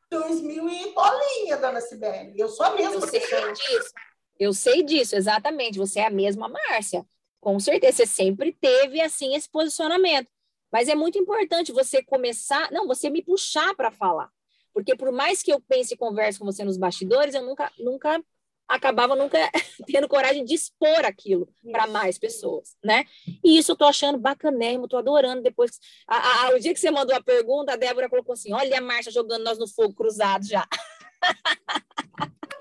2000 0.09 0.69
e 0.69 0.93
bolinha, 0.93 1.55
dona 1.55 1.79
Sibeli. 1.79 2.37
Eu 2.37 2.49
sou 2.49 2.65
a 2.65 2.75
mesma 2.75 2.95
eu 2.95 3.07
sei 3.07 3.21
disso. 3.53 3.93
Eu 4.37 4.53
sei 4.53 4.83
disso, 4.83 5.15
exatamente. 5.15 5.77
Você 5.77 6.01
é 6.01 6.07
a 6.07 6.09
mesma 6.09 6.49
Márcia. 6.49 7.05
Com 7.39 7.57
certeza, 7.59 7.97
você 7.97 8.05
sempre 8.05 8.51
teve, 8.51 8.99
assim, 8.99 9.33
esse 9.33 9.49
posicionamento. 9.49 10.27
Mas 10.69 10.89
é 10.89 10.95
muito 10.95 11.17
importante 11.17 11.71
você 11.71 12.03
começar, 12.03 12.69
não, 12.71 12.85
você 12.85 13.09
me 13.09 13.23
puxar 13.23 13.73
para 13.75 13.89
falar. 13.89 14.29
Porque 14.73 14.95
por 14.95 15.11
mais 15.11 15.41
que 15.41 15.51
eu 15.51 15.61
pense 15.61 15.93
e 15.93 15.97
converse 15.97 16.37
com 16.37 16.45
você 16.45 16.65
nos 16.65 16.77
bastidores, 16.77 17.33
eu 17.33 17.43
nunca, 17.43 17.71
nunca 17.79 18.21
acabava 18.67 19.15
nunca 19.15 19.37
tendo 19.87 20.07
coragem 20.07 20.43
de 20.43 20.53
expor 20.53 21.05
aquilo 21.05 21.47
para 21.71 21.87
mais 21.87 22.17
pessoas, 22.17 22.75
né? 22.83 23.05
E 23.43 23.57
isso 23.57 23.71
eu 23.71 23.75
tô 23.75 23.85
achando 23.85 24.17
bacanérrimo, 24.17 24.87
tô 24.87 24.97
adorando. 24.97 25.41
Depois, 25.41 25.79
a, 26.07 26.47
a, 26.47 26.55
o 26.55 26.59
dia 26.59 26.73
que 26.73 26.79
você 26.79 26.91
mandou 26.91 27.15
a 27.15 27.23
pergunta, 27.23 27.73
a 27.73 27.77
Débora 27.77 28.09
colocou 28.09 28.33
assim: 28.33 28.53
olha 28.53 28.77
a 28.77 28.81
Marcha 28.81 29.11
jogando 29.11 29.43
nós 29.43 29.57
no 29.57 29.67
fogo 29.67 29.93
cruzado 29.93 30.45
já. 30.45 30.67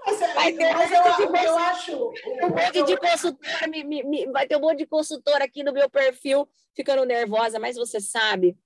Mas, 0.07 0.21
vai 0.35 0.53
ter 0.53 0.73
eu, 0.73 1.27
eu, 1.27 1.35
eu 1.35 1.59
acho. 1.59 2.13
Um 2.43 2.49
monte 2.51 2.83
de 2.85 2.97
consultora, 2.97 3.67
me, 3.67 3.83
me, 3.83 4.03
me, 4.05 4.27
vai 4.27 4.47
ter 4.47 4.57
um 4.57 4.61
monte 4.61 4.79
de 4.79 4.87
consultora 4.87 5.45
aqui 5.45 5.65
no 5.65 5.73
meu 5.73 5.91
perfil 5.91 6.49
ficando 6.75 7.05
nervosa, 7.05 7.59
mas 7.59 7.77
você 7.77 8.01
sabe 8.01 8.57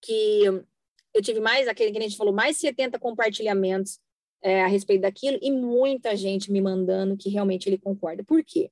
que 0.00 0.44
eu 1.12 1.22
tive 1.22 1.40
mais, 1.40 1.66
aquele 1.66 1.90
que 1.90 1.98
a 1.98 2.02
gente 2.02 2.16
falou, 2.16 2.32
mais 2.32 2.58
70 2.58 2.98
compartilhamentos 2.98 3.98
é, 4.44 4.62
a 4.62 4.66
respeito 4.66 5.00
daquilo 5.00 5.38
e 5.40 5.50
muita 5.50 6.14
gente 6.14 6.52
me 6.52 6.60
mandando 6.60 7.16
que 7.16 7.30
realmente 7.30 7.66
ele 7.66 7.78
concorda. 7.78 8.22
Por 8.22 8.44
quê? 8.44 8.70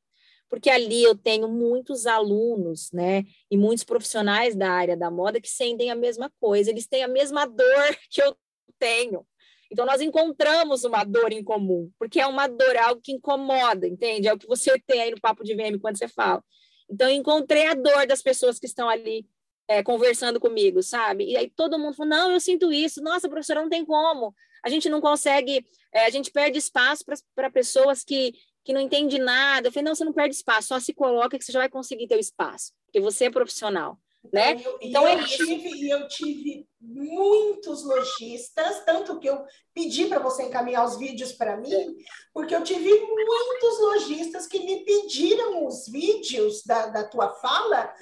Porque 0.50 0.68
ali 0.68 1.02
eu 1.02 1.16
tenho 1.16 1.48
muitos 1.48 2.06
alunos, 2.06 2.92
né, 2.92 3.24
e 3.50 3.56
muitos 3.56 3.82
profissionais 3.82 4.54
da 4.54 4.70
área 4.70 4.94
da 4.94 5.10
moda 5.10 5.40
que 5.40 5.48
sentem 5.48 5.90
a 5.90 5.94
mesma 5.94 6.30
coisa, 6.38 6.68
eles 6.68 6.86
têm 6.86 7.02
a 7.02 7.08
mesma 7.08 7.46
dor 7.46 7.96
que 8.10 8.22
eu 8.22 8.36
tenho. 8.78 9.26
Então, 9.70 9.86
nós 9.86 10.02
encontramos 10.02 10.84
uma 10.84 11.02
dor 11.02 11.32
em 11.32 11.42
comum, 11.42 11.90
porque 11.98 12.20
é 12.20 12.26
uma 12.26 12.46
dor, 12.46 12.76
é 12.76 12.80
algo 12.80 13.00
que 13.00 13.12
incomoda, 13.12 13.88
entende? 13.88 14.28
É 14.28 14.34
o 14.34 14.38
que 14.38 14.46
você 14.46 14.78
tem 14.86 15.00
aí 15.00 15.10
no 15.10 15.18
Papo 15.18 15.42
de 15.42 15.54
VM 15.54 15.78
quando 15.80 15.96
você 15.96 16.06
fala. 16.06 16.44
Então, 16.90 17.08
eu 17.08 17.14
encontrei 17.14 17.66
a 17.68 17.72
dor 17.72 18.06
das 18.06 18.20
pessoas 18.20 18.58
que 18.58 18.66
estão 18.66 18.86
ali 18.90 19.26
é, 19.66 19.82
conversando 19.82 20.38
comigo, 20.38 20.82
sabe? 20.82 21.24
E 21.24 21.38
aí 21.38 21.48
todo 21.48 21.78
mundo 21.78 21.96
falou: 21.96 22.10
não, 22.10 22.32
eu 22.32 22.38
sinto 22.40 22.70
isso, 22.70 23.02
nossa, 23.02 23.30
professora, 23.30 23.62
não 23.62 23.70
tem 23.70 23.82
como 23.82 24.34
a 24.62 24.68
gente 24.68 24.88
não 24.88 25.00
consegue, 25.00 25.66
é, 25.92 26.06
a 26.06 26.10
gente 26.10 26.30
perde 26.30 26.58
espaço 26.58 27.04
para 27.34 27.50
pessoas 27.50 28.04
que, 28.04 28.32
que 28.64 28.72
não 28.72 28.80
entendem 28.80 29.18
nada. 29.18 29.68
Eu 29.68 29.72
falei, 29.72 29.84
não, 29.84 29.94
você 29.94 30.04
não 30.04 30.12
perde 30.12 30.34
espaço, 30.34 30.68
só 30.68 30.80
se 30.80 30.94
coloca 30.94 31.38
que 31.38 31.44
você 31.44 31.52
já 31.52 31.58
vai 31.58 31.68
conseguir 31.68 32.06
ter 32.06 32.16
o 32.16 32.20
espaço, 32.20 32.72
porque 32.86 33.00
você 33.00 33.26
é 33.26 33.30
profissional. 33.30 33.98
Né? 34.30 34.60
Eu, 34.64 34.78
então, 34.80 35.08
eu, 35.08 35.24
tive, 35.26 35.90
eu 35.90 36.06
tive 36.06 36.66
muitos 36.80 37.84
lojistas, 37.84 38.84
tanto 38.84 39.18
que 39.18 39.28
eu 39.28 39.44
pedi 39.74 40.06
para 40.06 40.20
você 40.20 40.44
encaminhar 40.44 40.84
os 40.84 40.96
vídeos 40.96 41.32
para 41.32 41.56
mim, 41.56 41.96
porque 42.32 42.54
eu 42.54 42.62
tive 42.62 42.88
muitos 42.88 43.80
lojistas 43.80 44.46
que 44.46 44.60
me 44.60 44.84
pediram 44.84 45.66
os 45.66 45.88
vídeos 45.88 46.62
da, 46.64 46.86
da 46.86 47.04
tua 47.04 47.30
fala 47.34 47.92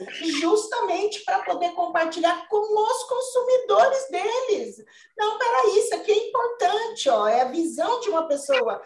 justamente 0.40 1.24
para 1.24 1.42
poder 1.42 1.72
compartilhar 1.72 2.46
com 2.48 2.58
os 2.58 3.02
consumidores 3.04 4.08
deles. 4.10 4.84
Não, 5.16 5.38
peraí, 5.38 5.78
isso 5.78 5.94
aqui 5.94 6.12
é 6.12 6.28
importante, 6.28 7.08
ó, 7.08 7.26
é 7.26 7.40
a 7.42 7.50
visão 7.50 8.00
de 8.00 8.10
uma 8.10 8.28
pessoa 8.28 8.82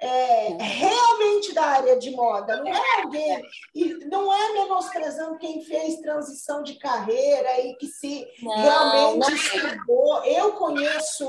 é, 0.00 0.56
realmente 0.60 1.52
da 1.52 1.64
área 1.64 1.98
de 1.98 2.10
moda, 2.12 2.58
não 2.58 2.68
é 2.68 3.02
alguém, 3.02 3.42
e 3.74 3.94
não 4.06 4.32
é 4.32 4.52
menosprezando 4.52 5.38
quem 5.38 5.64
fez 5.64 6.00
transição 6.00 6.62
de 6.62 6.74
carreira 6.74 7.60
e 7.60 7.74
que 7.74 7.88
se 7.88 8.26
não, 8.40 8.56
realmente 8.56 9.30
não. 9.30 9.36
estudou. 9.36 10.24
Eu 10.24 10.52
conheço 10.52 11.28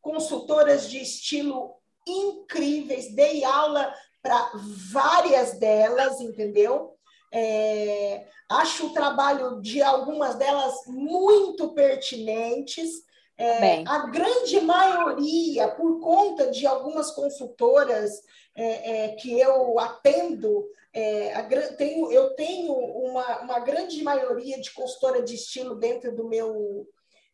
consultoras 0.00 0.90
de 0.90 1.00
estilo 1.00 1.74
incríveis, 2.06 3.14
dei 3.14 3.44
aula 3.44 3.94
para 4.22 4.50
várias 4.90 5.58
delas, 5.58 6.20
entendeu? 6.20 6.94
É, 7.32 8.26
acho 8.50 8.88
o 8.88 8.92
trabalho 8.92 9.60
de 9.62 9.82
algumas 9.82 10.34
delas 10.34 10.74
muito 10.86 11.72
pertinentes. 11.72 12.90
É, 13.38 13.82
a 13.86 14.06
grande 14.06 14.60
maioria, 14.60 15.68
por 15.68 16.00
conta 16.00 16.50
de 16.50 16.66
algumas 16.66 17.10
consultoras 17.10 18.22
é, 18.54 19.06
é, 19.06 19.08
que 19.14 19.38
eu 19.38 19.78
atendo, 19.78 20.68
é, 20.92 21.32
a, 21.34 21.42
tenho, 21.74 22.12
eu 22.12 22.34
tenho 22.34 22.72
uma, 22.72 23.40
uma 23.40 23.58
grande 23.60 24.02
maioria 24.02 24.60
de 24.60 24.70
consultora 24.72 25.22
de 25.22 25.34
estilo 25.34 25.74
dentro 25.76 26.14
do 26.14 26.28
meu 26.28 26.86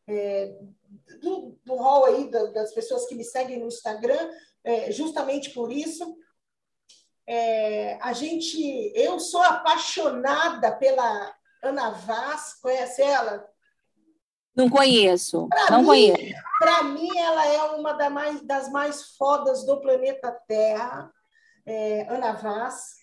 é, 0.06 0.54
do, 1.20 1.58
do 1.64 1.74
hall 1.74 2.06
aí 2.06 2.30
das 2.30 2.72
pessoas 2.72 3.04
que 3.06 3.14
me 3.14 3.24
seguem 3.24 3.58
no 3.58 3.66
Instagram, 3.66 4.30
é, 4.64 4.90
justamente 4.92 5.50
por 5.50 5.70
isso. 5.70 6.16
a 8.00 8.12
gente, 8.14 8.92
eu 8.94 9.18
sou 9.20 9.42
apaixonada 9.42 10.74
pela 10.76 11.34
Ana 11.62 11.90
Vaz, 11.90 12.54
conhece 12.62 13.02
ela? 13.02 13.46
Não 14.56 14.68
conheço, 14.68 15.48
pra 15.48 15.70
não 15.70 15.80
mim, 15.80 15.86
conheço. 15.86 16.42
Para 16.58 16.82
mim, 16.82 17.16
ela 17.18 17.46
é 17.46 17.62
uma 17.76 17.92
das 17.92 18.12
mais, 18.12 18.40
das 18.42 18.72
mais 18.72 19.02
fodas 19.16 19.64
do 19.64 19.80
planeta 19.80 20.36
Terra, 20.46 21.12
é, 21.64 22.06
Ana 22.08 22.32
Vaz. 22.32 22.96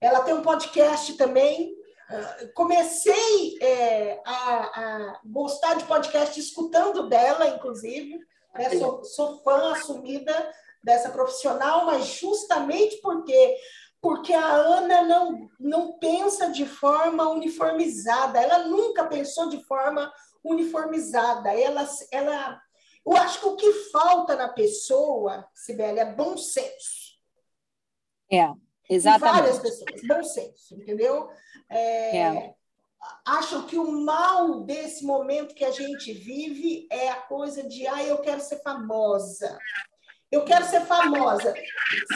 Ela 0.00 0.20
tem 0.20 0.34
um 0.34 0.42
podcast 0.42 1.14
também. 1.14 1.74
Ah, 2.08 2.36
comecei 2.54 3.58
é, 3.60 4.20
a, 4.24 4.32
a, 4.32 5.20
gostar 5.24 5.74
de 5.74 5.84
podcast 5.84 6.38
escutando 6.38 7.08
dela, 7.08 7.48
inclusive. 7.48 8.18
Né? 8.54 8.70
Sou, 8.78 9.04
sou 9.04 9.42
fã 9.42 9.72
assumida 9.72 10.52
dessa 10.82 11.10
profissional, 11.10 11.84
mas 11.86 12.06
justamente 12.06 13.00
porque 13.00 13.56
porque 14.00 14.32
a 14.32 14.52
Ana 14.54 15.02
não, 15.02 15.48
não 15.58 15.98
pensa 15.98 16.50
de 16.50 16.64
forma 16.64 17.28
uniformizada, 17.28 18.38
ela 18.38 18.58
nunca 18.58 19.04
pensou 19.06 19.48
de 19.48 19.60
forma 19.64 20.12
uniformizada. 20.50 21.52
Ela, 21.52 21.88
ela, 22.12 22.62
eu 23.04 23.16
acho 23.16 23.40
que 23.40 23.46
o 23.46 23.56
que 23.56 23.72
falta 23.90 24.36
na 24.36 24.48
pessoa, 24.48 25.46
Sibeli, 25.54 25.98
é 25.98 26.12
bom 26.12 26.36
senso. 26.36 27.16
É, 28.30 28.52
exatamente. 28.88 29.36
várias 29.36 29.58
pessoas, 29.58 30.02
bom 30.06 30.24
senso, 30.24 30.74
entendeu? 30.74 31.28
É, 31.70 32.18
é. 32.18 32.54
Acho 33.24 33.66
que 33.66 33.78
o 33.78 33.90
mal 34.04 34.62
desse 34.64 35.04
momento 35.04 35.54
que 35.54 35.64
a 35.64 35.70
gente 35.70 36.12
vive 36.12 36.88
é 36.90 37.10
a 37.10 37.22
coisa 37.22 37.62
de, 37.62 37.86
ah, 37.86 38.02
eu 38.02 38.18
quero 38.18 38.40
ser 38.40 38.62
famosa. 38.62 39.58
Eu 40.30 40.44
quero 40.44 40.64
ser 40.64 40.84
famosa, 40.86 41.54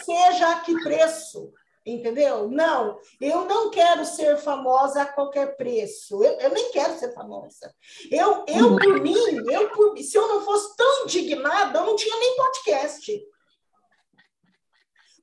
seja 0.04 0.50
a 0.50 0.60
que 0.60 0.74
preço 0.82 1.52
entendeu? 1.84 2.48
Não, 2.48 2.98
eu 3.20 3.44
não 3.44 3.70
quero 3.70 4.04
ser 4.04 4.36
famosa 4.38 5.02
a 5.02 5.06
qualquer 5.06 5.56
preço. 5.56 6.22
Eu, 6.22 6.32
eu 6.40 6.50
nem 6.50 6.70
quero 6.70 6.98
ser 6.98 7.12
famosa. 7.12 7.74
Eu, 8.10 8.44
eu 8.46 8.66
uhum. 8.66 8.76
por 8.76 9.00
mim, 9.00 9.50
eu 9.50 9.70
por, 9.70 9.96
se 9.98 10.16
eu 10.16 10.28
não 10.28 10.42
fosse 10.42 10.76
tão 10.76 11.04
indignada, 11.04 11.78
eu 11.78 11.86
não 11.86 11.96
tinha 11.96 12.16
nem 12.16 12.36
podcast. 12.36 13.22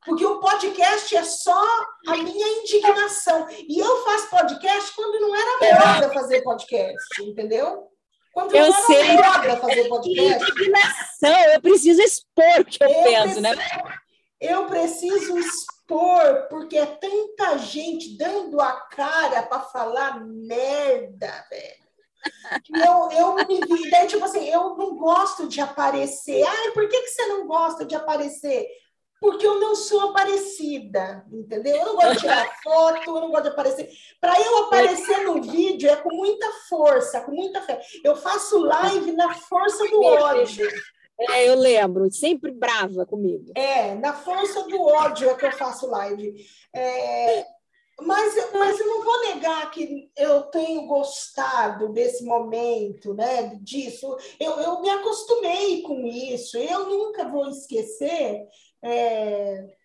Porque 0.06 0.26
o 0.26 0.40
podcast 0.40 1.16
é 1.16 1.24
só 1.24 1.62
a 2.08 2.16
minha 2.16 2.48
indignação. 2.62 3.46
E 3.68 3.78
eu 3.78 4.04
faço 4.06 4.30
podcast 4.30 4.96
quando 4.96 5.20
não 5.20 5.36
era 5.36 5.76
moda 5.76 6.14
fazer 6.14 6.42
podcast, 6.44 7.24
entendeu? 7.24 7.90
Quando 8.34 8.56
eu 8.56 8.68
não 8.68 8.86
sei. 8.86 9.02
era 9.02 9.38
moda 9.38 9.58
fazer 9.58 9.90
podcast. 9.90 10.52
Indignação, 10.52 11.40
eu 11.54 11.62
preciso 11.62 12.02
expor 12.02 12.62
o 12.62 12.66
que 12.66 12.82
eu, 12.82 12.88
eu 12.88 13.04
penso, 13.04 13.42
né? 13.42 13.54
preciso, 13.54 13.84
né? 13.84 13.98
Eu 14.40 14.68
preciso 14.68 15.38
expor 15.38 16.48
porque 16.50 16.78
é 16.78 16.86
tanta 16.86 17.58
gente 17.58 18.18
dando 18.18 18.62
a 18.62 18.72
cara 18.90 19.44
para 19.44 19.62
falar 19.62 20.24
merda, 20.26 21.46
velho. 21.50 21.88
Eu, 22.74 23.12
eu 23.12 23.48
me 23.48 23.60
vi, 23.62 23.90
daí, 23.90 24.08
tipo 24.08 24.24
assim, 24.24 24.48
eu 24.50 24.76
não 24.76 24.96
gosto 24.98 25.48
de 25.48 25.62
aparecer. 25.62 26.44
Ai, 26.44 26.72
por 26.72 26.88
que, 26.88 27.02
que 27.02 27.10
você 27.10 27.26
não 27.28 27.48
gosta 27.48 27.86
de 27.86 27.96
aparecer? 27.96 28.68
Porque 29.20 29.48
eu 29.48 29.60
não 29.60 29.76
sou 29.76 30.10
aparecida, 30.10 31.26
entendeu? 31.32 31.76
Eu 31.78 31.86
não 31.88 31.96
gosto 31.96 32.14
de 32.14 32.20
tirar 32.20 32.54
foto, 32.64 33.08
eu 33.08 33.22
não 33.22 33.30
gosto 33.30 33.44
de 33.44 33.50
aparecer. 33.50 33.90
Para 34.22 34.40
eu 34.40 34.58
aparecer 34.66 35.24
no 35.26 35.42
vídeo 35.42 35.90
é 35.90 35.96
com 35.96 36.14
muita 36.14 36.48
força, 36.70 37.22
com 37.22 37.32
muita 37.32 37.62
fé. 37.62 37.82
Eu 38.04 38.16
faço 38.16 38.60
live 38.60 39.14
na 39.14 39.34
força 39.34 39.88
do 39.88 40.02
ódio. 40.04 40.70
É, 41.20 41.50
eu 41.50 41.56
lembro, 41.56 42.12
sempre 42.12 42.52
brava 42.52 43.06
comigo. 43.06 43.52
É, 43.56 43.96
na 43.96 44.14
força 44.14 44.64
do 44.64 44.82
ódio 44.82 45.30
é 45.30 45.36
que 45.36 45.46
eu 45.46 45.52
faço 45.52 45.88
live. 45.88 46.36
É, 46.74 47.46
mas, 48.02 48.36
mas 48.54 48.80
eu 48.80 48.86
não 48.86 49.04
vou 49.04 49.22
negar 49.34 49.72
que 49.72 50.12
eu 50.16 50.44
tenho 50.44 50.86
gostado 50.86 51.90
desse 51.90 52.24
momento, 52.24 53.14
né? 53.16 53.58
Disso. 53.62 54.16
Eu, 54.40 54.60
eu 54.60 54.82
me 54.82 54.90
acostumei 54.90 55.82
com 55.82 56.06
isso. 56.06 56.58
Eu 56.58 56.88
nunca 56.88 57.28
vou 57.28 57.50
esquecer. 57.50 58.48
É, 58.84 59.77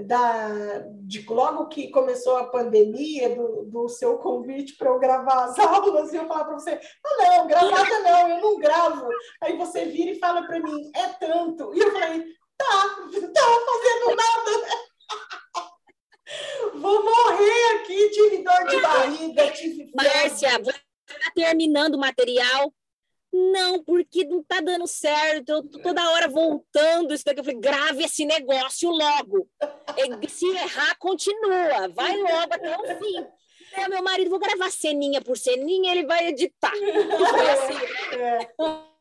da, 0.00 0.84
de 1.02 1.24
logo 1.28 1.68
que 1.68 1.90
começou 1.90 2.36
a 2.36 2.48
pandemia, 2.48 3.34
do, 3.34 3.64
do 3.64 3.88
seu 3.88 4.18
convite 4.18 4.76
para 4.76 4.88
eu 4.88 4.98
gravar 4.98 5.44
as 5.44 5.58
aulas, 5.60 6.12
e 6.12 6.16
eu 6.16 6.26
falar 6.26 6.44
para 6.44 6.54
você, 6.54 6.80
ah, 7.04 7.16
não, 7.18 7.46
gravada 7.46 7.98
não, 8.00 8.28
eu 8.28 8.40
não 8.40 8.58
gravo. 8.58 9.08
Aí 9.42 9.56
você 9.56 9.86
vira 9.86 10.12
e 10.12 10.18
fala 10.18 10.42
para 10.46 10.60
mim, 10.60 10.90
é 10.94 11.08
tanto. 11.08 11.74
E 11.74 11.80
eu 11.80 11.92
falei, 11.92 12.24
tá, 12.56 12.96
não 13.12 13.32
tá 13.32 13.42
fazendo 13.66 14.16
nada. 14.16 14.82
Vou 16.74 17.04
morrer 17.04 17.76
aqui, 17.76 18.10
tive 18.10 18.42
dor 18.42 18.66
de 18.66 18.80
barriga, 18.80 19.50
tive 19.50 19.90
Márcia, 19.94 20.58
você 20.58 20.80
está 21.10 21.30
terminando 21.34 21.96
o 21.96 21.98
material. 21.98 22.72
Não, 23.32 23.82
porque 23.82 24.24
não 24.24 24.42
tá 24.42 24.60
dando 24.60 24.86
certo. 24.86 25.50
Eu 25.50 25.62
tô 25.62 25.78
toda 25.78 26.10
hora 26.10 26.28
voltando 26.28 27.14
isso 27.14 27.24
daqui. 27.24 27.40
Eu 27.40 27.44
falei, 27.44 27.60
grave 27.60 28.04
esse 28.04 28.26
negócio 28.26 28.90
logo. 28.90 29.48
Se 30.28 30.46
errar, 30.48 30.96
continua. 30.98 31.88
Vai 31.88 32.16
logo 32.16 32.52
até 32.52 32.78
o 32.78 32.98
fim. 32.98 33.26
É, 33.74 33.88
meu 33.88 34.02
marido, 34.02 34.28
vou 34.28 34.38
gravar 34.38 34.70
ceninha 34.70 35.22
por 35.22 35.36
ceninha, 35.38 35.92
ele 35.92 36.04
vai 36.04 36.28
editar. 36.28 36.72
Foi 36.72 37.50
assim. 37.50 38.91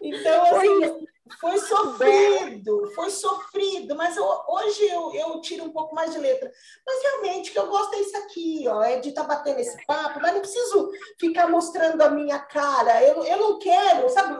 Então, 0.00 0.42
assim, 0.44 1.06
foi 1.40 1.58
sofrido, 1.58 2.92
foi 2.94 3.10
sofrido, 3.10 3.94
mas 3.96 4.16
eu, 4.16 4.24
hoje 4.48 4.86
eu, 4.86 5.12
eu 5.12 5.40
tiro 5.40 5.64
um 5.64 5.72
pouco 5.72 5.94
mais 5.94 6.12
de 6.12 6.18
letra. 6.18 6.50
Mas 6.86 7.02
realmente, 7.02 7.50
o 7.50 7.52
que 7.52 7.58
eu 7.58 7.68
gosto 7.68 7.94
é 7.94 8.00
isso 8.00 8.16
aqui, 8.18 8.64
ó, 8.68 8.82
é 8.82 8.98
de 9.00 9.08
estar 9.08 9.24
tá 9.24 9.36
batendo 9.36 9.58
esse 9.58 9.84
papo, 9.86 10.20
mas 10.20 10.32
não 10.32 10.40
preciso 10.40 10.90
ficar 11.18 11.48
mostrando 11.48 12.00
a 12.00 12.10
minha 12.10 12.38
cara. 12.38 13.02
Eu, 13.02 13.24
eu 13.24 13.38
não 13.38 13.58
quero, 13.58 14.08
sabe? 14.10 14.38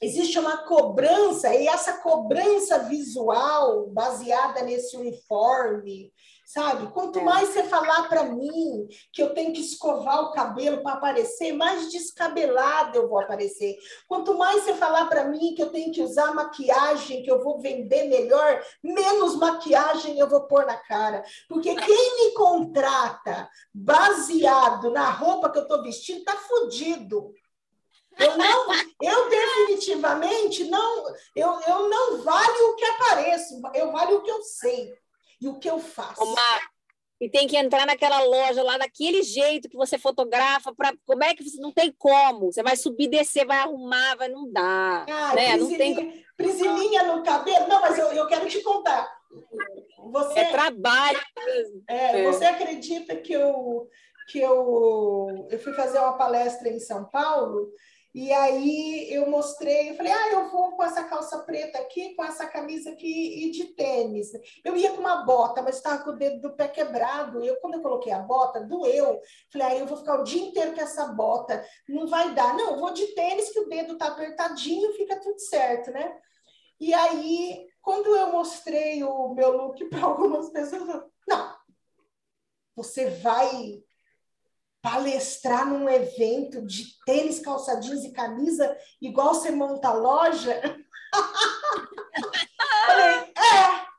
Existe 0.00 0.38
uma 0.38 0.58
cobrança, 0.58 1.54
e 1.54 1.66
essa 1.66 1.98
cobrança 1.98 2.78
visual 2.78 3.88
baseada 3.88 4.62
nesse 4.62 4.96
uniforme, 4.96 6.10
sabe? 6.52 6.88
Quanto 6.88 7.20
é. 7.20 7.22
mais 7.22 7.50
você 7.50 7.62
falar 7.64 8.08
para 8.08 8.24
mim 8.24 8.88
que 9.12 9.22
eu 9.22 9.32
tenho 9.32 9.52
que 9.52 9.60
escovar 9.60 10.20
o 10.24 10.32
cabelo 10.32 10.82
para 10.82 10.94
aparecer, 10.94 11.52
mais 11.52 11.90
descabelada 11.92 12.98
eu 12.98 13.08
vou 13.08 13.20
aparecer. 13.20 13.76
Quanto 14.08 14.36
mais 14.36 14.64
você 14.64 14.74
falar 14.74 15.06
para 15.06 15.24
mim 15.24 15.54
que 15.54 15.62
eu 15.62 15.70
tenho 15.70 15.92
que 15.92 16.02
usar 16.02 16.34
maquiagem, 16.34 17.22
que 17.22 17.30
eu 17.30 17.42
vou 17.42 17.60
vender 17.60 18.08
melhor, 18.08 18.60
menos 18.82 19.36
maquiagem 19.36 20.18
eu 20.18 20.28
vou 20.28 20.42
pôr 20.48 20.66
na 20.66 20.76
cara. 20.76 21.22
Porque 21.48 21.72
quem 21.72 22.16
me 22.16 22.34
contrata 22.34 23.48
baseado 23.72 24.90
na 24.90 25.08
roupa 25.08 25.50
que 25.50 25.58
eu 25.58 25.62
estou 25.62 25.82
vestindo 25.82 26.24
tá 26.24 26.36
fudido. 26.36 27.32
Eu 28.18 28.36
não, 28.36 28.66
eu 29.00 29.30
definitivamente 29.30 30.64
não, 30.64 31.06
eu, 31.34 31.60
eu 31.60 31.88
não 31.88 32.18
valho 32.22 32.70
o 32.70 32.76
que 32.76 32.84
apareço, 32.84 33.62
eu 33.72 33.92
valho 33.92 34.18
o 34.18 34.22
que 34.22 34.30
eu 34.30 34.42
sei 34.42 34.92
e 35.40 35.48
o 35.48 35.58
que 35.58 35.68
eu 35.68 35.78
faço. 35.78 36.22
Uma... 36.22 36.60
E 37.20 37.28
tem 37.28 37.46
que 37.46 37.56
entrar 37.56 37.86
naquela 37.86 38.22
loja 38.22 38.62
lá 38.62 38.78
daquele 38.78 39.22
jeito 39.22 39.68
que 39.68 39.76
você 39.76 39.98
fotografa, 39.98 40.74
para 40.74 40.94
como 41.04 41.22
é 41.22 41.34
que 41.34 41.44
você 41.44 41.60
não 41.60 41.70
tem 41.70 41.94
como? 41.98 42.50
Você 42.50 42.62
vai 42.62 42.76
subir, 42.76 43.08
descer, 43.08 43.46
vai 43.46 43.58
arrumar, 43.58 44.16
vai 44.16 44.28
não 44.28 44.50
dá. 44.50 45.04
Ah, 45.08 45.34
né? 45.34 45.56
não 45.56 45.68
tem 45.68 46.24
prisilinha 46.34 47.02
no 47.02 47.22
cabelo. 47.22 47.68
Não, 47.68 47.80
mas 47.80 47.98
eu, 47.98 48.06
eu 48.12 48.26
quero 48.26 48.48
te 48.48 48.62
contar. 48.62 49.06
Você, 50.10 50.40
é 50.40 50.50
trabalho 50.50 51.20
mesmo. 51.36 51.82
É, 51.88 52.20
é. 52.20 52.24
Você 52.24 52.44
acredita 52.44 53.14
que 53.16 53.34
eu, 53.34 53.86
que 54.28 54.40
eu, 54.40 55.46
eu 55.50 55.58
fui 55.58 55.74
fazer 55.74 55.98
uma 55.98 56.16
palestra 56.16 56.70
em 56.70 56.80
São 56.80 57.04
Paulo 57.04 57.70
e 58.12 58.32
aí 58.32 59.12
eu 59.12 59.30
mostrei, 59.30 59.90
eu 59.90 59.94
falei, 59.94 60.12
ah, 60.12 60.32
eu 60.32 60.50
vou 60.50 60.72
com 60.72 60.82
essa 60.82 61.04
calça 61.04 61.38
preta 61.44 61.78
aqui, 61.78 62.14
com 62.16 62.24
essa 62.24 62.46
camisa 62.46 62.90
aqui 62.90 63.46
e 63.46 63.50
de 63.52 63.66
tênis. 63.74 64.30
Eu 64.64 64.76
ia 64.76 64.90
com 64.92 64.98
uma 64.98 65.24
bota, 65.24 65.62
mas 65.62 65.76
estava 65.76 66.02
com 66.02 66.10
o 66.10 66.16
dedo 66.16 66.40
do 66.40 66.56
pé 66.56 66.66
quebrado. 66.66 67.44
Eu, 67.44 67.56
quando 67.60 67.74
eu 67.74 67.82
coloquei 67.82 68.12
a 68.12 68.18
bota, 68.18 68.60
doeu. 68.60 69.20
Falei, 69.52 69.68
ah, 69.68 69.76
eu 69.76 69.86
vou 69.86 69.96
ficar 69.96 70.20
o 70.20 70.24
dia 70.24 70.42
inteiro 70.42 70.74
com 70.74 70.80
essa 70.80 71.06
bota, 71.06 71.64
não 71.88 72.08
vai 72.08 72.34
dar. 72.34 72.54
Não, 72.54 72.72
eu 72.72 72.78
vou 72.78 72.92
de 72.92 73.06
tênis, 73.14 73.50
que 73.50 73.60
o 73.60 73.68
dedo 73.68 73.96
tá 73.96 74.08
apertadinho, 74.08 74.92
fica 74.94 75.20
tudo 75.20 75.38
certo, 75.38 75.92
né? 75.92 76.12
E 76.80 76.92
aí, 76.92 77.68
quando 77.80 78.16
eu 78.16 78.32
mostrei 78.32 79.04
o 79.04 79.34
meu 79.34 79.56
look 79.56 79.84
para 79.84 80.02
algumas 80.04 80.50
pessoas, 80.50 81.04
não, 81.28 81.56
você 82.74 83.10
vai 83.10 83.84
palestrar 84.82 85.66
num 85.66 85.88
evento 85.88 86.62
de 86.62 86.98
tênis, 87.04 87.38
calça 87.40 87.80
jeans 87.80 88.04
e 88.04 88.12
camisa, 88.12 88.76
igual 89.00 89.34
você 89.34 89.50
monta 89.50 89.92
loja? 89.92 90.60
Falei, 92.86 93.32
é. 93.36 93.90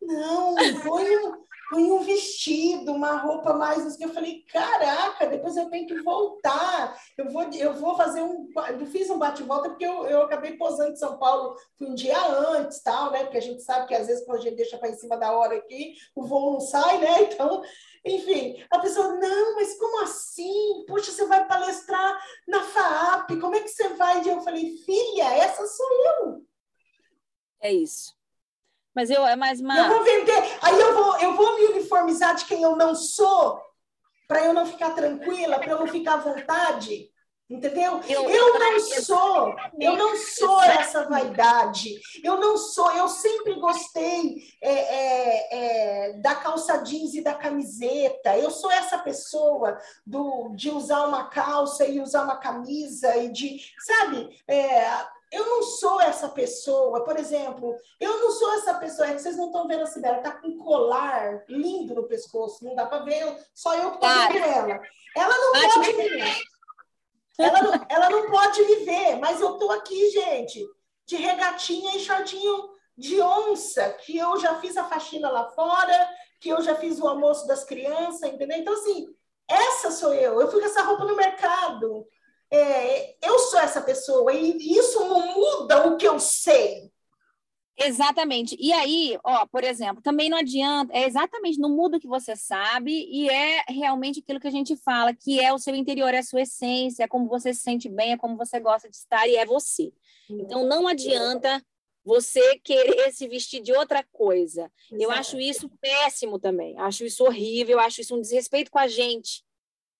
Não, 0.00 0.54
põe 0.84 1.16
um, 1.16 1.44
põe 1.70 1.90
um 1.90 2.02
vestido, 2.02 2.92
uma 2.92 3.16
roupa 3.16 3.52
mais. 3.54 4.00
Eu 4.00 4.12
falei, 4.12 4.44
caraca, 4.52 5.26
depois 5.26 5.56
eu 5.56 5.68
tenho 5.68 5.86
que 5.86 6.00
voltar. 6.02 6.96
Eu 7.18 7.30
vou, 7.30 7.42
eu 7.52 7.74
vou 7.74 7.96
fazer 7.96 8.22
um. 8.22 8.48
Eu 8.78 8.86
fiz 8.86 9.10
um 9.10 9.18
bate-volta 9.18 9.70
porque 9.70 9.84
eu, 9.84 10.06
eu 10.06 10.22
acabei 10.22 10.56
posando 10.56 10.92
em 10.92 10.96
São 10.96 11.18
Paulo 11.18 11.56
um 11.80 11.94
dia 11.94 12.18
antes, 12.26 12.80
tal, 12.82 13.10
né? 13.10 13.24
Porque 13.24 13.38
a 13.38 13.42
gente 13.42 13.62
sabe 13.62 13.88
que 13.88 13.94
às 13.94 14.06
vezes 14.06 14.24
quando 14.24 14.38
a 14.38 14.42
gente 14.42 14.56
deixa 14.56 14.78
para 14.78 14.90
em 14.90 14.96
cima 14.96 15.16
da 15.16 15.32
hora 15.32 15.56
aqui, 15.56 15.94
o 16.14 16.24
voo 16.24 16.52
não 16.52 16.60
sai, 16.60 16.98
né? 16.98 17.22
Então 17.22 17.62
enfim, 18.06 18.64
a 18.70 18.78
pessoa, 18.78 19.14
não, 19.14 19.56
mas 19.56 19.76
como 19.76 20.00
assim? 20.02 20.84
Poxa, 20.86 21.10
você 21.10 21.26
vai 21.26 21.46
palestrar 21.46 22.24
na 22.46 22.62
FAAP, 22.62 23.40
como 23.40 23.56
é 23.56 23.60
que 23.60 23.68
você 23.68 23.88
vai? 23.90 24.22
E 24.22 24.28
eu 24.28 24.40
falei, 24.40 24.76
filha, 24.78 25.24
essa 25.34 25.66
sou 25.66 25.88
eu. 25.92 26.46
É 27.60 27.72
isso. 27.72 28.14
Mas 28.94 29.10
eu 29.10 29.26
é 29.26 29.34
mais 29.34 29.60
uma. 29.60 29.76
Eu 29.76 29.88
vou 29.88 30.04
vender, 30.04 30.58
aí 30.62 30.80
eu 30.80 30.94
vou, 30.94 31.18
eu 31.18 31.34
vou 31.34 31.56
me 31.58 31.66
uniformizar 31.66 32.34
de 32.36 32.44
quem 32.46 32.62
eu 32.62 32.76
não 32.76 32.94
sou, 32.94 33.60
para 34.28 34.44
eu 34.44 34.52
não 34.52 34.64
ficar 34.64 34.92
tranquila, 34.92 35.58
para 35.58 35.72
eu 35.72 35.80
não 35.80 35.86
ficar 35.86 36.14
à 36.14 36.18
vontade. 36.18 37.10
Entendeu? 37.48 38.00
Eu, 38.08 38.28
eu 38.28 38.58
não 38.58 38.80
sou, 38.80 39.54
eu 39.78 39.96
não 39.96 40.16
sou 40.16 40.60
essa 40.62 41.08
vaidade. 41.08 41.94
Eu 42.24 42.38
não 42.38 42.56
sou, 42.56 42.90
eu 42.90 43.08
sempre 43.08 43.54
gostei 43.54 44.42
é, 44.60 44.72
é, 44.72 45.48
é, 45.50 46.12
da 46.14 46.34
calça 46.34 46.78
jeans 46.78 47.14
e 47.14 47.22
da 47.22 47.34
camiseta. 47.34 48.36
Eu 48.36 48.50
sou 48.50 48.70
essa 48.70 48.98
pessoa 48.98 49.78
do, 50.04 50.50
de 50.56 50.70
usar 50.70 51.06
uma 51.06 51.28
calça 51.28 51.86
e 51.86 52.00
usar 52.00 52.24
uma 52.24 52.36
camisa 52.36 53.16
e 53.16 53.30
de, 53.30 53.60
sabe? 53.78 54.28
É, 54.48 54.84
eu 55.30 55.44
não 55.44 55.62
sou 55.62 56.00
essa 56.00 56.28
pessoa, 56.28 57.04
por 57.04 57.18
exemplo, 57.18 57.76
eu 58.00 58.20
não 58.20 58.30
sou 58.30 58.54
essa 58.54 58.74
pessoa, 58.74 59.08
é 59.08 59.14
que 59.14 59.20
vocês 59.20 59.36
não 59.36 59.46
estão 59.46 59.66
vendo 59.66 59.82
a 59.82 59.86
Sibela, 59.86 60.18
tá 60.18 60.32
com 60.32 60.48
um 60.48 60.58
colar 60.58 61.44
lindo 61.48 61.94
no 61.94 62.04
pescoço, 62.04 62.64
não 62.64 62.74
dá 62.74 62.86
para 62.86 63.04
ver, 63.04 63.36
só 63.52 63.74
eu 63.74 63.92
que 63.92 64.00
tô 64.00 64.06
vendo 64.06 64.44
ela. 64.44 64.80
Ela 65.16 65.34
não 65.38 65.52
pode 65.52 65.92
ver. 65.92 66.42
Ela 67.38 67.62
não, 67.62 67.86
ela 67.88 68.10
não 68.10 68.30
pode 68.30 68.62
me 68.62 68.76
ver, 68.76 69.16
mas 69.16 69.40
eu 69.40 69.58
tô 69.58 69.70
aqui, 69.70 70.10
gente, 70.10 70.66
de 71.04 71.16
regatinha 71.16 71.96
e 71.96 72.00
shortinho 72.00 72.70
de 72.96 73.20
onça, 73.20 73.90
que 73.90 74.16
eu 74.16 74.38
já 74.38 74.58
fiz 74.60 74.76
a 74.76 74.84
faxina 74.84 75.30
lá 75.30 75.50
fora, 75.50 76.08
que 76.40 76.48
eu 76.48 76.62
já 76.62 76.74
fiz 76.74 76.98
o 76.98 77.06
almoço 77.06 77.46
das 77.46 77.64
crianças, 77.64 78.22
entendeu? 78.22 78.58
Então, 78.58 78.72
assim, 78.72 79.06
essa 79.48 79.90
sou 79.90 80.14
eu. 80.14 80.40
Eu 80.40 80.50
fui 80.50 80.60
com 80.60 80.66
essa 80.66 80.82
roupa 80.82 81.04
no 81.04 81.16
mercado. 81.16 82.06
É, 82.50 83.16
eu 83.26 83.38
sou 83.38 83.58
essa 83.58 83.80
pessoa 83.80 84.32
e 84.32 84.56
isso 84.78 85.00
não 85.00 85.34
muda 85.34 85.88
o 85.88 85.96
que 85.96 86.06
eu 86.06 86.18
sei. 86.18 86.90
Exatamente. 87.78 88.56
E 88.58 88.72
aí, 88.72 89.18
ó, 89.22 89.46
por 89.46 89.62
exemplo, 89.62 90.02
também 90.02 90.30
não 90.30 90.38
adianta, 90.38 90.92
é 90.94 91.04
exatamente 91.04 91.58
no 91.58 91.68
mundo 91.68 92.00
que 92.00 92.06
você 92.06 92.34
sabe 92.34 92.90
e 92.90 93.28
é 93.28 93.64
realmente 93.68 94.20
aquilo 94.20 94.40
que 94.40 94.48
a 94.48 94.52
gente 94.52 94.76
fala, 94.76 95.12
que 95.14 95.38
é 95.40 95.52
o 95.52 95.58
seu 95.58 95.74
interior, 95.74 96.14
é 96.14 96.18
a 96.18 96.22
sua 96.22 96.42
essência, 96.42 97.04
é 97.04 97.08
como 97.08 97.28
você 97.28 97.52
se 97.52 97.60
sente 97.60 97.88
bem, 97.88 98.12
é 98.12 98.16
como 98.16 98.36
você 98.36 98.58
gosta 98.58 98.88
de 98.88 98.96
estar 98.96 99.28
e 99.28 99.36
é 99.36 99.44
você. 99.44 99.92
Então 100.28 100.64
não 100.64 100.88
adianta 100.88 101.62
você 102.02 102.58
querer 102.60 103.12
se 103.12 103.28
vestir 103.28 103.60
de 103.60 103.72
outra 103.72 104.02
coisa. 104.10 104.72
Eu 104.92 105.10
acho 105.10 105.38
isso 105.38 105.68
péssimo 105.80 106.38
também. 106.38 106.78
Acho 106.78 107.04
isso 107.04 107.24
horrível, 107.24 107.78
acho 107.78 108.00
isso 108.00 108.16
um 108.16 108.20
desrespeito 108.20 108.70
com 108.70 108.78
a 108.78 108.86
gente. 108.86 109.44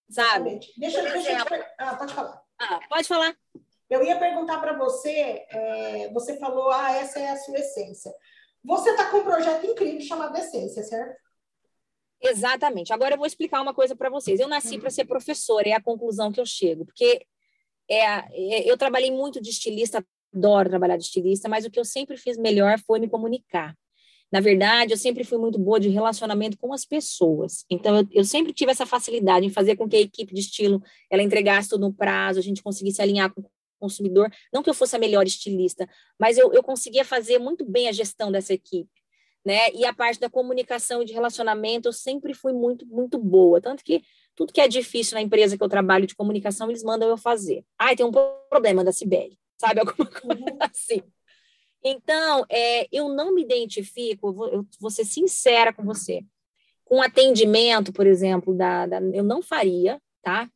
Sabe? 0.09 0.61
Deixa, 0.79 1.03
deixa 1.03 1.33
eu 1.33 1.45
te... 1.45 1.66
Ah, 1.79 1.97
pode 1.97 2.14
falar. 2.14 2.43
Ah, 2.59 2.81
pode 2.89 3.09
falar. 3.09 3.37
Eu 3.89 4.03
ia 4.03 4.18
perguntar 4.18 4.59
para 4.59 4.76
você, 4.76 5.45
é, 5.51 6.11
você 6.12 6.37
falou, 6.39 6.70
ah, 6.70 6.93
essa 6.93 7.20
é 7.20 7.30
a 7.30 7.37
sua 7.37 7.59
essência. 7.59 8.12
Você 8.64 8.91
está 8.91 9.11
com 9.11 9.18
um 9.18 9.24
projeto 9.24 9.64
incrível 9.64 10.01
chamado 10.01 10.37
Essência, 10.37 10.82
certo? 10.82 11.16
Exatamente. 12.20 12.93
Agora 12.93 13.14
eu 13.14 13.18
vou 13.18 13.26
explicar 13.26 13.62
uma 13.62 13.74
coisa 13.74 13.95
para 13.95 14.11
vocês. 14.11 14.41
Eu 14.41 14.49
nasci 14.49 14.78
para 14.78 14.91
ser 14.91 15.05
professora, 15.05 15.68
é 15.68 15.72
a 15.72 15.82
conclusão 15.82 16.32
que 16.32 16.41
eu 16.41 16.47
chego, 16.47 16.84
porque 16.84 17.24
é, 17.89 18.03
é, 18.03 18.70
eu 18.70 18.76
trabalhei 18.76 19.11
muito 19.11 19.41
de 19.41 19.51
estilista, 19.51 20.05
adoro 20.34 20.68
trabalhar 20.68 20.97
de 20.97 21.05
estilista, 21.05 21.49
mas 21.49 21.64
o 21.64 21.70
que 21.70 21.78
eu 21.78 21.84
sempre 21.84 22.16
fiz 22.16 22.37
melhor 22.37 22.78
foi 22.80 22.99
me 22.99 23.09
comunicar. 23.09 23.76
Na 24.32 24.41
verdade, 24.41 24.93
eu 24.93 24.97
sempre 24.97 25.22
fui 25.22 25.39
muito 25.39 25.57
boa 25.57 25.78
de 25.78 25.89
relacionamento 25.89 26.59
com 26.59 26.72
as 26.72 26.84
pessoas. 26.84 27.64
Então, 27.70 27.99
eu, 27.99 28.09
eu, 28.11 28.24
sempre 28.24 28.53
tive 28.53 28.72
essa 28.72 28.84
facilidade 28.84 29.47
em 29.47 29.51
fazer 29.51 29.76
com 29.76 29.89
que 29.89 29.95
a 29.95 30.01
equipe 30.01 30.34
de 30.34 30.41
estilo 30.41 30.82
ela 31.09 31.22
entregasse 31.22 31.68
tudo 31.68 31.82
no 31.82 31.95
prazo, 31.95 32.41
a 32.41 32.43
gente 32.43 32.61
conseguisse 32.61 33.01
alinhar 33.01 33.32
com 33.32 33.45
consumidor. 33.79 34.31
Não 34.53 34.62
que 34.62 34.70
eu 34.70 34.74
fosse 34.74 34.97
a 34.97 34.99
melhor 34.99 35.27
estilista, 35.27 35.89
mas 36.18 36.39
eu, 36.39 36.53
eu 36.53 36.62
conseguia 36.62 37.05
fazer 37.05 37.39
muito 37.39 37.64
bem 37.64 37.89
a 37.89 37.93
gestão 37.93 38.31
dessa 38.31 38.53
equipe. 38.53 38.91
Né? 39.45 39.70
E 39.74 39.85
a 39.85 39.95
parte 39.95 40.18
da 40.18 40.29
comunicação 40.29 41.03
e 41.03 41.05
de 41.05 41.12
relacionamento 41.12 41.89
eu 41.89 41.93
sempre 41.93 42.35
fui 42.35 42.53
muito, 42.53 42.85
muito 42.87 43.16
boa. 43.16 43.61
Tanto 43.61 43.85
que 43.85 44.03
tudo 44.35 44.53
que 44.53 44.61
é 44.61 44.66
difícil 44.66 45.14
na 45.14 45.22
empresa 45.22 45.57
que 45.57 45.62
eu 45.62 45.68
trabalho 45.68 46.07
de 46.07 46.16
comunicação, 46.16 46.68
eles 46.68 46.83
mandam 46.83 47.09
eu 47.09 47.16
fazer. 47.16 47.64
Ah, 47.79 47.95
tem 47.95 48.05
um 48.05 48.12
problema 48.51 48.83
da 48.83 48.93
Cibele, 48.93 49.39
sabe? 49.57 49.81
Alguma 49.87 50.07
coisa 50.07 50.43
uhum. 50.43 50.59
assim. 50.61 51.03
Então, 51.83 52.45
é, 52.51 52.89
eu 52.91 53.09
não 53.09 53.33
me 53.33 53.43
identifico, 53.43 54.29
eu 54.29 54.33
vou, 54.33 54.49
eu 54.49 54.66
vou 54.81 54.91
ser 54.91 55.05
sincera 55.05 55.72
com 55.72 55.85
você, 55.85 56.24
com 56.85 57.01
atendimento, 57.01 57.93
por 57.93 58.07
exemplo, 58.07 58.53
da, 58.53 58.87
da, 58.87 59.01
eu 59.01 59.22
não 59.22 59.41
faria, 59.41 60.01
tá? 60.20 60.51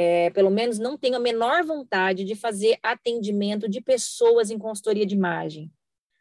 É, 0.00 0.30
pelo 0.30 0.48
menos 0.48 0.78
não 0.78 0.96
tenho 0.96 1.16
a 1.16 1.18
menor 1.18 1.64
vontade 1.64 2.22
de 2.22 2.36
fazer 2.36 2.78
atendimento 2.80 3.68
de 3.68 3.80
pessoas 3.80 4.48
em 4.48 4.56
consultoria 4.56 5.04
de 5.04 5.16
imagem. 5.16 5.72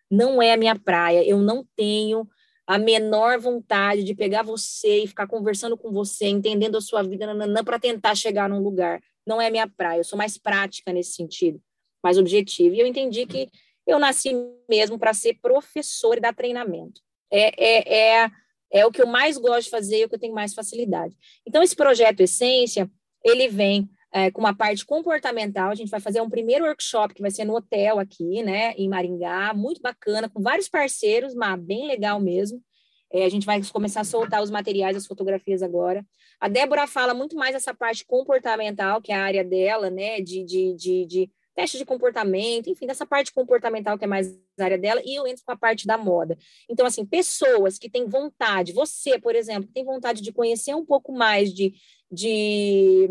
Não 0.09 0.41
é 0.41 0.51
a 0.51 0.57
minha 0.57 0.75
praia. 0.75 1.23
Eu 1.23 1.37
não 1.37 1.63
tenho 1.75 2.27
a 2.65 2.79
menor 2.79 3.39
vontade 3.39 4.03
de 4.03 4.15
pegar 4.15 4.41
você 4.41 5.03
e 5.03 5.07
ficar 5.07 5.27
conversando 5.27 5.77
com 5.77 5.91
você, 5.91 6.25
entendendo 6.25 6.75
a 6.75 6.81
sua 6.81 7.03
vida 7.03 7.27
para 7.63 7.77
tentar 7.77 8.15
chegar 8.15 8.49
num 8.49 8.63
lugar. 8.63 8.99
Não 9.27 9.39
é 9.39 9.45
a 9.45 9.51
minha 9.51 9.67
praia. 9.67 9.99
Eu 9.99 10.03
sou 10.03 10.17
mais 10.17 10.39
prática 10.39 10.91
nesse 10.91 11.11
sentido, 11.11 11.61
mais 12.03 12.17
objetiva. 12.17 12.75
E 12.75 12.79
eu 12.79 12.87
entendi 12.87 13.27
que 13.27 13.47
eu 13.85 13.99
nasci 13.99 14.31
mesmo 14.67 14.97
para 14.97 15.13
ser 15.13 15.35
professor 15.39 16.17
e 16.17 16.21
dar 16.21 16.33
treinamento. 16.33 16.99
É, 17.31 17.53
é, 17.63 18.23
é, 18.23 18.31
é 18.71 18.85
o 18.87 18.91
que 18.91 19.03
eu 19.03 19.07
mais 19.07 19.37
gosto 19.37 19.65
de 19.65 19.69
fazer 19.69 19.99
e 19.99 20.05
o 20.05 20.09
que 20.09 20.15
eu 20.15 20.19
tenho 20.19 20.33
mais 20.33 20.55
facilidade. 20.55 21.15
Então, 21.45 21.61
esse 21.61 21.75
projeto 21.75 22.21
Essência, 22.21 22.89
ele 23.29 23.47
vem 23.47 23.89
é, 24.11 24.31
com 24.31 24.39
uma 24.39 24.55
parte 24.55 24.85
comportamental. 24.85 25.69
A 25.69 25.75
gente 25.75 25.89
vai 25.89 25.99
fazer 25.99 26.21
um 26.21 26.29
primeiro 26.29 26.65
workshop 26.65 27.13
que 27.13 27.21
vai 27.21 27.31
ser 27.31 27.45
no 27.45 27.55
hotel 27.55 27.99
aqui, 27.99 28.41
né, 28.43 28.73
em 28.73 28.89
Maringá, 28.89 29.53
muito 29.53 29.81
bacana, 29.81 30.29
com 30.29 30.41
vários 30.41 30.69
parceiros, 30.69 31.33
mas 31.35 31.59
bem 31.59 31.87
legal 31.87 32.19
mesmo. 32.19 32.61
É, 33.11 33.23
a 33.23 33.29
gente 33.29 33.45
vai 33.45 33.61
começar 33.71 34.01
a 34.01 34.03
soltar 34.03 34.41
os 34.43 34.49
materiais, 34.49 34.97
as 34.97 35.07
fotografias 35.07 35.63
agora. 35.63 36.05
A 36.41 36.49
Débora 36.49 36.85
fala 36.85 37.13
muito 37.13 37.35
mais 37.35 37.55
essa 37.55 37.73
parte 37.73 38.05
comportamental, 38.05 39.01
que 39.01 39.11
é 39.11 39.15
a 39.15 39.23
área 39.23 39.43
dela, 39.43 39.89
né, 39.89 40.19
de, 40.19 40.43
de, 40.43 40.75
de, 40.75 41.05
de 41.05 41.31
teste 41.55 41.79
de 41.79 41.85
comportamento, 41.85 42.69
enfim, 42.69 42.85
dessa 42.85 43.03
parte 43.03 43.33
comportamental 43.33 43.97
que 43.97 44.05
é 44.05 44.07
mais 44.07 44.37
a 44.59 44.63
área 44.63 44.77
dela, 44.77 45.01
e 45.03 45.15
eu 45.15 45.25
entro 45.25 45.43
com 45.43 45.51
a 45.51 45.57
parte 45.57 45.87
da 45.87 45.97
moda. 45.97 46.37
Então, 46.69 46.85
assim, 46.85 47.03
pessoas 47.03 47.79
que 47.79 47.89
têm 47.89 48.05
vontade, 48.05 48.73
você, 48.73 49.19
por 49.19 49.35
exemplo, 49.35 49.67
tem 49.73 49.83
vontade 49.83 50.21
de 50.21 50.31
conhecer 50.31 50.75
um 50.75 50.85
pouco 50.85 51.11
mais 51.11 51.51
de, 51.51 51.73
de, 52.11 53.07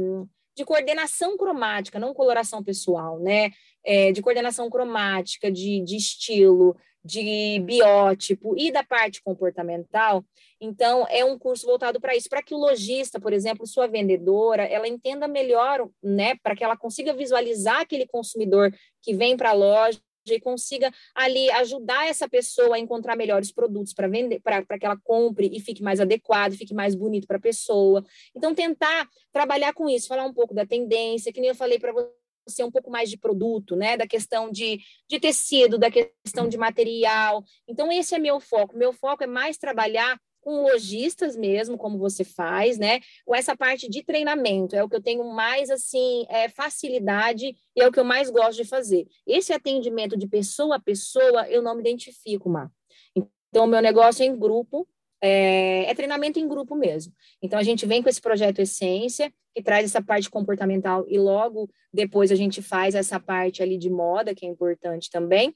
de 0.56 0.64
coordenação 0.64 1.36
cromática, 1.36 1.98
não 1.98 2.14
coloração 2.14 2.62
pessoal, 2.62 3.18
né? 3.18 3.50
É, 3.84 4.10
de 4.12 4.20
coordenação 4.20 4.68
cromática, 4.68 5.50
de, 5.50 5.80
de 5.80 5.96
estilo, 5.96 6.76
de 7.06 7.60
biótipo 7.60 8.56
e 8.58 8.72
da 8.72 8.82
parte 8.82 9.22
comportamental. 9.22 10.24
Então, 10.60 11.06
é 11.08 11.24
um 11.24 11.38
curso 11.38 11.66
voltado 11.66 12.00
para 12.00 12.16
isso, 12.16 12.28
para 12.28 12.42
que 12.42 12.52
o 12.52 12.58
lojista, 12.58 13.20
por 13.20 13.32
exemplo, 13.32 13.66
sua 13.66 13.86
vendedora, 13.86 14.64
ela 14.64 14.88
entenda 14.88 15.28
melhor, 15.28 15.88
né, 16.02 16.34
para 16.42 16.56
que 16.56 16.64
ela 16.64 16.76
consiga 16.76 17.14
visualizar 17.14 17.80
aquele 17.80 18.06
consumidor 18.06 18.74
que 19.02 19.14
vem 19.14 19.36
para 19.36 19.50
a 19.50 19.54
loja 19.54 20.00
e 20.34 20.40
consiga 20.40 20.92
ali 21.14 21.50
ajudar 21.52 22.08
essa 22.08 22.28
pessoa 22.28 22.76
a 22.76 22.78
encontrar 22.78 23.16
melhores 23.16 23.52
produtos 23.52 23.92
para 23.92 24.08
vender, 24.08 24.40
para 24.40 24.78
que 24.78 24.86
ela 24.86 24.96
compre 24.96 25.50
e 25.52 25.60
fique 25.60 25.82
mais 25.82 26.00
adequado, 26.00 26.54
fique 26.54 26.74
mais 26.74 26.94
bonito 26.94 27.26
para 27.26 27.36
a 27.36 27.40
pessoa. 27.40 28.04
Então, 28.34 28.54
tentar 28.54 29.08
trabalhar 29.32 29.72
com 29.72 29.88
isso, 29.88 30.08
falar 30.08 30.24
um 30.24 30.32
pouco 30.32 30.54
da 30.54 30.66
tendência, 30.66 31.32
que 31.32 31.40
nem 31.40 31.50
eu 31.50 31.54
falei 31.54 31.78
para 31.78 31.92
você 31.92 32.10
ser 32.48 32.64
um 32.64 32.70
pouco 32.70 32.90
mais 32.90 33.10
de 33.10 33.18
produto, 33.18 33.74
né? 33.74 33.96
Da 33.96 34.06
questão 34.06 34.50
de, 34.50 34.78
de 35.08 35.18
tecido, 35.18 35.78
da 35.78 35.90
questão 35.90 36.48
de 36.48 36.56
material. 36.56 37.44
Então, 37.66 37.90
esse 37.90 38.14
é 38.14 38.18
meu 38.18 38.40
foco. 38.40 38.76
Meu 38.76 38.92
foco 38.92 39.24
é 39.24 39.26
mais 39.26 39.58
trabalhar 39.58 40.20
com 40.46 40.62
lojistas 40.62 41.36
mesmo, 41.36 41.76
como 41.76 41.98
você 41.98 42.22
faz, 42.22 42.78
né? 42.78 43.00
Com 43.24 43.34
essa 43.34 43.56
parte 43.56 43.90
de 43.90 44.04
treinamento, 44.04 44.76
é 44.76 44.84
o 44.84 44.88
que 44.88 44.94
eu 44.94 45.02
tenho 45.02 45.24
mais, 45.24 45.70
assim, 45.70 46.24
é, 46.28 46.48
facilidade 46.48 47.52
e 47.74 47.82
é 47.82 47.88
o 47.88 47.90
que 47.90 47.98
eu 47.98 48.04
mais 48.04 48.30
gosto 48.30 48.62
de 48.62 48.64
fazer. 48.64 49.08
Esse 49.26 49.52
atendimento 49.52 50.16
de 50.16 50.28
pessoa 50.28 50.76
a 50.76 50.80
pessoa, 50.80 51.48
eu 51.48 51.60
não 51.60 51.74
me 51.74 51.80
identifico, 51.80 52.48
Má. 52.48 52.70
Então, 53.16 53.66
meu 53.66 53.82
negócio 53.82 54.22
é 54.22 54.26
em 54.26 54.38
grupo, 54.38 54.86
é, 55.20 55.90
é, 55.90 55.94
treinamento 55.96 56.38
em 56.38 56.46
grupo 56.46 56.76
mesmo. 56.76 57.12
Então, 57.42 57.58
a 57.58 57.64
gente 57.64 57.84
vem 57.84 58.00
com 58.00 58.08
esse 58.08 58.20
projeto 58.20 58.60
Essência, 58.60 59.32
que 59.52 59.60
traz 59.60 59.84
essa 59.84 60.00
parte 60.00 60.30
comportamental, 60.30 61.04
e 61.08 61.18
logo 61.18 61.68
depois 61.92 62.30
a 62.30 62.36
gente 62.36 62.62
faz 62.62 62.94
essa 62.94 63.18
parte 63.18 63.64
ali 63.64 63.76
de 63.76 63.90
moda, 63.90 64.32
que 64.32 64.46
é 64.46 64.48
importante 64.48 65.10
também 65.10 65.52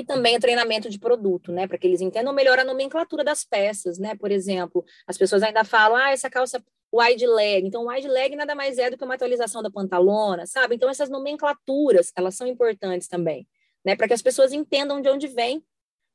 e 0.00 0.04
também 0.04 0.36
o 0.36 0.40
treinamento 0.40 0.88
de 0.88 0.98
produto, 0.98 1.52
né, 1.52 1.66
para 1.66 1.76
que 1.76 1.86
eles 1.86 2.00
entendam 2.00 2.32
melhor 2.32 2.58
a 2.58 2.64
nomenclatura 2.64 3.22
das 3.22 3.44
peças, 3.44 3.98
né, 3.98 4.14
por 4.14 4.30
exemplo, 4.30 4.82
as 5.06 5.18
pessoas 5.18 5.42
ainda 5.42 5.62
falam, 5.62 5.96
ah, 5.96 6.10
essa 6.10 6.30
calça 6.30 6.64
wide 6.92 7.26
leg, 7.26 7.66
então 7.66 7.86
wide 7.86 8.08
leg 8.08 8.34
nada 8.34 8.54
mais 8.54 8.78
é 8.78 8.88
do 8.88 8.96
que 8.96 9.04
uma 9.04 9.14
atualização 9.14 9.62
da 9.62 9.70
pantalona, 9.70 10.46
sabe? 10.46 10.74
Então 10.74 10.88
essas 10.88 11.08
nomenclaturas, 11.10 12.12
elas 12.16 12.34
são 12.34 12.46
importantes 12.46 13.06
também, 13.08 13.46
né, 13.84 13.94
para 13.94 14.08
que 14.08 14.14
as 14.14 14.22
pessoas 14.22 14.54
entendam 14.54 15.02
de 15.02 15.08
onde 15.10 15.26
vem 15.26 15.62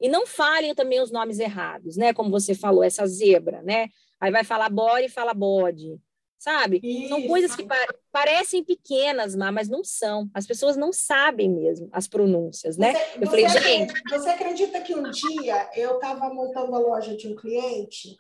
e 0.02 0.10
não 0.10 0.26
falem 0.26 0.74
também 0.74 1.00
os 1.00 1.12
nomes 1.12 1.38
errados, 1.38 1.96
né, 1.96 2.12
como 2.12 2.32
você 2.32 2.56
falou, 2.56 2.84
essa 2.84 3.06
zebra, 3.06 3.62
né, 3.62 3.90
aí 4.20 4.32
vai 4.32 4.44
falar 4.44 4.70
body 4.70 5.06
e 5.06 5.10
fala 5.10 5.34
body, 5.34 6.02
sabe? 6.38 6.80
Isso. 6.84 7.10
São 7.10 7.28
coisas 7.28 7.56
que 7.56 7.64
pa 7.64 7.76
parecem 8.12 8.64
pequenas, 8.64 9.36
mas 9.36 9.68
não 9.68 9.84
são. 9.84 10.30
As 10.34 10.48
pessoas 10.48 10.78
não 10.78 10.94
sabem 10.94 11.50
mesmo 11.50 11.90
as 11.92 12.08
pronúncias, 12.08 12.78
né? 12.78 12.94
Você, 12.94 13.18
eu 13.22 13.28
falei, 13.28 13.50
gente. 13.50 13.94
Você 14.10 14.30
acredita 14.30 14.80
que 14.82 14.96
um 14.96 15.10
dia 15.12 15.70
eu 15.76 15.96
estava 15.96 16.34
montando 16.34 16.74
a 16.76 16.80
loja 16.80 17.18
de 17.18 17.28
um 17.28 17.36
cliente 17.36 18.16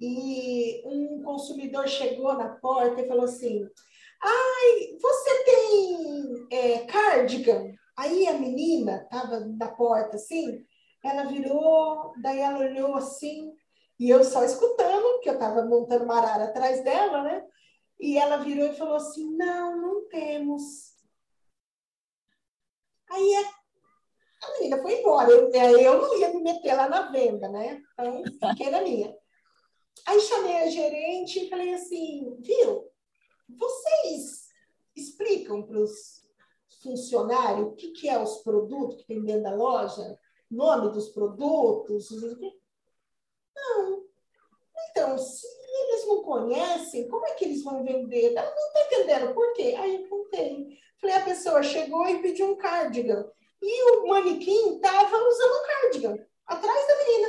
e 0.00 0.82
um 0.84 1.22
consumidor 1.22 1.86
chegou 1.88 2.34
na 2.34 2.48
porta 2.48 3.00
e 3.00 3.08
falou 3.08 3.24
assim: 3.24 3.64
Ai, 4.22 4.96
você 5.00 5.44
tem 5.44 6.46
é, 6.50 6.78
cardigan? 6.86 7.72
Aí 7.96 8.26
a 8.26 8.34
menina 8.34 9.02
estava 9.04 9.40
na 9.40 9.68
porta 9.68 10.16
assim, 10.16 10.64
ela 11.02 11.24
virou, 11.24 12.12
daí 12.20 12.40
ela 12.40 12.58
olhou 12.58 12.94
assim, 12.96 13.52
e 13.98 14.10
eu 14.10 14.22
só 14.22 14.44
escutando, 14.44 15.20
que 15.20 15.28
eu 15.28 15.34
estava 15.34 15.64
montando 15.64 16.04
uma 16.04 16.18
arara 16.18 16.44
atrás 16.44 16.84
dela, 16.84 17.22
né? 17.22 17.46
E 17.98 18.18
ela 18.18 18.36
virou 18.36 18.66
e 18.66 18.76
falou 18.76 18.96
assim: 18.96 19.36
não, 19.36 19.80
não 19.80 20.08
temos. 20.08 20.94
Aí 23.10 23.34
a, 23.36 24.46
a 24.46 24.52
menina 24.58 24.82
foi 24.82 25.00
embora. 25.00 25.30
Eu, 25.30 25.50
é, 25.52 25.86
eu 25.86 26.00
não 26.00 26.18
ia 26.18 26.34
me 26.34 26.42
meter 26.42 26.74
lá 26.74 26.88
na 26.88 27.10
venda, 27.10 27.48
né? 27.48 27.82
Então, 27.94 28.50
fiquei 28.50 28.70
na 28.70 28.82
minha. 28.82 29.16
Aí 30.06 30.20
chamei 30.20 30.56
a 30.58 30.68
gerente 30.68 31.40
e 31.40 31.48
falei 31.48 31.72
assim: 31.72 32.36
viu, 32.40 32.90
vocês 33.48 34.48
explicam 34.94 35.62
para 35.62 35.78
os 35.78 36.26
funcionários 36.82 37.68
o 37.68 37.74
que, 37.74 37.92
que 37.92 38.08
é 38.08 38.18
os 38.18 38.38
produtos 38.38 38.98
que 38.98 39.06
tem 39.06 39.24
dentro 39.24 39.44
da 39.44 39.54
loja? 39.54 40.18
Nome 40.50 40.92
dos 40.92 41.08
produtos? 41.08 42.08
Não. 43.56 44.04
Então, 44.90 45.18
se 45.18 45.46
eles 45.46 46.06
não 46.06 46.22
conhecem, 46.22 47.08
como 47.08 47.26
é 47.26 47.34
que 47.34 47.44
eles 47.44 47.62
vão 47.62 47.84
vender? 47.84 48.34
Ela 48.34 48.54
não 48.54 48.66
está 48.66 48.80
entendendo 48.82 49.34
por 49.34 49.52
quê. 49.54 49.74
Aí 49.78 49.96
eu 49.96 50.08
contei. 50.08 50.78
Falei, 51.00 51.16
a 51.16 51.24
pessoa 51.24 51.62
chegou 51.62 52.06
e 52.08 52.22
pediu 52.22 52.50
um 52.50 52.56
cardigan. 52.56 53.26
E 53.62 53.90
o 53.90 54.06
manequim 54.06 54.76
estava 54.76 55.16
usando 55.16 55.52
um 55.52 55.66
cardigan, 55.66 56.26
atrás 56.46 56.86
da 56.86 56.96
menina. 56.98 57.28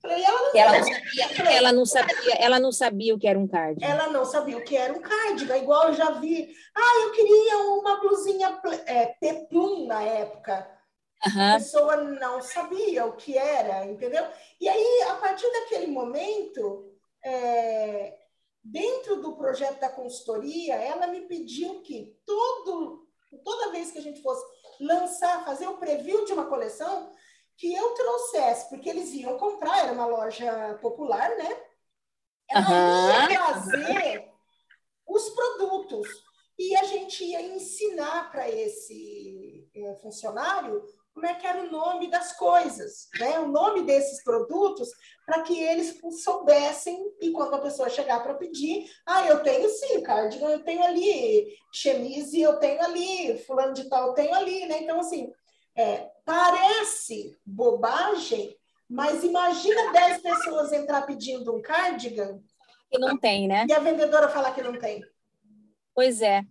Falei, 0.00 0.24
ela 0.24 0.40
não, 0.40 0.50
ela 0.54 0.78
não 0.78 0.84
sabia, 0.84 1.28
Falei, 1.28 1.56
ela 1.56 1.72
não 1.72 1.84
sabia, 1.84 2.34
ela 2.38 2.60
não 2.60 2.72
sabia 2.72 3.14
o 3.14 3.18
que 3.18 3.26
era 3.28 3.38
um 3.38 3.46
cardigan. 3.46 3.86
Ela 3.86 4.08
não 4.08 4.24
sabia 4.24 4.56
o 4.56 4.64
que 4.64 4.76
era 4.76 4.92
um 4.92 5.00
cardigan, 5.00 5.58
igual 5.58 5.88
eu 5.88 5.94
já 5.94 6.10
vi. 6.12 6.54
Ah, 6.74 7.02
eu 7.02 7.12
queria 7.12 7.58
uma 7.58 8.00
blusinha 8.00 8.60
é, 8.86 9.06
peplum 9.20 9.86
na 9.86 10.02
época. 10.02 10.79
Uhum. 11.26 11.54
A 11.54 11.58
pessoa 11.58 11.96
não 11.98 12.40
sabia 12.40 13.04
o 13.04 13.12
que 13.12 13.36
era, 13.36 13.84
entendeu? 13.84 14.26
E 14.60 14.68
aí, 14.68 15.02
a 15.10 15.14
partir 15.16 15.50
daquele 15.52 15.86
momento, 15.88 16.90
é, 17.22 18.18
dentro 18.64 19.20
do 19.20 19.36
projeto 19.36 19.78
da 19.80 19.90
consultoria, 19.90 20.74
ela 20.76 21.06
me 21.08 21.22
pediu 21.22 21.82
que 21.82 22.16
todo, 22.24 23.06
toda 23.44 23.72
vez 23.72 23.90
que 23.90 23.98
a 23.98 24.02
gente 24.02 24.22
fosse 24.22 24.44
lançar, 24.80 25.44
fazer 25.44 25.68
o 25.68 25.76
preview 25.76 26.24
de 26.24 26.32
uma 26.32 26.46
coleção, 26.46 27.12
que 27.56 27.74
eu 27.74 27.90
trouxesse, 27.90 28.70
porque 28.70 28.88
eles 28.88 29.12
iam 29.12 29.36
comprar, 29.36 29.80
era 29.80 29.92
uma 29.92 30.06
loja 30.06 30.78
popular, 30.80 31.36
né? 31.36 31.62
Ela 32.48 32.70
uhum. 32.70 33.30
ia 33.30 33.38
trazer 33.38 34.30
os 35.06 35.28
produtos 35.30 36.08
e 36.58 36.74
a 36.76 36.84
gente 36.84 37.22
ia 37.22 37.42
ensinar 37.42 38.30
para 38.30 38.48
esse 38.48 39.68
é, 39.74 39.94
funcionário 39.96 40.82
como 41.14 41.26
é 41.26 41.34
que 41.34 41.46
era 41.46 41.62
o 41.62 41.70
nome 41.70 42.08
das 42.08 42.32
coisas, 42.36 43.08
né? 43.18 43.38
o 43.38 43.48
nome 43.48 43.82
desses 43.82 44.22
produtos, 44.22 44.88
para 45.26 45.42
que 45.42 45.60
eles 45.60 45.98
soubessem, 46.22 46.96
e 47.20 47.30
quando 47.30 47.54
a 47.54 47.60
pessoa 47.60 47.90
chegar 47.90 48.22
para 48.22 48.34
pedir, 48.34 48.90
ah, 49.06 49.26
eu 49.26 49.42
tenho 49.42 49.68
sim, 49.68 50.02
cardigan, 50.02 50.50
eu 50.50 50.64
tenho 50.64 50.82
ali, 50.82 51.54
chemise, 51.72 52.40
eu 52.40 52.58
tenho 52.58 52.80
ali, 52.82 53.38
fulano 53.38 53.74
de 53.74 53.88
tal, 53.88 54.08
eu 54.08 54.14
tenho 54.14 54.34
ali, 54.34 54.66
né? 54.66 54.82
Então, 54.82 55.00
assim, 55.00 55.30
é, 55.76 56.10
parece 56.24 57.36
bobagem, 57.44 58.56
mas 58.88 59.22
imagina 59.22 59.92
10 59.92 60.22
pessoas 60.22 60.72
entrar 60.72 61.02
pedindo 61.02 61.54
um 61.54 61.62
cardigan. 61.62 62.40
Que 62.90 62.98
não 62.98 63.16
tem, 63.16 63.46
né? 63.46 63.66
E 63.68 63.72
a 63.72 63.78
vendedora 63.78 64.28
falar 64.28 64.52
que 64.52 64.62
não 64.62 64.78
tem. 64.78 65.02
Pois 65.94 66.22
é. 66.22 66.44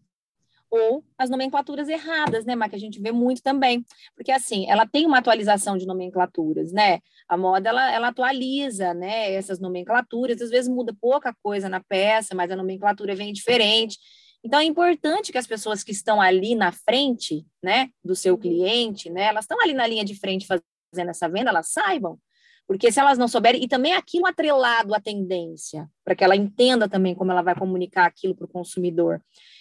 Ou 0.71 1.03
as 1.17 1.29
nomenclaturas 1.29 1.89
erradas, 1.89 2.45
né, 2.45 2.55
mas 2.55 2.69
que 2.69 2.75
a 2.75 2.79
gente 2.79 3.01
vê 3.01 3.11
muito 3.11 3.41
também, 3.41 3.83
porque 4.15 4.31
assim, 4.31 4.69
ela 4.69 4.85
tem 4.85 5.05
uma 5.05 5.17
atualização 5.17 5.77
de 5.77 5.85
nomenclaturas, 5.85 6.71
né? 6.71 6.99
A 7.27 7.35
moda 7.35 7.69
ela, 7.69 7.91
ela 7.91 8.07
atualiza, 8.09 8.93
né, 8.93 9.33
essas 9.33 9.59
nomenclaturas, 9.59 10.41
às 10.41 10.49
vezes 10.49 10.69
muda 10.69 10.95
pouca 10.99 11.35
coisa 11.41 11.67
na 11.67 11.79
peça, 11.79 12.35
mas 12.35 12.51
a 12.51 12.55
nomenclatura 12.55 13.15
vem 13.15 13.33
diferente. 13.33 13.97
Então 14.43 14.59
é 14.59 14.63
importante 14.63 15.31
que 15.31 15.37
as 15.37 15.47
pessoas 15.47 15.83
que 15.83 15.91
estão 15.91 16.21
ali 16.21 16.55
na 16.55 16.71
frente, 16.71 17.45
né, 17.63 17.89
do 18.03 18.15
seu 18.15 18.35
uhum. 18.35 18.39
cliente, 18.39 19.09
né, 19.09 19.23
elas 19.23 19.45
estão 19.45 19.59
ali 19.61 19.73
na 19.73 19.87
linha 19.87 20.05
de 20.05 20.15
frente 20.15 20.47
fazendo 20.47 21.09
essa 21.09 21.27
venda, 21.27 21.49
elas 21.49 21.71
saibam 21.71 22.19
porque 22.69 22.91
se 22.91 22.99
elas 22.99 23.17
não 23.17 23.27
souberem, 23.27 23.63
e 23.63 23.67
também 23.67 23.93
aquilo 23.93 24.27
atrelado 24.27 24.93
à 24.93 24.99
tendência, 24.99 25.89
para 26.05 26.13
que 26.13 26.23
ela 26.23 26.35
entenda 26.35 26.87
também 26.87 27.15
como 27.15 27.31
ela 27.31 27.41
vai 27.41 27.55
comunicar 27.55 28.05
aquilo 28.05 28.35
para 28.35 28.45
o 28.45 28.47
consumidor. 28.47 29.19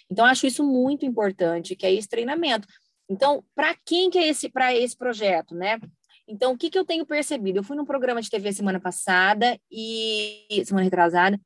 Então, 0.09 0.25
acho 0.25 0.47
isso 0.47 0.63
muito 0.63 1.05
importante, 1.05 1.75
que 1.75 1.85
é 1.85 1.93
esse 1.93 2.09
treinamento. 2.09 2.67
Então, 3.09 3.43
para 3.55 3.75
quem 3.85 4.09
que 4.09 4.17
é 4.17 4.27
esse, 4.27 4.49
para 4.49 4.75
esse 4.75 4.95
projeto, 4.95 5.55
né? 5.55 5.79
Então, 6.27 6.53
o 6.53 6.57
que, 6.57 6.69
que 6.69 6.77
eu 6.77 6.85
tenho 6.85 7.05
percebido? 7.05 7.59
Eu 7.59 7.63
fui 7.63 7.75
num 7.75 7.85
programa 7.85 8.21
de 8.21 8.29
TV 8.29 8.51
semana 8.53 8.79
passada 8.79 9.59
e 9.71 10.45
semana 10.65 10.83
retrasada, 10.83 11.39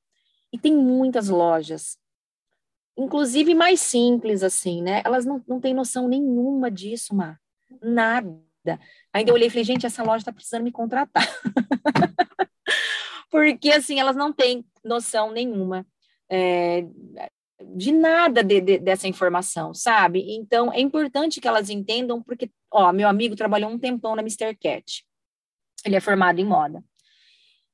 e 0.52 0.58
tem 0.58 0.76
muitas 0.76 1.30
lojas, 1.30 1.98
inclusive 2.98 3.56
mais 3.56 3.82
simples, 3.82 4.44
assim, 4.44 4.82
né? 4.82 5.02
Elas 5.06 5.26
não, 5.26 5.44
não 5.48 5.60
têm 5.60 5.74
noção 5.74 6.08
nenhuma 6.08 6.70
disso, 6.70 7.16
Mar. 7.16 7.40
Nada. 7.82 8.40
Ainda 9.12 9.32
eu 9.32 9.36
olhei 9.36 9.48
e 9.48 9.50
falei, 9.50 9.64
gente, 9.64 9.86
essa 9.86 10.04
loja 10.04 10.22
está 10.22 10.34
precisando 10.34 10.64
me 10.64 10.72
contratar. 10.72 11.24
Porque, 13.32 13.72
assim, 13.72 14.00
elas 14.00 14.16
não 14.16 14.32
têm 14.32 14.64
noção 14.84 15.32
nenhuma 15.32 15.88
é, 16.30 16.86
de 17.76 17.92
nada 17.92 18.44
de, 18.44 18.62
de, 18.62 18.80
dessa 18.80 19.08
informação, 19.08 19.74
sabe? 19.74 20.36
Então, 20.36 20.72
é 20.72 20.80
importante 20.80 21.42
que 21.42 21.48
elas 21.48 21.70
entendam, 21.70 22.22
porque, 22.22 22.52
ó, 22.72 22.92
meu 22.92 23.08
amigo 23.08 23.36
trabalhou 23.36 23.70
um 23.70 23.80
tempão 23.80 24.16
na 24.16 24.22
Mr. 24.22 24.56
Cat. 24.56 25.04
Ele 25.86 25.96
é 25.96 26.00
formado 26.00 26.40
em 26.40 26.46
moda. 26.46 26.84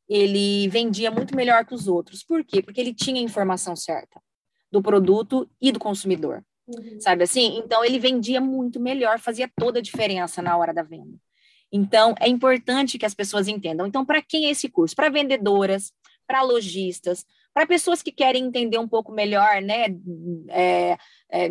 Ele 0.07 0.67
vendia 0.69 1.11
muito 1.11 1.35
melhor 1.35 1.65
que 1.65 1.73
os 1.73 1.87
outros. 1.87 2.23
Por 2.23 2.43
quê? 2.43 2.61
Porque 2.61 2.81
ele 2.81 2.93
tinha 2.93 3.21
a 3.21 3.23
informação 3.23 3.75
certa 3.75 4.21
do 4.71 4.81
produto 4.81 5.49
e 5.61 5.71
do 5.71 5.79
consumidor. 5.79 6.43
Uhum. 6.67 6.99
Sabe 6.99 7.23
assim? 7.23 7.57
Então, 7.57 7.83
ele 7.83 7.99
vendia 7.99 8.39
muito 8.39 8.79
melhor, 8.79 9.19
fazia 9.19 9.49
toda 9.55 9.79
a 9.79 9.81
diferença 9.81 10.41
na 10.41 10.55
hora 10.57 10.73
da 10.73 10.83
venda. 10.83 11.17
Então, 11.71 12.15
é 12.19 12.27
importante 12.27 12.97
que 12.97 13.05
as 13.05 13.13
pessoas 13.13 13.47
entendam. 13.47 13.85
Então, 13.85 14.05
para 14.05 14.21
quem 14.21 14.47
é 14.47 14.51
esse 14.51 14.69
curso? 14.69 14.95
Para 14.95 15.09
vendedoras, 15.09 15.91
para 16.27 16.41
lojistas, 16.41 17.25
para 17.53 17.67
pessoas 17.67 18.01
que 18.01 18.11
querem 18.11 18.45
entender 18.45 18.77
um 18.77 18.87
pouco 18.87 19.11
melhor, 19.11 19.61
né, 19.61 19.85
é, 20.49 20.97
é, 21.31 21.49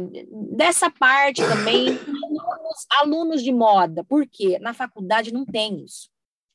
dessa 0.57 0.91
parte 0.91 1.43
também, 1.43 1.89
alunos, 1.89 2.87
alunos 3.01 3.43
de 3.43 3.53
moda, 3.53 4.05
porque 4.05 4.59
na 4.59 4.73
faculdade 4.73 5.33
não 5.33 5.45
tem 5.45 5.85
isso. 5.85 6.09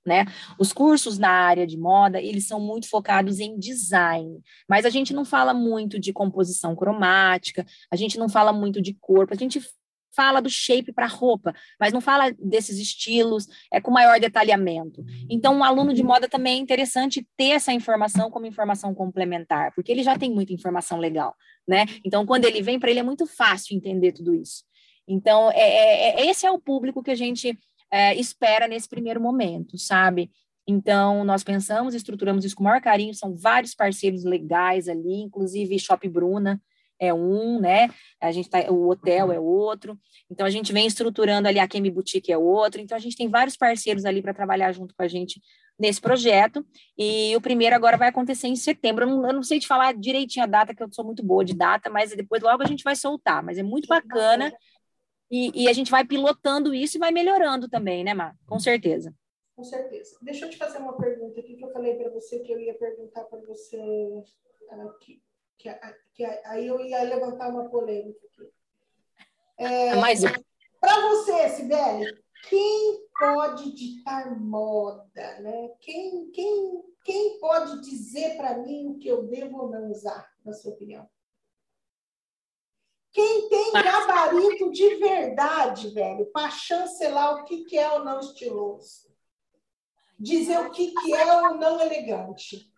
Né? 0.06 0.26
Os 0.60 0.74
cursos 0.74 1.18
na 1.18 1.30
área 1.30 1.66
de 1.66 1.78
moda, 1.78 2.22
eles 2.22 2.46
são 2.46 2.60
muito 2.60 2.90
focados 2.90 3.40
em 3.40 3.58
design, 3.58 4.42
mas 4.68 4.86
a 4.86 4.90
gente 4.90 5.14
não 5.14 5.24
fala 5.24 5.54
muito 5.54 5.98
de 5.98 6.12
composição 6.12 6.76
cromática, 6.76 7.66
a 7.90 7.96
gente 7.96 8.20
não 8.20 8.28
fala 8.28 8.52
muito 8.52 8.82
de 8.82 8.94
corpo, 8.96 9.34
a 9.34 9.38
gente 9.38 9.62
fala 10.16 10.42
do 10.42 10.50
shape 10.50 10.94
para 10.94 11.08
roupa, 11.08 11.54
mas 11.80 11.94
não 11.94 12.02
fala 12.02 12.32
desses 12.40 12.78
estilos 12.78 13.48
é 13.72 13.82
com 13.82 13.92
maior 13.92 14.20
detalhamento. 14.20 15.04
Então, 15.30 15.56
um 15.56 15.64
aluno 15.64 15.94
de 15.94 16.04
moda 16.04 16.28
também 16.28 16.58
é 16.58 16.62
interessante 16.62 17.28
ter 17.38 17.52
essa 17.52 17.74
informação 17.74 18.30
como 18.30 18.46
informação 18.46 18.94
complementar, 18.94 19.74
porque 19.76 19.92
ele 19.92 20.04
já 20.04 20.18
tem 20.18 20.32
muita 20.32 20.54
informação 20.54 21.00
legal, 21.00 21.36
né? 21.68 21.86
Então, 22.06 22.26
quando 22.26 22.46
ele 22.46 22.62
vem 22.62 22.80
para 22.80 22.90
ele 22.90 23.00
é 23.00 23.04
muito 23.04 23.26
fácil 23.26 23.76
entender 23.76 24.12
tudo 24.12 24.34
isso. 24.36 24.64
Então, 25.08 25.52
é, 25.52 25.60
é, 25.60 26.22
é 26.22 26.30
esse 26.30 26.46
é 26.46 26.52
o 26.52 26.60
público 26.60 27.04
que 27.04 27.12
a 27.12 27.16
gente 27.16 27.58
é, 27.92 28.16
espera 28.16 28.68
nesse 28.68 28.88
primeiro 28.88 29.22
momento, 29.22 29.78
sabe? 29.78 30.32
Então, 30.68 31.26
nós 31.26 31.44
pensamos, 31.44 31.94
estruturamos 31.94 32.46
isso 32.46 32.56
com 32.56 32.64
o 32.64 32.66
maior 32.66 32.82
carinho, 32.82 33.14
são 33.14 33.36
vários 33.36 33.76
parceiros 33.76 34.24
legais 34.24 34.88
ali, 34.88 35.22
inclusive 35.22 35.78
Shop 35.78 36.08
Bruna, 36.08 36.62
é 37.04 37.14
um, 37.14 37.60
né? 37.60 37.90
A 38.22 38.32
gente 38.32 38.50
tá, 38.50 38.60
o 38.72 38.90
hotel 38.90 39.32
é 39.32 39.40
outro. 39.40 40.00
Então 40.30 40.46
a 40.46 40.50
gente 40.50 40.72
vem 40.72 40.88
estruturando 40.88 41.48
ali 41.48 41.60
a 41.60 41.68
Kemi 41.68 41.92
Boutique 41.92 42.32
é 42.32 42.38
outro. 42.38 42.80
Então 42.80 42.96
a 42.96 43.00
gente 43.00 43.16
tem 43.16 43.30
vários 43.30 43.58
parceiros 43.58 44.06
ali 44.06 44.22
para 44.22 44.34
trabalhar 44.34 44.72
junto 44.72 44.96
com 44.96 45.04
a 45.04 45.08
gente 45.08 45.42
nesse 45.78 46.00
projeto. 46.00 46.66
E 46.98 47.36
o 47.36 47.42
primeiro 47.42 47.76
agora 47.76 47.98
vai 47.98 48.10
acontecer 48.10 48.48
em 48.48 48.56
setembro. 48.56 49.04
Eu 49.04 49.10
não, 49.10 49.28
eu 49.28 49.34
não, 49.34 49.44
sei 49.44 49.60
te 49.60 49.68
falar 49.68 49.94
direitinho 49.94 50.46
a 50.46 50.48
data, 50.48 50.74
que 50.74 50.82
eu 50.82 50.92
sou 50.92 51.06
muito 51.06 51.24
boa 51.24 51.44
de 51.44 51.54
data, 51.54 51.90
mas 51.90 52.16
depois 52.16 52.42
logo 52.42 52.64
a 52.64 52.68
gente 52.68 52.84
vai 52.84 52.96
soltar. 52.96 53.44
Mas 53.44 53.58
é 53.58 53.64
muito 53.64 53.88
bacana. 53.88 54.54
E, 55.30 55.64
e 55.64 55.68
a 55.68 55.74
gente 55.74 55.92
vai 55.92 56.06
pilotando 56.06 56.74
isso 56.74 56.98
e 56.98 57.00
vai 57.00 57.12
melhorando 57.12 57.68
também, 57.68 58.04
né, 58.04 58.14
Mar? 58.14 58.36
Com 58.46 58.60
certeza. 58.60 59.14
Com 59.56 59.64
certeza. 59.64 60.18
Deixa 60.22 60.46
eu 60.46 60.50
te 60.50 60.58
fazer 60.58 60.78
uma 60.78 60.96
pergunta 60.98 61.40
aqui 61.40 61.56
que 61.56 61.64
eu 61.64 61.72
falei 61.72 61.96
para 61.96 62.10
você 62.10 62.40
que 62.40 62.52
eu 62.52 62.60
ia 62.60 62.74
perguntar 62.76 63.24
para 63.26 63.40
você 63.40 63.78
aqui 64.70 65.22
que, 65.58 65.70
que 66.14 66.26
aí 66.26 66.68
eu 66.68 66.80
ia 66.80 67.04
levantar 67.04 67.50
uma 67.50 67.70
polêmica 67.70 68.20
aqui. 68.26 68.52
É, 69.58 69.96
Mais 69.96 70.22
Para 70.80 71.02
você, 71.10 71.50
Sibeli, 71.50 72.24
quem 72.50 73.08
pode 73.18 73.72
ditar 73.72 74.38
moda? 74.40 75.40
Né? 75.40 75.70
Quem, 75.80 76.30
quem, 76.32 76.84
quem 77.04 77.40
pode 77.40 77.82
dizer 77.82 78.36
para 78.36 78.58
mim 78.58 78.90
o 78.90 79.00
que 79.00 79.08
eu 79.08 79.24
devo 79.24 79.64
ou 79.64 79.70
não 79.70 79.90
usar, 79.92 80.30
na 80.44 80.54
sua 80.54 80.74
opinião? 80.74 81.10
Quem 83.12 83.48
tem 83.48 83.72
gabarito 83.72 84.72
de 84.72 84.96
verdade, 84.96 85.90
velho, 85.90 86.26
para 86.32 86.50
chancelar 86.50 87.36
o 87.36 87.46
que, 87.46 87.64
que 87.66 87.78
é 87.78 87.90
ou 87.92 88.04
não 88.04 88.20
estiloso? 88.20 89.14
Dizer 90.20 90.60
o 90.60 90.72
que, 90.72 90.92
que 90.92 91.14
é 91.14 91.42
ou 91.42 91.56
não 91.56 91.80
elegante? 91.80 92.73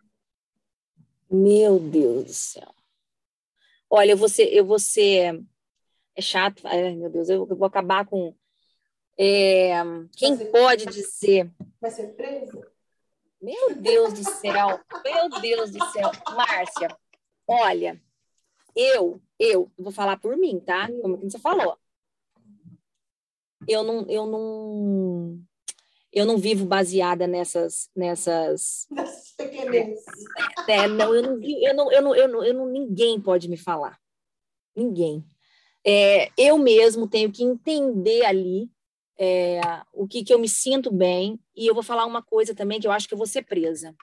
Meu 1.44 1.80
Deus 1.80 2.24
do 2.26 2.34
céu. 2.34 2.76
Olha, 3.90 4.12
eu 4.12 4.18
vou 4.18 4.30
ser, 4.30 4.54
eu 4.54 4.66
vou 4.66 4.80
ser 4.80 5.44
é 6.16 6.22
chato, 6.22 6.66
ai 6.66 6.96
meu 6.96 7.10
Deus, 7.10 7.28
eu 7.30 7.46
vou 7.46 7.66
acabar 7.66 8.06
com 8.06 8.34
é, 9.18 9.74
quem 10.16 10.38
ser, 10.38 10.46
pode 10.46 10.86
dizer. 10.86 11.52
Vai 11.80 11.92
ser 11.92 12.16
preso? 12.16 12.66
Meu 13.42 13.76
Deus 13.76 14.14
do 14.14 14.24
céu, 14.24 14.80
meu 15.04 15.42
Deus 15.42 15.72
do 15.72 15.86
céu, 15.92 16.10
Márcia, 16.36 16.98
olha, 17.46 18.02
eu, 18.74 19.22
eu 19.38 19.70
vou 19.78 19.92
falar 19.92 20.18
por 20.18 20.38
mim, 20.38 20.60
tá? 20.60 20.88
Como 21.02 21.18
você 21.18 21.38
falou. 21.38 21.78
Eu 23.68 23.84
não, 23.84 24.06
eu 24.10 24.26
não, 24.26 25.40
eu 26.16 26.26
não 26.26 26.38
vivo 26.38 26.66
baseada 26.66 27.28
nessas 27.28 27.90
nessas 27.94 28.88
pequenas. 29.38 30.00
É, 30.66 30.88
não, 30.88 31.14
eu 31.14 31.22
não, 31.22 31.44
eu 31.44 31.76
não, 31.76 31.92
eu 31.92 32.02
não, 32.02 32.16
eu 32.16 32.28
não, 32.28 32.44
eu 32.44 32.54
não, 32.54 32.66
ninguém 32.68 33.20
pode 33.20 33.50
me 33.50 33.58
falar, 33.58 34.00
ninguém. 34.74 35.26
É, 35.86 36.32
eu 36.38 36.58
mesmo 36.58 37.08
tenho 37.08 37.32
que 37.32 37.44
entender 37.44 38.24
ali 38.26 38.72
é, 39.20 39.60
o 39.94 40.08
que 40.08 40.24
que 40.24 40.34
eu 40.34 40.40
me 40.40 40.48
sinto 40.48 40.92
bem 40.92 41.40
e 41.56 41.68
eu 41.68 41.74
vou 41.74 41.84
falar 41.84 42.06
uma 42.06 42.24
coisa 42.24 42.56
também 42.56 42.80
que 42.80 42.88
eu 42.88 42.92
acho 42.92 43.08
que 43.08 43.14
eu 43.14 43.18
vou 43.18 43.28
ser 43.28 43.44
presa. 43.44 43.94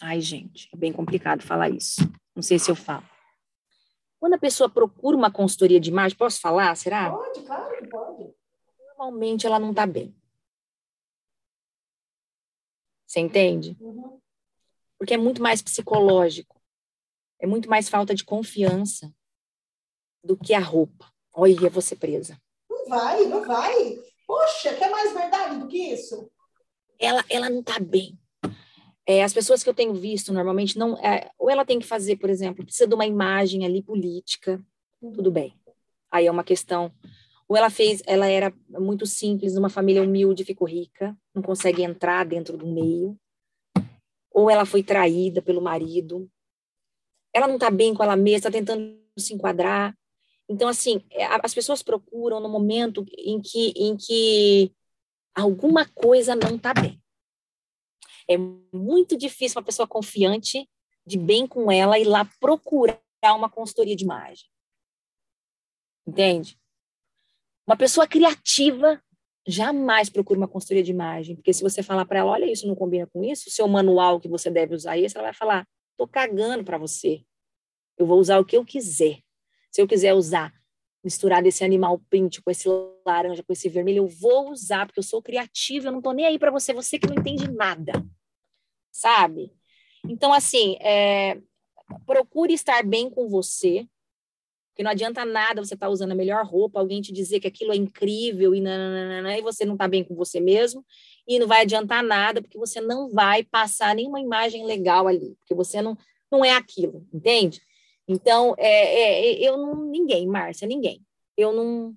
Ai, 0.00 0.20
gente, 0.20 0.68
é 0.74 0.76
bem 0.76 0.92
complicado 0.92 1.42
falar 1.42 1.70
isso. 1.70 2.00
Não 2.34 2.42
sei 2.42 2.58
se 2.58 2.70
eu 2.70 2.74
falo. 2.74 3.04
Quando 4.18 4.34
a 4.34 4.38
pessoa 4.38 4.68
procura 4.68 5.16
uma 5.16 5.30
consultoria 5.30 5.80
de 5.80 5.90
imagem, 5.90 6.16
posso 6.18 6.40
falar? 6.40 6.74
Será? 6.76 7.10
Pode, 7.10 7.40
claro 7.42 7.76
que 7.76 7.88
pode. 7.88 8.34
Normalmente 8.88 9.46
ela 9.46 9.58
não 9.58 9.70
está 9.70 9.86
bem. 9.86 10.14
Você 13.12 13.20
entende? 13.20 13.76
Uhum. 13.78 14.18
Porque 14.98 15.12
é 15.12 15.18
muito 15.18 15.42
mais 15.42 15.60
psicológico. 15.60 16.58
É 17.38 17.46
muito 17.46 17.68
mais 17.68 17.86
falta 17.86 18.14
de 18.14 18.24
confiança 18.24 19.14
do 20.24 20.34
que 20.34 20.54
a 20.54 20.60
roupa. 20.60 21.12
Olha, 21.30 21.68
você 21.68 21.94
presa. 21.94 22.40
Não 22.70 22.88
vai, 22.88 23.26
não 23.26 23.44
vai. 23.44 23.98
Poxa, 24.26 24.74
quer 24.76 24.90
mais 24.90 25.12
verdade 25.12 25.58
do 25.58 25.68
que 25.68 25.92
isso? 25.92 26.30
Ela, 26.98 27.22
ela 27.28 27.50
não 27.50 27.60
está 27.60 27.78
bem. 27.78 28.18
É, 29.04 29.22
as 29.22 29.34
pessoas 29.34 29.62
que 29.62 29.68
eu 29.68 29.74
tenho 29.74 29.92
visto 29.92 30.32
normalmente 30.32 30.78
não, 30.78 30.96
é, 30.96 31.30
ou 31.38 31.50
ela 31.50 31.66
tem 31.66 31.78
que 31.78 31.86
fazer, 31.86 32.16
por 32.16 32.30
exemplo, 32.30 32.64
precisa 32.64 32.86
de 32.86 32.94
uma 32.94 33.04
imagem 33.04 33.66
ali 33.66 33.82
política, 33.82 34.58
uhum. 35.02 35.12
tudo 35.12 35.30
bem. 35.30 35.54
Aí 36.10 36.26
é 36.26 36.30
uma 36.30 36.44
questão 36.44 36.90
ou 37.52 37.56
ela 37.58 37.68
fez, 37.68 38.02
ela 38.06 38.26
era 38.26 38.50
muito 38.70 39.04
simples, 39.04 39.58
uma 39.58 39.68
família 39.68 40.02
humilde, 40.02 40.42
ficou 40.42 40.66
rica, 40.66 41.14
não 41.34 41.42
consegue 41.42 41.82
entrar 41.82 42.24
dentro 42.24 42.56
do 42.56 42.66
meio. 42.66 43.14
Ou 44.30 44.48
ela 44.48 44.64
foi 44.64 44.82
traída 44.82 45.42
pelo 45.42 45.60
marido. 45.60 46.30
Ela 47.30 47.46
não 47.46 47.56
está 47.56 47.70
bem 47.70 47.92
com 47.92 48.02
ela 48.02 48.16
mesma, 48.16 48.48
está 48.48 48.50
tentando 48.50 48.98
se 49.18 49.34
enquadrar. 49.34 49.94
Então, 50.48 50.66
assim, 50.66 51.04
é, 51.10 51.26
as 51.26 51.52
pessoas 51.52 51.82
procuram 51.82 52.40
no 52.40 52.48
momento 52.48 53.04
em 53.18 53.38
que, 53.38 53.74
em 53.76 53.98
que 53.98 54.74
alguma 55.34 55.86
coisa 55.86 56.34
não 56.34 56.56
está 56.56 56.72
bem. 56.72 57.02
É 58.26 58.38
muito 58.72 59.14
difícil 59.14 59.58
uma 59.58 59.66
pessoa 59.66 59.86
confiante, 59.86 60.66
de 61.06 61.18
bem 61.18 61.46
com 61.46 61.70
ela, 61.70 61.98
ir 61.98 62.04
lá 62.04 62.24
procurar 62.40 62.96
uma 63.36 63.50
consultoria 63.50 63.94
de 63.94 64.04
imagem. 64.04 64.46
Entende? 66.06 66.61
Uma 67.66 67.76
pessoa 67.76 68.06
criativa 68.06 69.02
jamais 69.46 70.08
procura 70.08 70.38
uma 70.38 70.48
consultoria 70.48 70.82
de 70.82 70.90
imagem, 70.90 71.34
porque 71.34 71.52
se 71.52 71.62
você 71.62 71.82
falar 71.82 72.04
para 72.04 72.20
ela, 72.20 72.30
olha, 72.30 72.50
isso 72.50 72.66
não 72.66 72.74
combina 72.74 73.06
com 73.06 73.24
isso, 73.24 73.48
o 73.48 73.52
seu 73.52 73.66
manual 73.66 74.20
que 74.20 74.28
você 74.28 74.50
deve 74.50 74.74
usar 74.74 74.98
esse, 74.98 75.16
ela 75.16 75.26
vai 75.26 75.34
falar, 75.34 75.66
tô 75.96 76.06
cagando 76.06 76.64
para 76.64 76.78
você. 76.78 77.24
Eu 77.98 78.06
vou 78.06 78.18
usar 78.18 78.38
o 78.38 78.44
que 78.44 78.56
eu 78.56 78.64
quiser. 78.64 79.20
Se 79.70 79.80
eu 79.80 79.86
quiser 79.86 80.14
usar 80.14 80.52
misturar 81.02 81.44
esse 81.44 81.64
animal 81.64 81.98
print 82.08 82.40
com 82.42 82.50
esse 82.50 82.68
laranja, 83.04 83.42
com 83.42 83.52
esse 83.52 83.68
vermelho, 83.68 84.04
eu 84.04 84.08
vou 84.08 84.50
usar, 84.50 84.86
porque 84.86 85.00
eu 85.00 85.04
sou 85.04 85.20
criativa, 85.20 85.88
eu 85.88 85.92
não 85.92 86.00
tô 86.00 86.12
nem 86.12 86.26
aí 86.26 86.38
para 86.38 86.50
você, 86.50 86.72
você 86.72 86.98
que 86.98 87.08
não 87.08 87.16
entende 87.16 87.50
nada, 87.50 87.92
sabe? 88.92 89.52
Então, 90.08 90.32
assim, 90.32 90.76
é, 90.80 91.40
procure 92.06 92.54
estar 92.54 92.84
bem 92.84 93.10
com 93.10 93.28
você, 93.28 93.86
porque 94.72 94.82
não 94.82 94.90
adianta 94.90 95.22
nada 95.24 95.62
você 95.62 95.74
estar 95.74 95.86
tá 95.86 95.92
usando 95.92 96.12
a 96.12 96.14
melhor 96.14 96.46
roupa, 96.46 96.80
alguém 96.80 97.02
te 97.02 97.12
dizer 97.12 97.40
que 97.40 97.46
aquilo 97.46 97.72
é 97.72 97.76
incrível 97.76 98.54
e, 98.54 98.60
nananana, 98.60 99.36
e 99.36 99.42
você 99.42 99.66
não 99.66 99.74
está 99.74 99.86
bem 99.86 100.02
com 100.02 100.14
você 100.14 100.40
mesmo, 100.40 100.84
e 101.28 101.38
não 101.38 101.46
vai 101.46 101.60
adiantar 101.60 102.02
nada, 102.02 102.40
porque 102.40 102.58
você 102.58 102.80
não 102.80 103.10
vai 103.10 103.44
passar 103.44 103.94
nenhuma 103.94 104.18
imagem 104.18 104.64
legal 104.64 105.06
ali, 105.06 105.36
porque 105.40 105.54
você 105.54 105.82
não, 105.82 105.96
não 106.30 106.42
é 106.42 106.52
aquilo, 106.52 107.06
entende? 107.12 107.60
Então, 108.08 108.54
é, 108.58 108.66
é, 108.66 109.48
eu 109.48 109.56
não. 109.56 109.84
Ninguém, 109.84 110.26
Márcia, 110.26 110.66
ninguém. 110.66 111.04
Eu 111.36 111.52
não. 111.52 111.94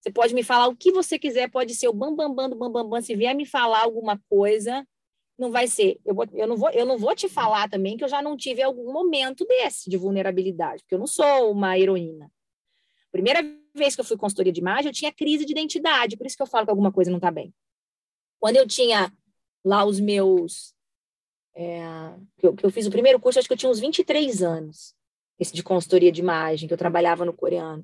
Você 0.00 0.10
pode 0.10 0.32
me 0.34 0.42
falar 0.42 0.68
o 0.68 0.76
que 0.76 0.90
você 0.90 1.18
quiser, 1.18 1.50
pode 1.50 1.74
ser 1.74 1.88
o 1.88 1.92
bambambam 1.92 2.34
bam, 2.34 2.44
bam, 2.44 2.50
do 2.50 2.56
bambambam. 2.56 2.84
Bam, 2.84 2.90
bam. 2.98 3.02
Se 3.02 3.14
vier 3.14 3.34
me 3.34 3.44
falar 3.44 3.82
alguma 3.82 4.18
coisa, 4.30 4.86
não 5.40 5.50
vai 5.50 5.66
ser. 5.66 5.98
Eu, 6.04 6.14
vou, 6.14 6.26
eu, 6.32 6.46
não 6.46 6.56
vou, 6.56 6.70
eu 6.70 6.86
não 6.86 6.98
vou 6.98 7.14
te 7.16 7.28
falar 7.28 7.68
também 7.68 7.96
que 7.96 8.04
eu 8.04 8.08
já 8.08 8.20
não 8.22 8.36
tive 8.36 8.62
algum 8.62 8.92
momento 8.92 9.44
desse 9.46 9.88
de 9.88 9.96
vulnerabilidade, 9.96 10.82
porque 10.82 10.94
eu 10.94 10.98
não 10.98 11.06
sou 11.06 11.50
uma 11.50 11.78
heroína. 11.78 12.30
Primeira 13.10 13.42
vez 13.74 13.94
que 13.94 14.00
eu 14.00 14.04
fui 14.04 14.16
consultoria 14.16 14.52
de 14.52 14.60
imagem, 14.60 14.88
eu 14.88 14.94
tinha 14.94 15.12
crise 15.12 15.44
de 15.44 15.52
identidade, 15.52 16.16
por 16.16 16.26
isso 16.26 16.36
que 16.36 16.42
eu 16.42 16.46
falo 16.46 16.66
que 16.66 16.70
alguma 16.70 16.92
coisa 16.92 17.10
não 17.10 17.18
está 17.18 17.30
bem. 17.30 17.52
Quando 18.38 18.56
eu 18.56 18.66
tinha 18.66 19.12
lá 19.64 19.84
os 19.84 19.98
meus. 19.98 20.74
É, 21.56 21.82
que, 22.38 22.46
eu, 22.46 22.54
que 22.54 22.64
eu 22.64 22.70
fiz 22.70 22.86
o 22.86 22.90
primeiro 22.90 23.18
curso, 23.18 23.38
acho 23.38 23.48
que 23.48 23.52
eu 23.52 23.58
tinha 23.58 23.70
uns 23.70 23.80
23 23.80 24.42
anos 24.42 24.94
esse 25.40 25.54
de 25.54 25.62
consultoria 25.62 26.12
de 26.12 26.20
imagem, 26.20 26.68
que 26.68 26.74
eu 26.74 26.78
trabalhava 26.78 27.24
no 27.24 27.32
coreano. 27.32 27.82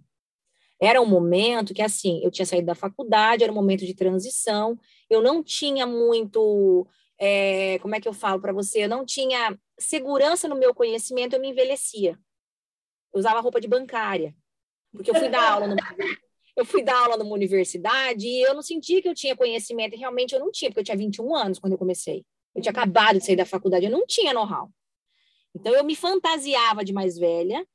Era 0.79 1.01
um 1.01 1.07
momento 1.07 1.73
que, 1.73 1.81
assim, 1.81 2.21
eu 2.23 2.31
tinha 2.31 2.45
saído 2.45 2.67
da 2.67 2.75
faculdade, 2.75 3.43
era 3.43 3.51
um 3.51 3.55
momento 3.55 3.87
de 3.87 3.95
transição, 3.95 4.79
eu 5.09 5.23
não 5.23 5.43
tinha 5.43 5.87
muito, 5.87 6.87
é, 7.19 7.79
como 7.81 7.95
é 7.95 8.01
que 8.01 8.09
eu 8.09 8.13
falo 8.13 8.41
para 8.41 8.53
você, 8.53 8.85
eu 8.85 8.89
não 8.89 9.05
tinha 9.05 9.59
segurança 9.79 10.49
no 10.49 10.57
meu 10.57 10.75
conhecimento, 10.75 11.35
eu 11.35 11.41
me 11.41 11.49
envelhecia. 11.51 12.19
Eu 13.13 13.21
usava 13.21 13.41
roupa 13.41 13.61
de 13.61 13.69
bancária, 13.69 14.35
porque 14.93 15.11
eu 15.11 15.15
fui 15.15 15.29
dar 15.29 15.53
aula 15.53 15.77
eu 16.57 16.65
fui 16.65 16.83
dar 16.83 16.99
aula 16.99 17.19
numa 17.19 17.35
universidade 17.35 18.27
e 18.27 18.41
eu 18.41 18.55
não 18.55 18.63
sentia 18.63 19.03
que 19.03 19.09
eu 19.09 19.15
tinha 19.15 19.37
conhecimento, 19.37 19.95
e 19.95 19.99
realmente 19.99 20.35
eu 20.35 20.41
não 20.41 20.51
tinha, 20.51 20.71
porque 20.71 20.81
eu 20.81 20.85
tinha 20.85 20.97
21 20.97 21.35
anos 21.35 21.59
quando 21.59 21.75
eu 21.75 21.79
comecei. 21.79 22.25
Eu 22.55 22.63
tinha 22.63 22.73
acabado 22.73 23.19
de 23.19 23.27
sair 23.27 23.37
da 23.37 23.45
faculdade, 23.45 23.85
eu 23.85 23.91
não 23.91 24.07
tinha 24.07 24.33
know-how. 24.33 24.71
Então, 25.55 25.75
eu 25.75 25.85
me 25.85 25.95
fantasiava 25.95 26.83
de 26.83 26.93
mais 26.93 27.19
velha 27.19 27.67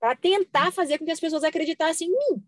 para 0.00 0.16
tentar 0.16 0.72
fazer 0.72 0.98
com 0.98 1.04
que 1.04 1.10
as 1.10 1.20
pessoas 1.20 1.44
acreditassem 1.44 2.08
em 2.08 2.10
mim. 2.10 2.42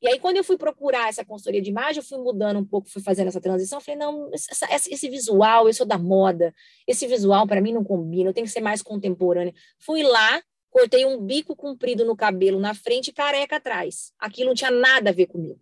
E 0.00 0.08
aí, 0.08 0.20
quando 0.20 0.36
eu 0.36 0.44
fui 0.44 0.56
procurar 0.56 1.08
essa 1.08 1.24
consultoria 1.24 1.60
de 1.60 1.70
imagem, 1.70 2.00
eu 2.00 2.06
fui 2.06 2.18
mudando 2.18 2.58
um 2.58 2.64
pouco, 2.64 2.88
fui 2.88 3.02
fazendo 3.02 3.28
essa 3.28 3.40
transição. 3.40 3.80
Falei, 3.80 3.98
não, 3.98 4.30
essa, 4.32 4.66
esse 4.72 5.08
visual, 5.08 5.66
eu 5.66 5.74
sou 5.74 5.84
da 5.84 5.98
moda, 5.98 6.54
esse 6.86 7.06
visual 7.06 7.46
para 7.46 7.60
mim 7.60 7.72
não 7.72 7.82
combina, 7.82 8.30
eu 8.30 8.34
tenho 8.34 8.46
que 8.46 8.52
ser 8.52 8.60
mais 8.60 8.80
contemporânea. 8.80 9.52
Fui 9.78 10.02
lá, 10.02 10.40
cortei 10.70 11.04
um 11.04 11.20
bico 11.20 11.56
comprido 11.56 12.04
no 12.04 12.16
cabelo 12.16 12.60
na 12.60 12.74
frente 12.74 13.08
e 13.08 13.12
careca 13.12 13.56
atrás. 13.56 14.12
Aquilo 14.18 14.48
não 14.48 14.54
tinha 14.54 14.70
nada 14.70 15.10
a 15.10 15.12
ver 15.12 15.26
comigo. 15.26 15.60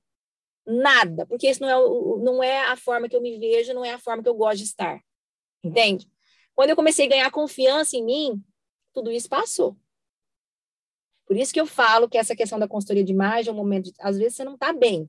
Nada, 0.67 1.25
porque 1.27 1.49
isso 1.49 1.63
não 1.63 1.71
é, 1.71 2.25
não 2.25 2.43
é 2.43 2.67
a 2.67 2.77
forma 2.77 3.09
que 3.09 3.17
eu 3.17 3.23
me 3.23 3.39
vejo, 3.39 3.73
não 3.73 3.85
é 3.85 3.93
a 3.93 3.99
forma 3.99 4.23
que 4.23 4.29
eu 4.29 4.35
gosto 4.35 4.59
de 4.59 4.65
estar. 4.65 5.01
Entende? 5.65 6.07
Quando 6.55 6.71
eu 6.71 6.77
comecei 6.77 7.07
a 7.07 7.09
ganhar 7.09 7.31
confiança 7.31 7.97
em 7.97 8.05
mim, 8.05 8.45
tudo 8.93 9.11
isso 9.11 9.29
passou. 9.29 9.77
Por 11.27 11.37
isso 11.37 11.53
que 11.53 11.61
eu 11.61 11.67
falo 11.67 12.09
que 12.09 12.19
essa 12.19 12.37
questão 12.37 12.59
da 12.59 12.69
consultoria 12.69 13.05
de 13.05 13.13
imagem 13.13 13.51
é 13.51 13.53
um 13.53 13.57
momento, 13.57 13.87
de, 13.87 13.95
às 14.01 14.17
vezes 14.17 14.37
você 14.37 14.45
não 14.45 14.55
está 14.55 14.73
bem, 14.73 15.09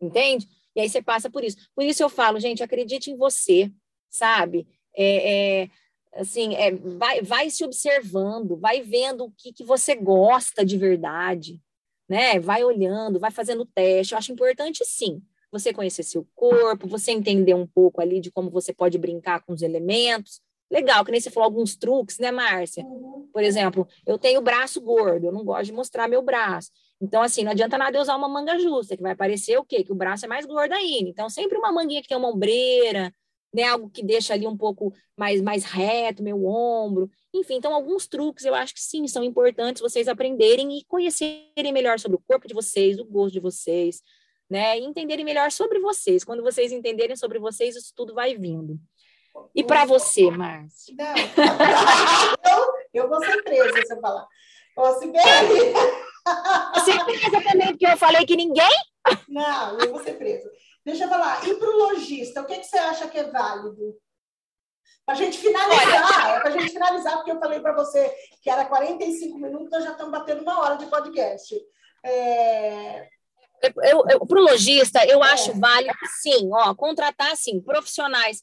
entende? 0.00 0.46
E 0.74 0.80
aí 0.80 0.88
você 0.88 1.00
passa 1.00 1.30
por 1.30 1.42
isso. 1.42 1.56
Por 1.74 1.84
isso 1.84 2.02
eu 2.02 2.08
falo, 2.08 2.38
gente, 2.38 2.62
acredite 2.62 3.10
em 3.10 3.16
você, 3.16 3.72
sabe? 4.10 4.68
É, 4.94 5.62
é, 5.62 5.70
assim, 6.14 6.54
é, 6.54 6.70
vai, 6.72 7.22
vai 7.22 7.50
se 7.50 7.64
observando, 7.64 8.56
vai 8.56 8.82
vendo 8.82 9.24
o 9.24 9.32
que, 9.32 9.52
que 9.52 9.64
você 9.64 9.94
gosta 9.94 10.64
de 10.64 10.76
verdade, 10.76 11.60
né? 12.08 12.38
Vai 12.38 12.62
olhando, 12.62 13.18
vai 13.18 13.30
fazendo 13.30 13.64
teste. 13.64 14.12
Eu 14.12 14.18
acho 14.18 14.32
importante, 14.32 14.84
sim 14.84 15.22
você 15.50 15.72
conhecer 15.72 16.02
seu 16.02 16.26
corpo, 16.34 16.88
você 16.88 17.12
entender 17.12 17.54
um 17.54 17.66
pouco 17.66 18.00
ali 18.00 18.20
de 18.20 18.30
como 18.30 18.50
você 18.50 18.72
pode 18.72 18.98
brincar 18.98 19.42
com 19.44 19.52
os 19.52 19.62
elementos. 19.62 20.40
Legal, 20.70 21.04
que 21.04 21.12
nem 21.12 21.20
você 21.20 21.30
falou 21.30 21.46
alguns 21.46 21.76
truques, 21.76 22.18
né, 22.18 22.30
Márcia? 22.32 22.84
Uhum. 22.84 23.28
Por 23.32 23.42
exemplo, 23.42 23.86
eu 24.04 24.18
tenho 24.18 24.40
braço 24.40 24.80
gordo, 24.80 25.26
eu 25.26 25.32
não 25.32 25.44
gosto 25.44 25.66
de 25.66 25.72
mostrar 25.72 26.08
meu 26.08 26.22
braço. 26.22 26.70
Então, 27.00 27.22
assim, 27.22 27.44
não 27.44 27.52
adianta 27.52 27.76
nada 27.78 27.96
eu 27.96 28.02
usar 28.02 28.16
uma 28.16 28.28
manga 28.28 28.58
justa, 28.58 28.96
que 28.96 29.02
vai 29.02 29.14
parecer 29.14 29.58
o 29.58 29.64
quê? 29.64 29.84
Que 29.84 29.92
o 29.92 29.94
braço 29.94 30.24
é 30.24 30.28
mais 30.28 30.46
gordo 30.46 30.72
ainda. 30.72 31.08
Então, 31.10 31.28
sempre 31.28 31.58
uma 31.58 31.70
manguinha 31.70 32.02
que 32.02 32.08
tem 32.08 32.16
uma 32.16 32.30
ombreira, 32.30 33.12
né? 33.54 33.64
Algo 33.64 33.90
que 33.90 34.02
deixa 34.02 34.34
ali 34.34 34.46
um 34.46 34.56
pouco 34.56 34.92
mais, 35.16 35.40
mais 35.40 35.64
reto, 35.64 36.22
meu 36.22 36.44
ombro. 36.46 37.10
Enfim, 37.34 37.56
então, 37.56 37.74
alguns 37.74 38.06
truques 38.06 38.44
eu 38.44 38.54
acho 38.54 38.74
que 38.74 38.80
sim, 38.80 39.06
são 39.06 39.22
importantes 39.22 39.82
vocês 39.82 40.08
aprenderem 40.08 40.78
e 40.78 40.84
conhecerem 40.84 41.72
melhor 41.72 41.98
sobre 41.98 42.16
o 42.16 42.22
corpo 42.26 42.48
de 42.48 42.54
vocês, 42.54 42.98
o 42.98 43.04
gosto 43.04 43.34
de 43.34 43.40
vocês, 43.40 44.02
né? 44.48 44.78
E 44.78 44.84
entenderem 44.84 45.24
melhor 45.24 45.52
sobre 45.52 45.78
vocês. 45.78 46.24
Quando 46.24 46.42
vocês 46.42 46.72
entenderem 46.72 47.16
sobre 47.16 47.38
vocês, 47.38 47.76
isso 47.76 47.92
tudo 47.94 48.14
vai 48.14 48.36
vindo. 48.36 48.80
E 49.54 49.64
para 49.64 49.84
você, 49.84 50.30
Márcia? 50.30 50.94
eu, 52.94 53.02
eu 53.02 53.08
vou 53.08 53.24
ser 53.24 53.42
presa 53.42 53.86
se 53.86 53.92
eu 53.92 54.00
falar. 54.00 54.26
Ô, 54.76 54.92
Sibeli! 54.94 55.72
Você 56.74 56.90
é 56.90 57.04
presa 57.04 57.42
também 57.42 57.68
porque 57.68 57.86
eu 57.86 57.96
falei 57.96 58.26
que 58.26 58.36
ninguém? 58.36 58.70
Não, 59.28 59.78
eu 59.78 59.92
vou 59.92 60.02
ser 60.02 60.14
presa. 60.18 60.50
Deixa 60.84 61.04
eu 61.04 61.08
falar. 61.08 61.46
E 61.46 61.54
para 61.54 61.68
o 61.68 61.78
lojista, 61.78 62.42
o 62.42 62.46
que, 62.46 62.58
que 62.58 62.66
você 62.66 62.78
acha 62.78 63.08
que 63.08 63.18
é 63.18 63.30
válido? 63.30 63.96
Para 65.04 65.14
a 65.14 65.18
gente 65.18 65.38
finalizar, 65.38 66.36
é 66.36 66.40
para 66.40 66.48
a 66.48 66.52
gente 66.52 66.72
finalizar, 66.72 67.16
porque 67.16 67.30
eu 67.30 67.38
falei 67.38 67.60
para 67.60 67.72
você 67.72 68.12
que 68.42 68.50
era 68.50 68.64
45 68.64 69.38
minutos, 69.38 69.70
nós 69.70 69.84
já 69.84 69.92
estamos 69.92 70.12
batendo 70.12 70.42
uma 70.42 70.60
hora 70.60 70.76
de 70.76 70.86
podcast. 70.86 71.54
É, 72.04 73.08
para 73.60 74.38
o 74.38 74.42
lojista, 74.42 75.04
eu 75.06 75.24
é. 75.24 75.28
acho 75.32 75.58
válido, 75.58 75.94
sim, 76.20 76.50
ó, 76.52 76.74
contratar, 76.74 77.36
sim, 77.36 77.60
profissionais 77.60 78.42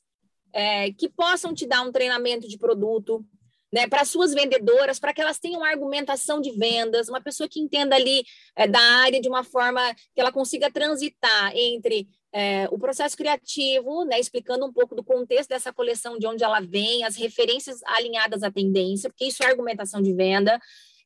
é, 0.54 0.92
que 0.94 1.10
possam 1.10 1.54
te 1.54 1.66
dar 1.66 1.82
um 1.82 1.92
treinamento 1.92 2.48
de 2.48 2.58
produto, 2.58 3.26
né, 3.74 3.88
para 3.88 4.06
suas 4.06 4.36
vendedoras, 4.36 5.00
para 5.00 5.12
que 5.12 5.20
elas 5.20 5.40
tenham 5.40 5.64
argumentação 5.64 6.40
de 6.40 6.52
vendas, 6.52 7.10
uma 7.10 7.20
pessoa 7.20 7.50
que 7.50 7.60
entenda 7.60 7.96
ali 7.96 8.24
é, 8.56 8.68
da 8.68 8.80
área 8.80 9.20
de 9.20 9.28
uma 9.28 9.44
forma 9.44 9.82
que 10.14 10.22
ela 10.22 10.32
consiga 10.32 10.72
transitar 10.72 11.52
entre 11.56 12.08
é, 12.32 12.68
o 12.72 12.78
processo 12.78 13.18
criativo, 13.18 14.06
né, 14.06 14.20
explicando 14.20 14.64
um 14.64 14.72
pouco 14.72 14.94
do 14.96 15.04
contexto 15.04 15.50
dessa 15.50 15.74
coleção, 15.74 16.20
de 16.20 16.28
onde 16.28 16.44
ela 16.44 16.60
vem, 16.60 17.04
as 17.04 17.16
referências 17.16 17.82
alinhadas 17.84 18.44
à 18.44 18.52
tendência, 18.52 19.10
porque 19.10 19.26
isso 19.26 19.44
é 19.44 19.48
argumentação 19.48 20.04
de 20.04 20.14
venda, 20.14 20.60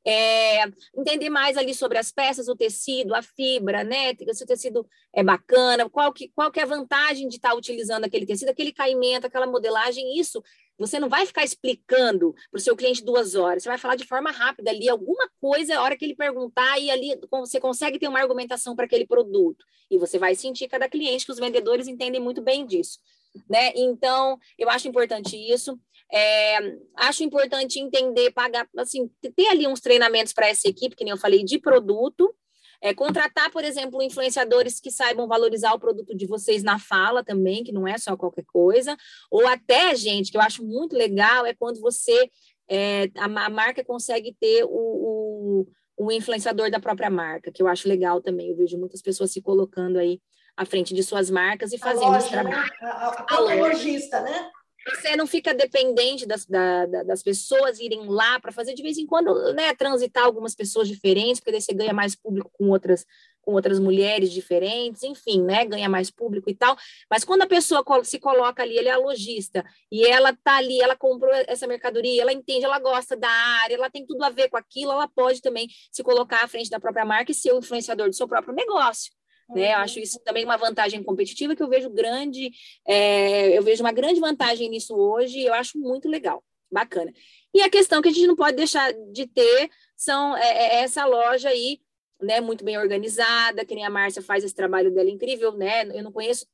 é, 0.07 0.63
entender 0.97 1.29
mais 1.29 1.57
ali 1.57 1.73
sobre 1.73 1.97
as 1.97 2.11
peças, 2.13 2.47
o 2.47 2.55
tecido, 2.55 3.13
a 3.13 3.21
fibra, 3.21 3.83
né? 3.83 4.13
Se 4.31 4.43
o 4.43 4.47
tecido 4.47 4.87
é 5.13 5.21
bacana, 5.21 5.89
qual 5.89 6.13
que, 6.13 6.29
qual 6.29 6.49
que 6.49 6.61
é 6.61 6.63
a 6.63 6.67
vantagem 6.67 7.27
de 7.27 7.35
estar 7.35 7.49
tá 7.49 7.55
utilizando 7.55 8.05
aquele 8.05 8.25
tecido, 8.25 8.47
aquele 8.47 8.71
caimento, 8.71 9.27
aquela 9.27 9.45
modelagem, 9.45 10.17
isso 10.17 10.41
você 10.79 10.99
não 10.99 11.09
vai 11.09 11.25
ficar 11.25 11.43
explicando 11.43 12.33
para 12.51 12.57
o 12.57 12.61
seu 12.61 12.75
cliente 12.75 13.03
duas 13.03 13.33
horas, 13.33 13.63
você 13.63 13.69
vai 13.69 13.79
falar 13.79 13.95
de 13.95 14.05
forma 14.05 14.31
rápida 14.31 14.69
ali, 14.69 14.87
alguma 14.87 15.27
coisa, 15.41 15.75
a 15.75 15.81
hora 15.81 15.97
que 15.97 16.05
ele 16.05 16.15
perguntar, 16.15 16.79
e 16.79 16.91
ali 16.91 17.19
você 17.31 17.59
consegue 17.59 17.97
ter 17.97 18.07
uma 18.07 18.19
argumentação 18.19 18.75
para 18.75 18.85
aquele 18.85 19.05
produto. 19.05 19.65
E 19.89 19.97
você 19.97 20.19
vai 20.19 20.35
sentir 20.35 20.67
cada 20.67 20.87
cliente, 20.87 21.25
que 21.25 21.31
os 21.31 21.39
vendedores 21.39 21.87
entendem 21.87 22.21
muito 22.21 22.41
bem 22.41 22.65
disso. 22.65 22.99
Né? 23.49 23.71
Então, 23.75 24.37
eu 24.57 24.69
acho 24.69 24.87
importante 24.87 25.35
isso. 25.35 25.79
É, 26.11 26.57
acho 26.95 27.23
importante 27.23 27.79
entender, 27.79 28.31
pagar, 28.31 28.67
assim, 28.77 29.09
ter 29.35 29.47
ali 29.47 29.67
uns 29.67 29.81
treinamentos 29.81 30.33
para 30.33 30.47
essa 30.47 30.67
equipe, 30.67 30.95
que 30.95 31.03
nem 31.03 31.11
eu 31.11 31.17
falei, 31.17 31.43
de 31.43 31.59
produto. 31.59 32.33
É, 32.79 32.93
contratar, 32.93 33.51
por 33.51 33.63
exemplo, 33.63 34.03
influenciadores 34.03 34.79
que 34.79 34.91
saibam 34.91 35.27
valorizar 35.27 35.73
o 35.73 35.79
produto 35.79 36.15
de 36.15 36.27
vocês 36.27 36.61
na 36.61 36.77
fala 36.77 37.23
também, 37.23 37.63
que 37.63 37.71
não 37.71 37.87
é 37.87 37.97
só 37.97 38.15
qualquer 38.15 38.45
coisa. 38.45 38.95
Ou 39.31 39.47
até, 39.47 39.95
gente, 39.95 40.31
que 40.31 40.37
eu 40.37 40.41
acho 40.41 40.63
muito 40.63 40.95
legal, 40.95 41.45
é 41.45 41.55
quando 41.55 41.81
você, 41.81 42.29
é, 42.69 43.09
a, 43.17 43.25
a, 43.25 43.49
marca 43.49 43.83
consegue 43.83 44.35
ter 44.39 44.63
o, 44.63 44.69
o, 44.69 45.67
o 45.97 46.11
influenciador 46.11 46.69
da 46.69 46.79
própria 46.79 47.09
marca, 47.09 47.51
que 47.51 47.63
eu 47.63 47.67
acho 47.67 47.87
legal 47.89 48.21
também. 48.21 48.51
Eu 48.51 48.55
vejo 48.55 48.77
muitas 48.77 49.01
pessoas 49.01 49.31
se 49.31 49.41
colocando 49.41 49.97
aí 49.97 50.21
à 50.55 50.63
frente 50.63 50.93
de 50.93 51.01
suas 51.01 51.31
marcas 51.31 51.73
e 51.73 51.79
fazendo 51.79 52.15
esse 52.15 52.29
trabalho. 52.29 52.57
Né? 52.57 52.69
A, 52.81 52.87
a, 52.87 53.25
a, 53.27 53.35
a 53.37 53.39
lojista, 53.39 54.21
né? 54.21 54.51
Você 54.89 55.15
não 55.15 55.27
fica 55.27 55.53
dependente 55.53 56.25
das, 56.25 56.45
da, 56.45 56.85
das 56.85 57.21
pessoas 57.21 57.79
irem 57.79 58.07
lá 58.07 58.39
para 58.39 58.51
fazer 58.51 58.73
de 58.73 58.81
vez 58.81 58.97
em 58.97 59.05
quando, 59.05 59.53
né, 59.53 59.73
transitar 59.75 60.23
algumas 60.23 60.55
pessoas 60.55 60.87
diferentes, 60.87 61.39
porque 61.39 61.51
daí 61.51 61.61
você 61.61 61.73
ganha 61.73 61.93
mais 61.93 62.15
público 62.15 62.49
com 62.53 62.69
outras 62.69 63.05
com 63.47 63.53
outras 63.53 63.79
mulheres 63.79 64.33
diferentes, 64.33 65.03
enfim, 65.03 65.41
né, 65.41 65.63
ganha 65.63 65.87
mais 65.87 66.11
público 66.11 66.49
e 66.49 66.53
tal. 66.53 66.75
Mas 67.09 67.23
quando 67.23 67.43
a 67.43 67.47
pessoa 67.47 67.81
se 68.03 68.19
coloca 68.19 68.61
ali, 68.61 68.77
ele 68.77 68.89
é 68.89 68.91
a 68.91 68.97
lojista 68.97 69.65
e 69.89 70.05
ela 70.05 70.35
tá 70.43 70.57
ali, 70.57 70.81
ela 70.81 70.97
comprou 70.97 71.33
essa 71.33 71.65
mercadoria, 71.65 72.21
ela 72.21 72.33
entende, 72.33 72.65
ela 72.65 72.77
gosta 72.77 73.15
da 73.15 73.29
área, 73.29 73.75
ela 73.75 73.89
tem 73.89 74.05
tudo 74.05 74.21
a 74.21 74.29
ver 74.29 74.49
com 74.49 74.57
aquilo, 74.57 74.91
ela 74.91 75.07
pode 75.07 75.41
também 75.41 75.69
se 75.89 76.03
colocar 76.03 76.43
à 76.43 76.47
frente 76.49 76.69
da 76.69 76.77
própria 76.77 77.05
marca 77.05 77.31
e 77.31 77.33
ser 77.35 77.53
o 77.53 77.59
influenciador 77.59 78.09
do 78.09 78.15
seu 78.15 78.27
próprio 78.27 78.53
negócio. 78.53 79.16
Né? 79.49 79.73
Eu 79.73 79.77
acho 79.77 79.99
isso 79.99 80.19
também 80.23 80.43
uma 80.43 80.57
vantagem 80.57 81.01
competitiva 81.01 81.55
que 81.55 81.63
eu 81.63 81.69
vejo 81.69 81.89
grande, 81.89 82.51
é, 82.85 83.57
eu 83.57 83.63
vejo 83.63 83.81
uma 83.81 83.93
grande 83.93 84.19
vantagem 84.19 84.69
nisso 84.69 84.95
hoje, 84.95 85.41
eu 85.41 85.53
acho 85.53 85.77
muito 85.77 86.09
legal, 86.09 86.43
bacana. 86.71 87.13
E 87.53 87.61
a 87.61 87.69
questão 87.69 88.01
que 88.01 88.09
a 88.09 88.11
gente 88.11 88.27
não 88.27 88.35
pode 88.35 88.57
deixar 88.57 88.91
de 89.11 89.25
ter 89.25 89.69
são 89.95 90.35
é, 90.35 90.49
é 90.49 90.75
essa 90.81 91.05
loja 91.05 91.49
aí, 91.49 91.79
né, 92.21 92.41
muito 92.41 92.65
bem 92.65 92.77
organizada, 92.77 93.63
que 93.65 93.75
nem 93.75 93.85
a 93.85 93.89
Márcia 93.89 94.21
faz 94.21 94.43
esse 94.43 94.53
trabalho 94.53 94.91
dela 94.91 95.09
incrível, 95.09 95.53
né? 95.53 95.83
Eu 95.97 96.03
não 96.03 96.11
conheço. 96.11 96.45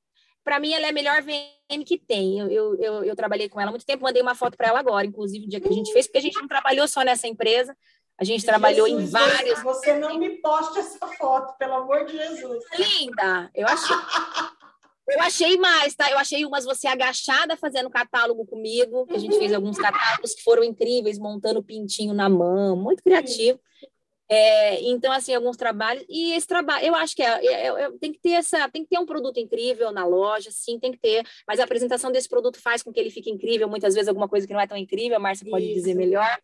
Para 0.43 0.59
mim, 0.59 0.73
ela 0.73 0.87
é 0.87 0.89
a 0.89 0.93
melhor 0.93 1.21
VM 1.21 1.83
que 1.85 1.97
tem. 1.97 2.37
Eu, 2.37 2.49
eu, 2.49 2.75
eu, 2.75 3.03
eu 3.05 3.15
trabalhei 3.15 3.47
com 3.47 3.61
ela 3.61 3.69
há 3.69 3.71
muito 3.71 3.85
tempo, 3.85 4.03
mandei 4.03 4.21
uma 4.21 4.35
foto 4.35 4.57
para 4.57 4.67
ela 4.67 4.79
agora, 4.79 5.07
inclusive, 5.07 5.45
o 5.45 5.49
dia 5.49 5.61
que 5.61 5.69
a 5.69 5.71
gente 5.71 5.91
fez, 5.93 6.05
porque 6.05 6.17
a 6.17 6.21
gente 6.21 6.39
não 6.39 6.49
trabalhou 6.49 6.85
só 6.85 7.01
nessa 7.01 7.27
empresa, 7.27 7.75
a 8.19 8.23
gente 8.23 8.45
trabalhou 8.45 8.87
Jesus, 8.87 9.09
em 9.09 9.11
vários. 9.11 9.63
Você 9.63 9.97
não 9.97 10.17
me 10.17 10.29
poste 10.41 10.79
essa 10.79 11.07
foto, 11.17 11.57
pelo 11.57 11.73
amor 11.73 12.05
de 12.05 12.13
Jesus. 12.13 12.63
Linda! 12.77 13.49
Eu 13.53 13.67
achei. 13.67 13.95
Eu 15.05 15.19
achei 15.21 15.57
mais, 15.57 15.95
tá? 15.95 16.09
Eu 16.09 16.17
achei 16.17 16.45
umas 16.45 16.63
você 16.63 16.87
agachada 16.87 17.57
fazendo 17.57 17.89
catálogo 17.89 18.45
comigo, 18.45 19.05
que 19.05 19.15
a 19.15 19.19
gente 19.19 19.37
fez 19.37 19.51
alguns 19.51 19.77
catálogos 19.77 20.33
que 20.33 20.41
foram 20.41 20.63
incríveis, 20.63 21.19
montando 21.19 21.61
pintinho 21.61 22.13
na 22.13 22.29
mão, 22.29 22.75
muito 22.75 23.03
criativo. 23.03 23.59
É, 24.29 24.81
então, 24.83 25.11
assim, 25.11 25.33
alguns 25.33 25.57
trabalhos. 25.57 26.03
E 26.09 26.33
esse 26.33 26.47
trabalho, 26.47 26.85
eu 26.85 26.95
acho 26.95 27.15
que 27.15 27.21
é, 27.21 27.45
é, 27.45 27.67
é, 27.67 27.91
tem 27.99 28.11
que 28.11 28.19
ter 28.19 28.31
essa, 28.31 28.69
tem 28.69 28.83
que 28.83 28.89
ter 28.89 28.99
um 28.99 29.05
produto 29.05 29.37
incrível 29.37 29.91
na 29.91 30.05
loja, 30.05 30.49
sim, 30.51 30.79
tem 30.79 30.91
que 30.91 30.99
ter. 30.99 31.23
Mas 31.47 31.59
a 31.59 31.63
apresentação 31.63 32.11
desse 32.11 32.29
produto 32.29 32.59
faz 32.59 32.81
com 32.81 32.91
que 32.91 32.99
ele 32.99 33.09
fique 33.09 33.29
incrível. 33.29 33.67
Muitas 33.67 33.93
vezes 33.93 34.07
alguma 34.07 34.27
coisa 34.27 34.47
que 34.47 34.53
não 34.53 34.59
é 34.61 34.67
tão 34.67 34.77
incrível, 34.77 35.17
a 35.17 35.19
Márcia 35.19 35.49
pode 35.49 35.65
isso, 35.65 35.75
dizer 35.75 35.95
melhor. 35.95 36.37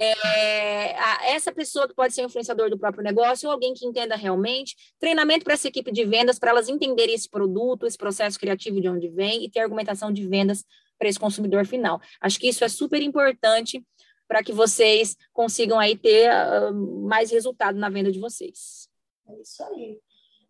É, 0.00 0.96
a, 0.98 1.30
essa 1.30 1.52
pessoa 1.52 1.86
que 1.86 1.94
pode 1.94 2.14
ser 2.14 2.22
influenciador 2.22 2.70
do 2.70 2.78
próprio 2.78 3.04
negócio, 3.04 3.48
ou 3.48 3.52
alguém 3.52 3.74
que 3.74 3.86
entenda 3.86 4.16
realmente, 4.16 4.74
treinamento 4.98 5.44
para 5.44 5.54
essa 5.54 5.68
equipe 5.68 5.92
de 5.92 6.04
vendas, 6.04 6.38
para 6.38 6.50
elas 6.50 6.68
entenderem 6.68 7.14
esse 7.14 7.28
produto, 7.28 7.86
esse 7.86 7.98
processo 7.98 8.38
criativo 8.38 8.80
de 8.80 8.88
onde 8.88 9.08
vem 9.08 9.44
e 9.44 9.50
ter 9.50 9.60
argumentação 9.60 10.12
de 10.12 10.26
vendas 10.26 10.64
para 10.98 11.08
esse 11.08 11.18
consumidor 11.18 11.66
final. 11.66 12.00
Acho 12.20 12.38
que 12.38 12.48
isso 12.48 12.62
é 12.62 12.68
super 12.68 13.00
importante 13.02 13.82
para 14.30 14.44
que 14.44 14.52
vocês 14.52 15.16
consigam 15.32 15.76
aí 15.76 15.98
ter 15.98 16.30
uh, 16.30 16.72
mais 16.72 17.32
resultado 17.32 17.76
na 17.76 17.88
venda 17.88 18.12
de 18.12 18.20
vocês. 18.20 18.88
É 19.28 19.34
isso 19.42 19.60
aí. 19.64 19.98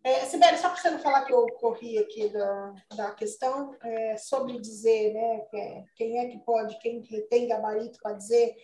É, 0.03 0.19
Sibeli, 0.19 0.55
só 0.59 0.69
para 0.69 0.79
você 0.79 0.91
não 0.91 0.99
falar 0.99 1.25
que 1.25 1.33
eu 1.33 1.47
corri 1.59 1.97
aqui 1.97 2.29
da, 2.29 2.75
da 2.95 3.11
questão, 3.11 3.75
é, 3.81 4.17
sobre 4.17 4.59
dizer 4.59 5.13
né, 5.13 5.45
é, 5.55 5.83
quem 5.95 6.19
é 6.19 6.27
que 6.27 6.37
pode, 6.45 6.77
quem 6.77 7.01
tem 7.27 7.47
gabarito 7.47 7.97
para 8.03 8.13
dizer 8.13 8.55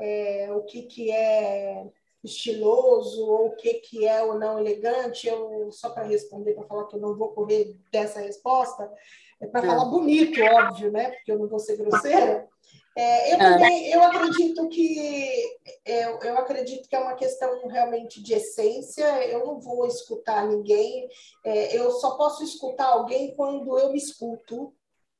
é, 0.00 0.52
o 0.52 0.62
que, 0.64 0.82
que 0.82 1.12
é 1.12 1.86
estiloso 2.24 3.24
ou 3.24 3.46
o 3.48 3.56
que, 3.56 3.74
que 3.74 4.08
é 4.08 4.24
ou 4.24 4.36
não 4.40 4.58
elegante, 4.58 5.28
eu 5.28 5.70
só 5.70 5.90
para 5.90 6.02
responder, 6.02 6.54
para 6.54 6.66
falar 6.66 6.86
que 6.88 6.96
eu 6.96 7.00
não 7.00 7.16
vou 7.16 7.28
correr 7.28 7.78
dessa 7.92 8.20
resposta, 8.20 8.92
é 9.40 9.46
para 9.46 9.64
é. 9.64 9.66
falar 9.68 9.84
bonito, 9.84 10.40
óbvio, 10.42 10.90
né? 10.90 11.10
Porque 11.10 11.30
eu 11.30 11.38
não 11.38 11.46
vou 11.46 11.60
ser 11.60 11.76
grosseira. 11.76 12.48
É, 12.96 13.32
eu 13.32 13.36
ah. 13.36 13.38
também, 13.38 13.90
eu 13.90 14.02
acredito 14.02 14.68
que 14.68 15.58
eu, 15.84 16.18
eu 16.20 16.38
acredito 16.38 16.88
que 16.88 16.94
é 16.94 17.00
uma 17.00 17.14
questão 17.14 17.66
realmente 17.66 18.22
de 18.22 18.34
essência. 18.34 19.04
Eu 19.26 19.46
não 19.46 19.60
vou 19.60 19.86
escutar 19.86 20.46
ninguém. 20.46 21.08
É, 21.44 21.76
eu 21.76 21.90
só 21.92 22.16
posso 22.16 22.44
escutar 22.44 22.86
alguém 22.86 23.34
quando 23.34 23.76
eu 23.78 23.92
me 23.92 23.98
escuto, 23.98 24.72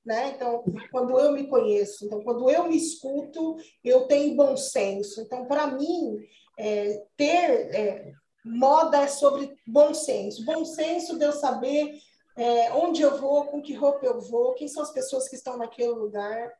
né? 0.05 0.35
Então, 0.37 0.62
quando 0.93 1.18
eu 1.18 1.33
me 1.33 1.49
conheço. 1.49 2.07
Então, 2.07 2.22
quando 2.22 2.49
eu 2.49 2.68
me 2.68 2.77
escuto, 2.77 3.57
eu 3.83 4.07
tenho 4.07 4.37
bom 4.37 4.57
senso. 4.57 5.20
Então, 5.20 5.45
para 5.47 5.66
mim, 5.66 6.18
é, 6.57 7.03
ter 7.16 7.75
é, 7.75 8.12
moda 8.45 8.99
é 9.03 9.09
sobre 9.09 9.57
bom 9.66 9.93
senso. 9.93 10.45
Bom 10.45 10.64
senso 10.64 11.18
de 11.18 11.25
eu 11.25 11.33
saber 11.33 11.99
é, 12.37 12.72
onde 12.72 13.03
eu 13.03 13.18
vou, 13.18 13.47
com 13.47 13.62
que 13.62 13.75
roupa 13.75 14.07
eu 14.07 14.20
vou, 14.20 14.55
quem 14.55 14.68
são 14.68 14.83
as 14.83 14.93
pessoas 14.93 15.29
que 15.29 15.37
estão 15.37 15.57
naquele 15.57 15.93
lugar. 15.93 16.53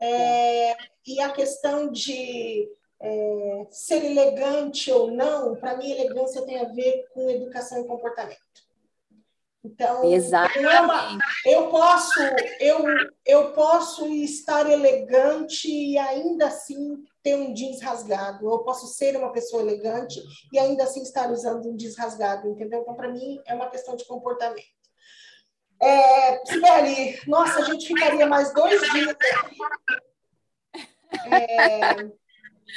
É, 0.00 0.76
e 1.06 1.20
a 1.20 1.30
questão 1.30 1.90
de 1.90 2.68
é, 3.00 3.66
ser 3.70 4.04
elegante 4.04 4.90
ou 4.90 5.10
não, 5.10 5.56
para 5.56 5.76
mim, 5.76 5.90
elegância 5.90 6.42
tem 6.42 6.58
a 6.58 6.68
ver 6.68 7.06
com 7.12 7.30
educação 7.30 7.80
e 7.80 7.86
comportamento. 7.86 8.38
Então, 9.62 10.04
Exatamente. 10.04 11.22
eu 11.44 11.68
posso 11.68 12.18
eu, 12.60 12.82
eu 13.26 13.52
posso 13.52 14.06
estar 14.06 14.70
elegante 14.70 15.68
e 15.68 15.98
ainda 15.98 16.46
assim 16.46 16.96
ter 17.22 17.36
um 17.36 17.52
jeans 17.52 17.82
rasgado. 17.82 18.48
Eu 18.48 18.60
posso 18.60 18.86
ser 18.86 19.16
uma 19.16 19.32
pessoa 19.32 19.62
elegante 19.62 20.18
e 20.50 20.58
ainda 20.58 20.84
assim 20.84 21.02
estar 21.02 21.30
usando 21.30 21.68
um 21.68 21.76
jeans 21.76 21.96
rasgado, 21.96 22.48
entendeu? 22.48 22.80
Então, 22.80 22.94
para 22.94 23.12
mim, 23.12 23.38
é 23.46 23.54
uma 23.54 23.68
questão 23.68 23.94
de 23.94 24.06
comportamento. 24.06 24.79
É, 25.82 26.44
Sibeli, 26.44 27.18
nossa, 27.26 27.60
a 27.60 27.64
gente 27.64 27.86
ficaria 27.86 28.26
mais 28.26 28.52
dois 28.52 28.80
dias 28.92 29.16
é, 31.26 32.10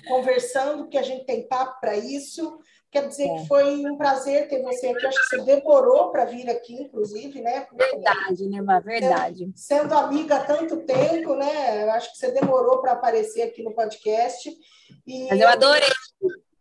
conversando, 0.07 0.83
porque 0.83 0.97
a 0.97 1.03
gente 1.03 1.25
tem 1.25 1.47
papo 1.47 1.79
para 1.81 1.97
isso. 1.97 2.59
Quer 2.89 3.07
dizer 3.07 3.27
é. 3.27 3.35
que 3.35 3.47
foi 3.47 3.85
um 3.85 3.97
prazer 3.97 4.47
ter 4.47 4.61
você 4.61 4.87
aqui. 4.87 5.05
Acho 5.05 5.19
que 5.19 5.35
você 5.35 5.41
demorou 5.41 6.11
para 6.11 6.25
vir 6.25 6.49
aqui, 6.49 6.75
inclusive, 6.75 7.41
né? 7.41 7.67
Verdade, 7.73 8.47
né, 8.47 8.61
Verdade. 8.83 9.51
Sendo, 9.55 9.81
sendo, 9.81 9.95
amiga 9.95 10.35
há 10.35 10.45
tanto 10.45 10.77
tempo, 10.85 11.35
né? 11.35 11.83
Eu 11.83 11.91
acho 11.91 12.11
que 12.11 12.19
você 12.19 12.31
demorou 12.31 12.81
para 12.81 12.91
aparecer 12.91 13.41
aqui 13.41 13.63
no 13.63 13.73
podcast. 13.73 14.49
E 15.07 15.27
Mas 15.27 15.41
eu 15.41 15.47
adorei. 15.47 15.89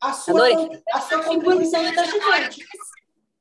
A 0.00 0.12
sua, 0.14 0.46
adorei. 0.46 0.82
A 0.92 1.00
sua 1.02 1.22
contribuição 1.22 1.80
é 1.80 2.04
gigante 2.06 2.64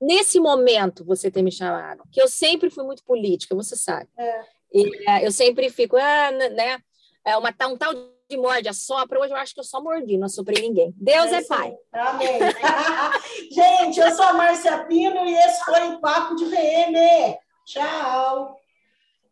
nesse 0.01 0.39
momento 0.39 1.05
você 1.05 1.29
ter 1.29 1.41
me 1.41 1.51
chamado, 1.51 2.03
que 2.11 2.21
eu 2.21 2.27
sempre 2.27 2.69
fui 2.69 2.83
muito 2.83 3.03
política, 3.03 3.55
você 3.55 3.75
sabe. 3.75 4.09
É. 4.17 4.41
E, 4.73 5.09
é, 5.09 5.25
eu 5.27 5.31
sempre 5.31 5.69
fico, 5.69 5.97
ah, 5.97 6.31
né? 6.31 6.79
É 7.23 7.37
uma, 7.37 7.53
um 7.69 7.77
tal 7.77 7.93
de 7.93 8.37
morde 8.37 8.69
a 8.69 8.73
sopra, 8.73 9.19
hoje 9.19 9.33
eu 9.33 9.37
acho 9.37 9.53
que 9.53 9.59
eu 9.59 9.63
só 9.63 9.81
mordi, 9.81 10.17
não 10.17 10.29
soprei 10.29 10.61
ninguém. 10.61 10.93
Deus 10.95 11.31
é, 11.31 11.37
é 11.37 11.43
pai. 11.43 11.75
Amém. 11.91 12.39
Gente, 13.51 13.99
eu 13.99 14.11
sou 14.11 14.25
a 14.25 14.33
Márcia 14.33 14.85
Pino 14.85 15.25
e 15.25 15.35
esse 15.35 15.63
foi 15.65 15.89
o 15.89 15.99
Papo 15.99 16.35
de 16.35 16.45
VM. 16.45 17.37
Tchau. 17.65 18.57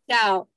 Tchau. 0.06 0.49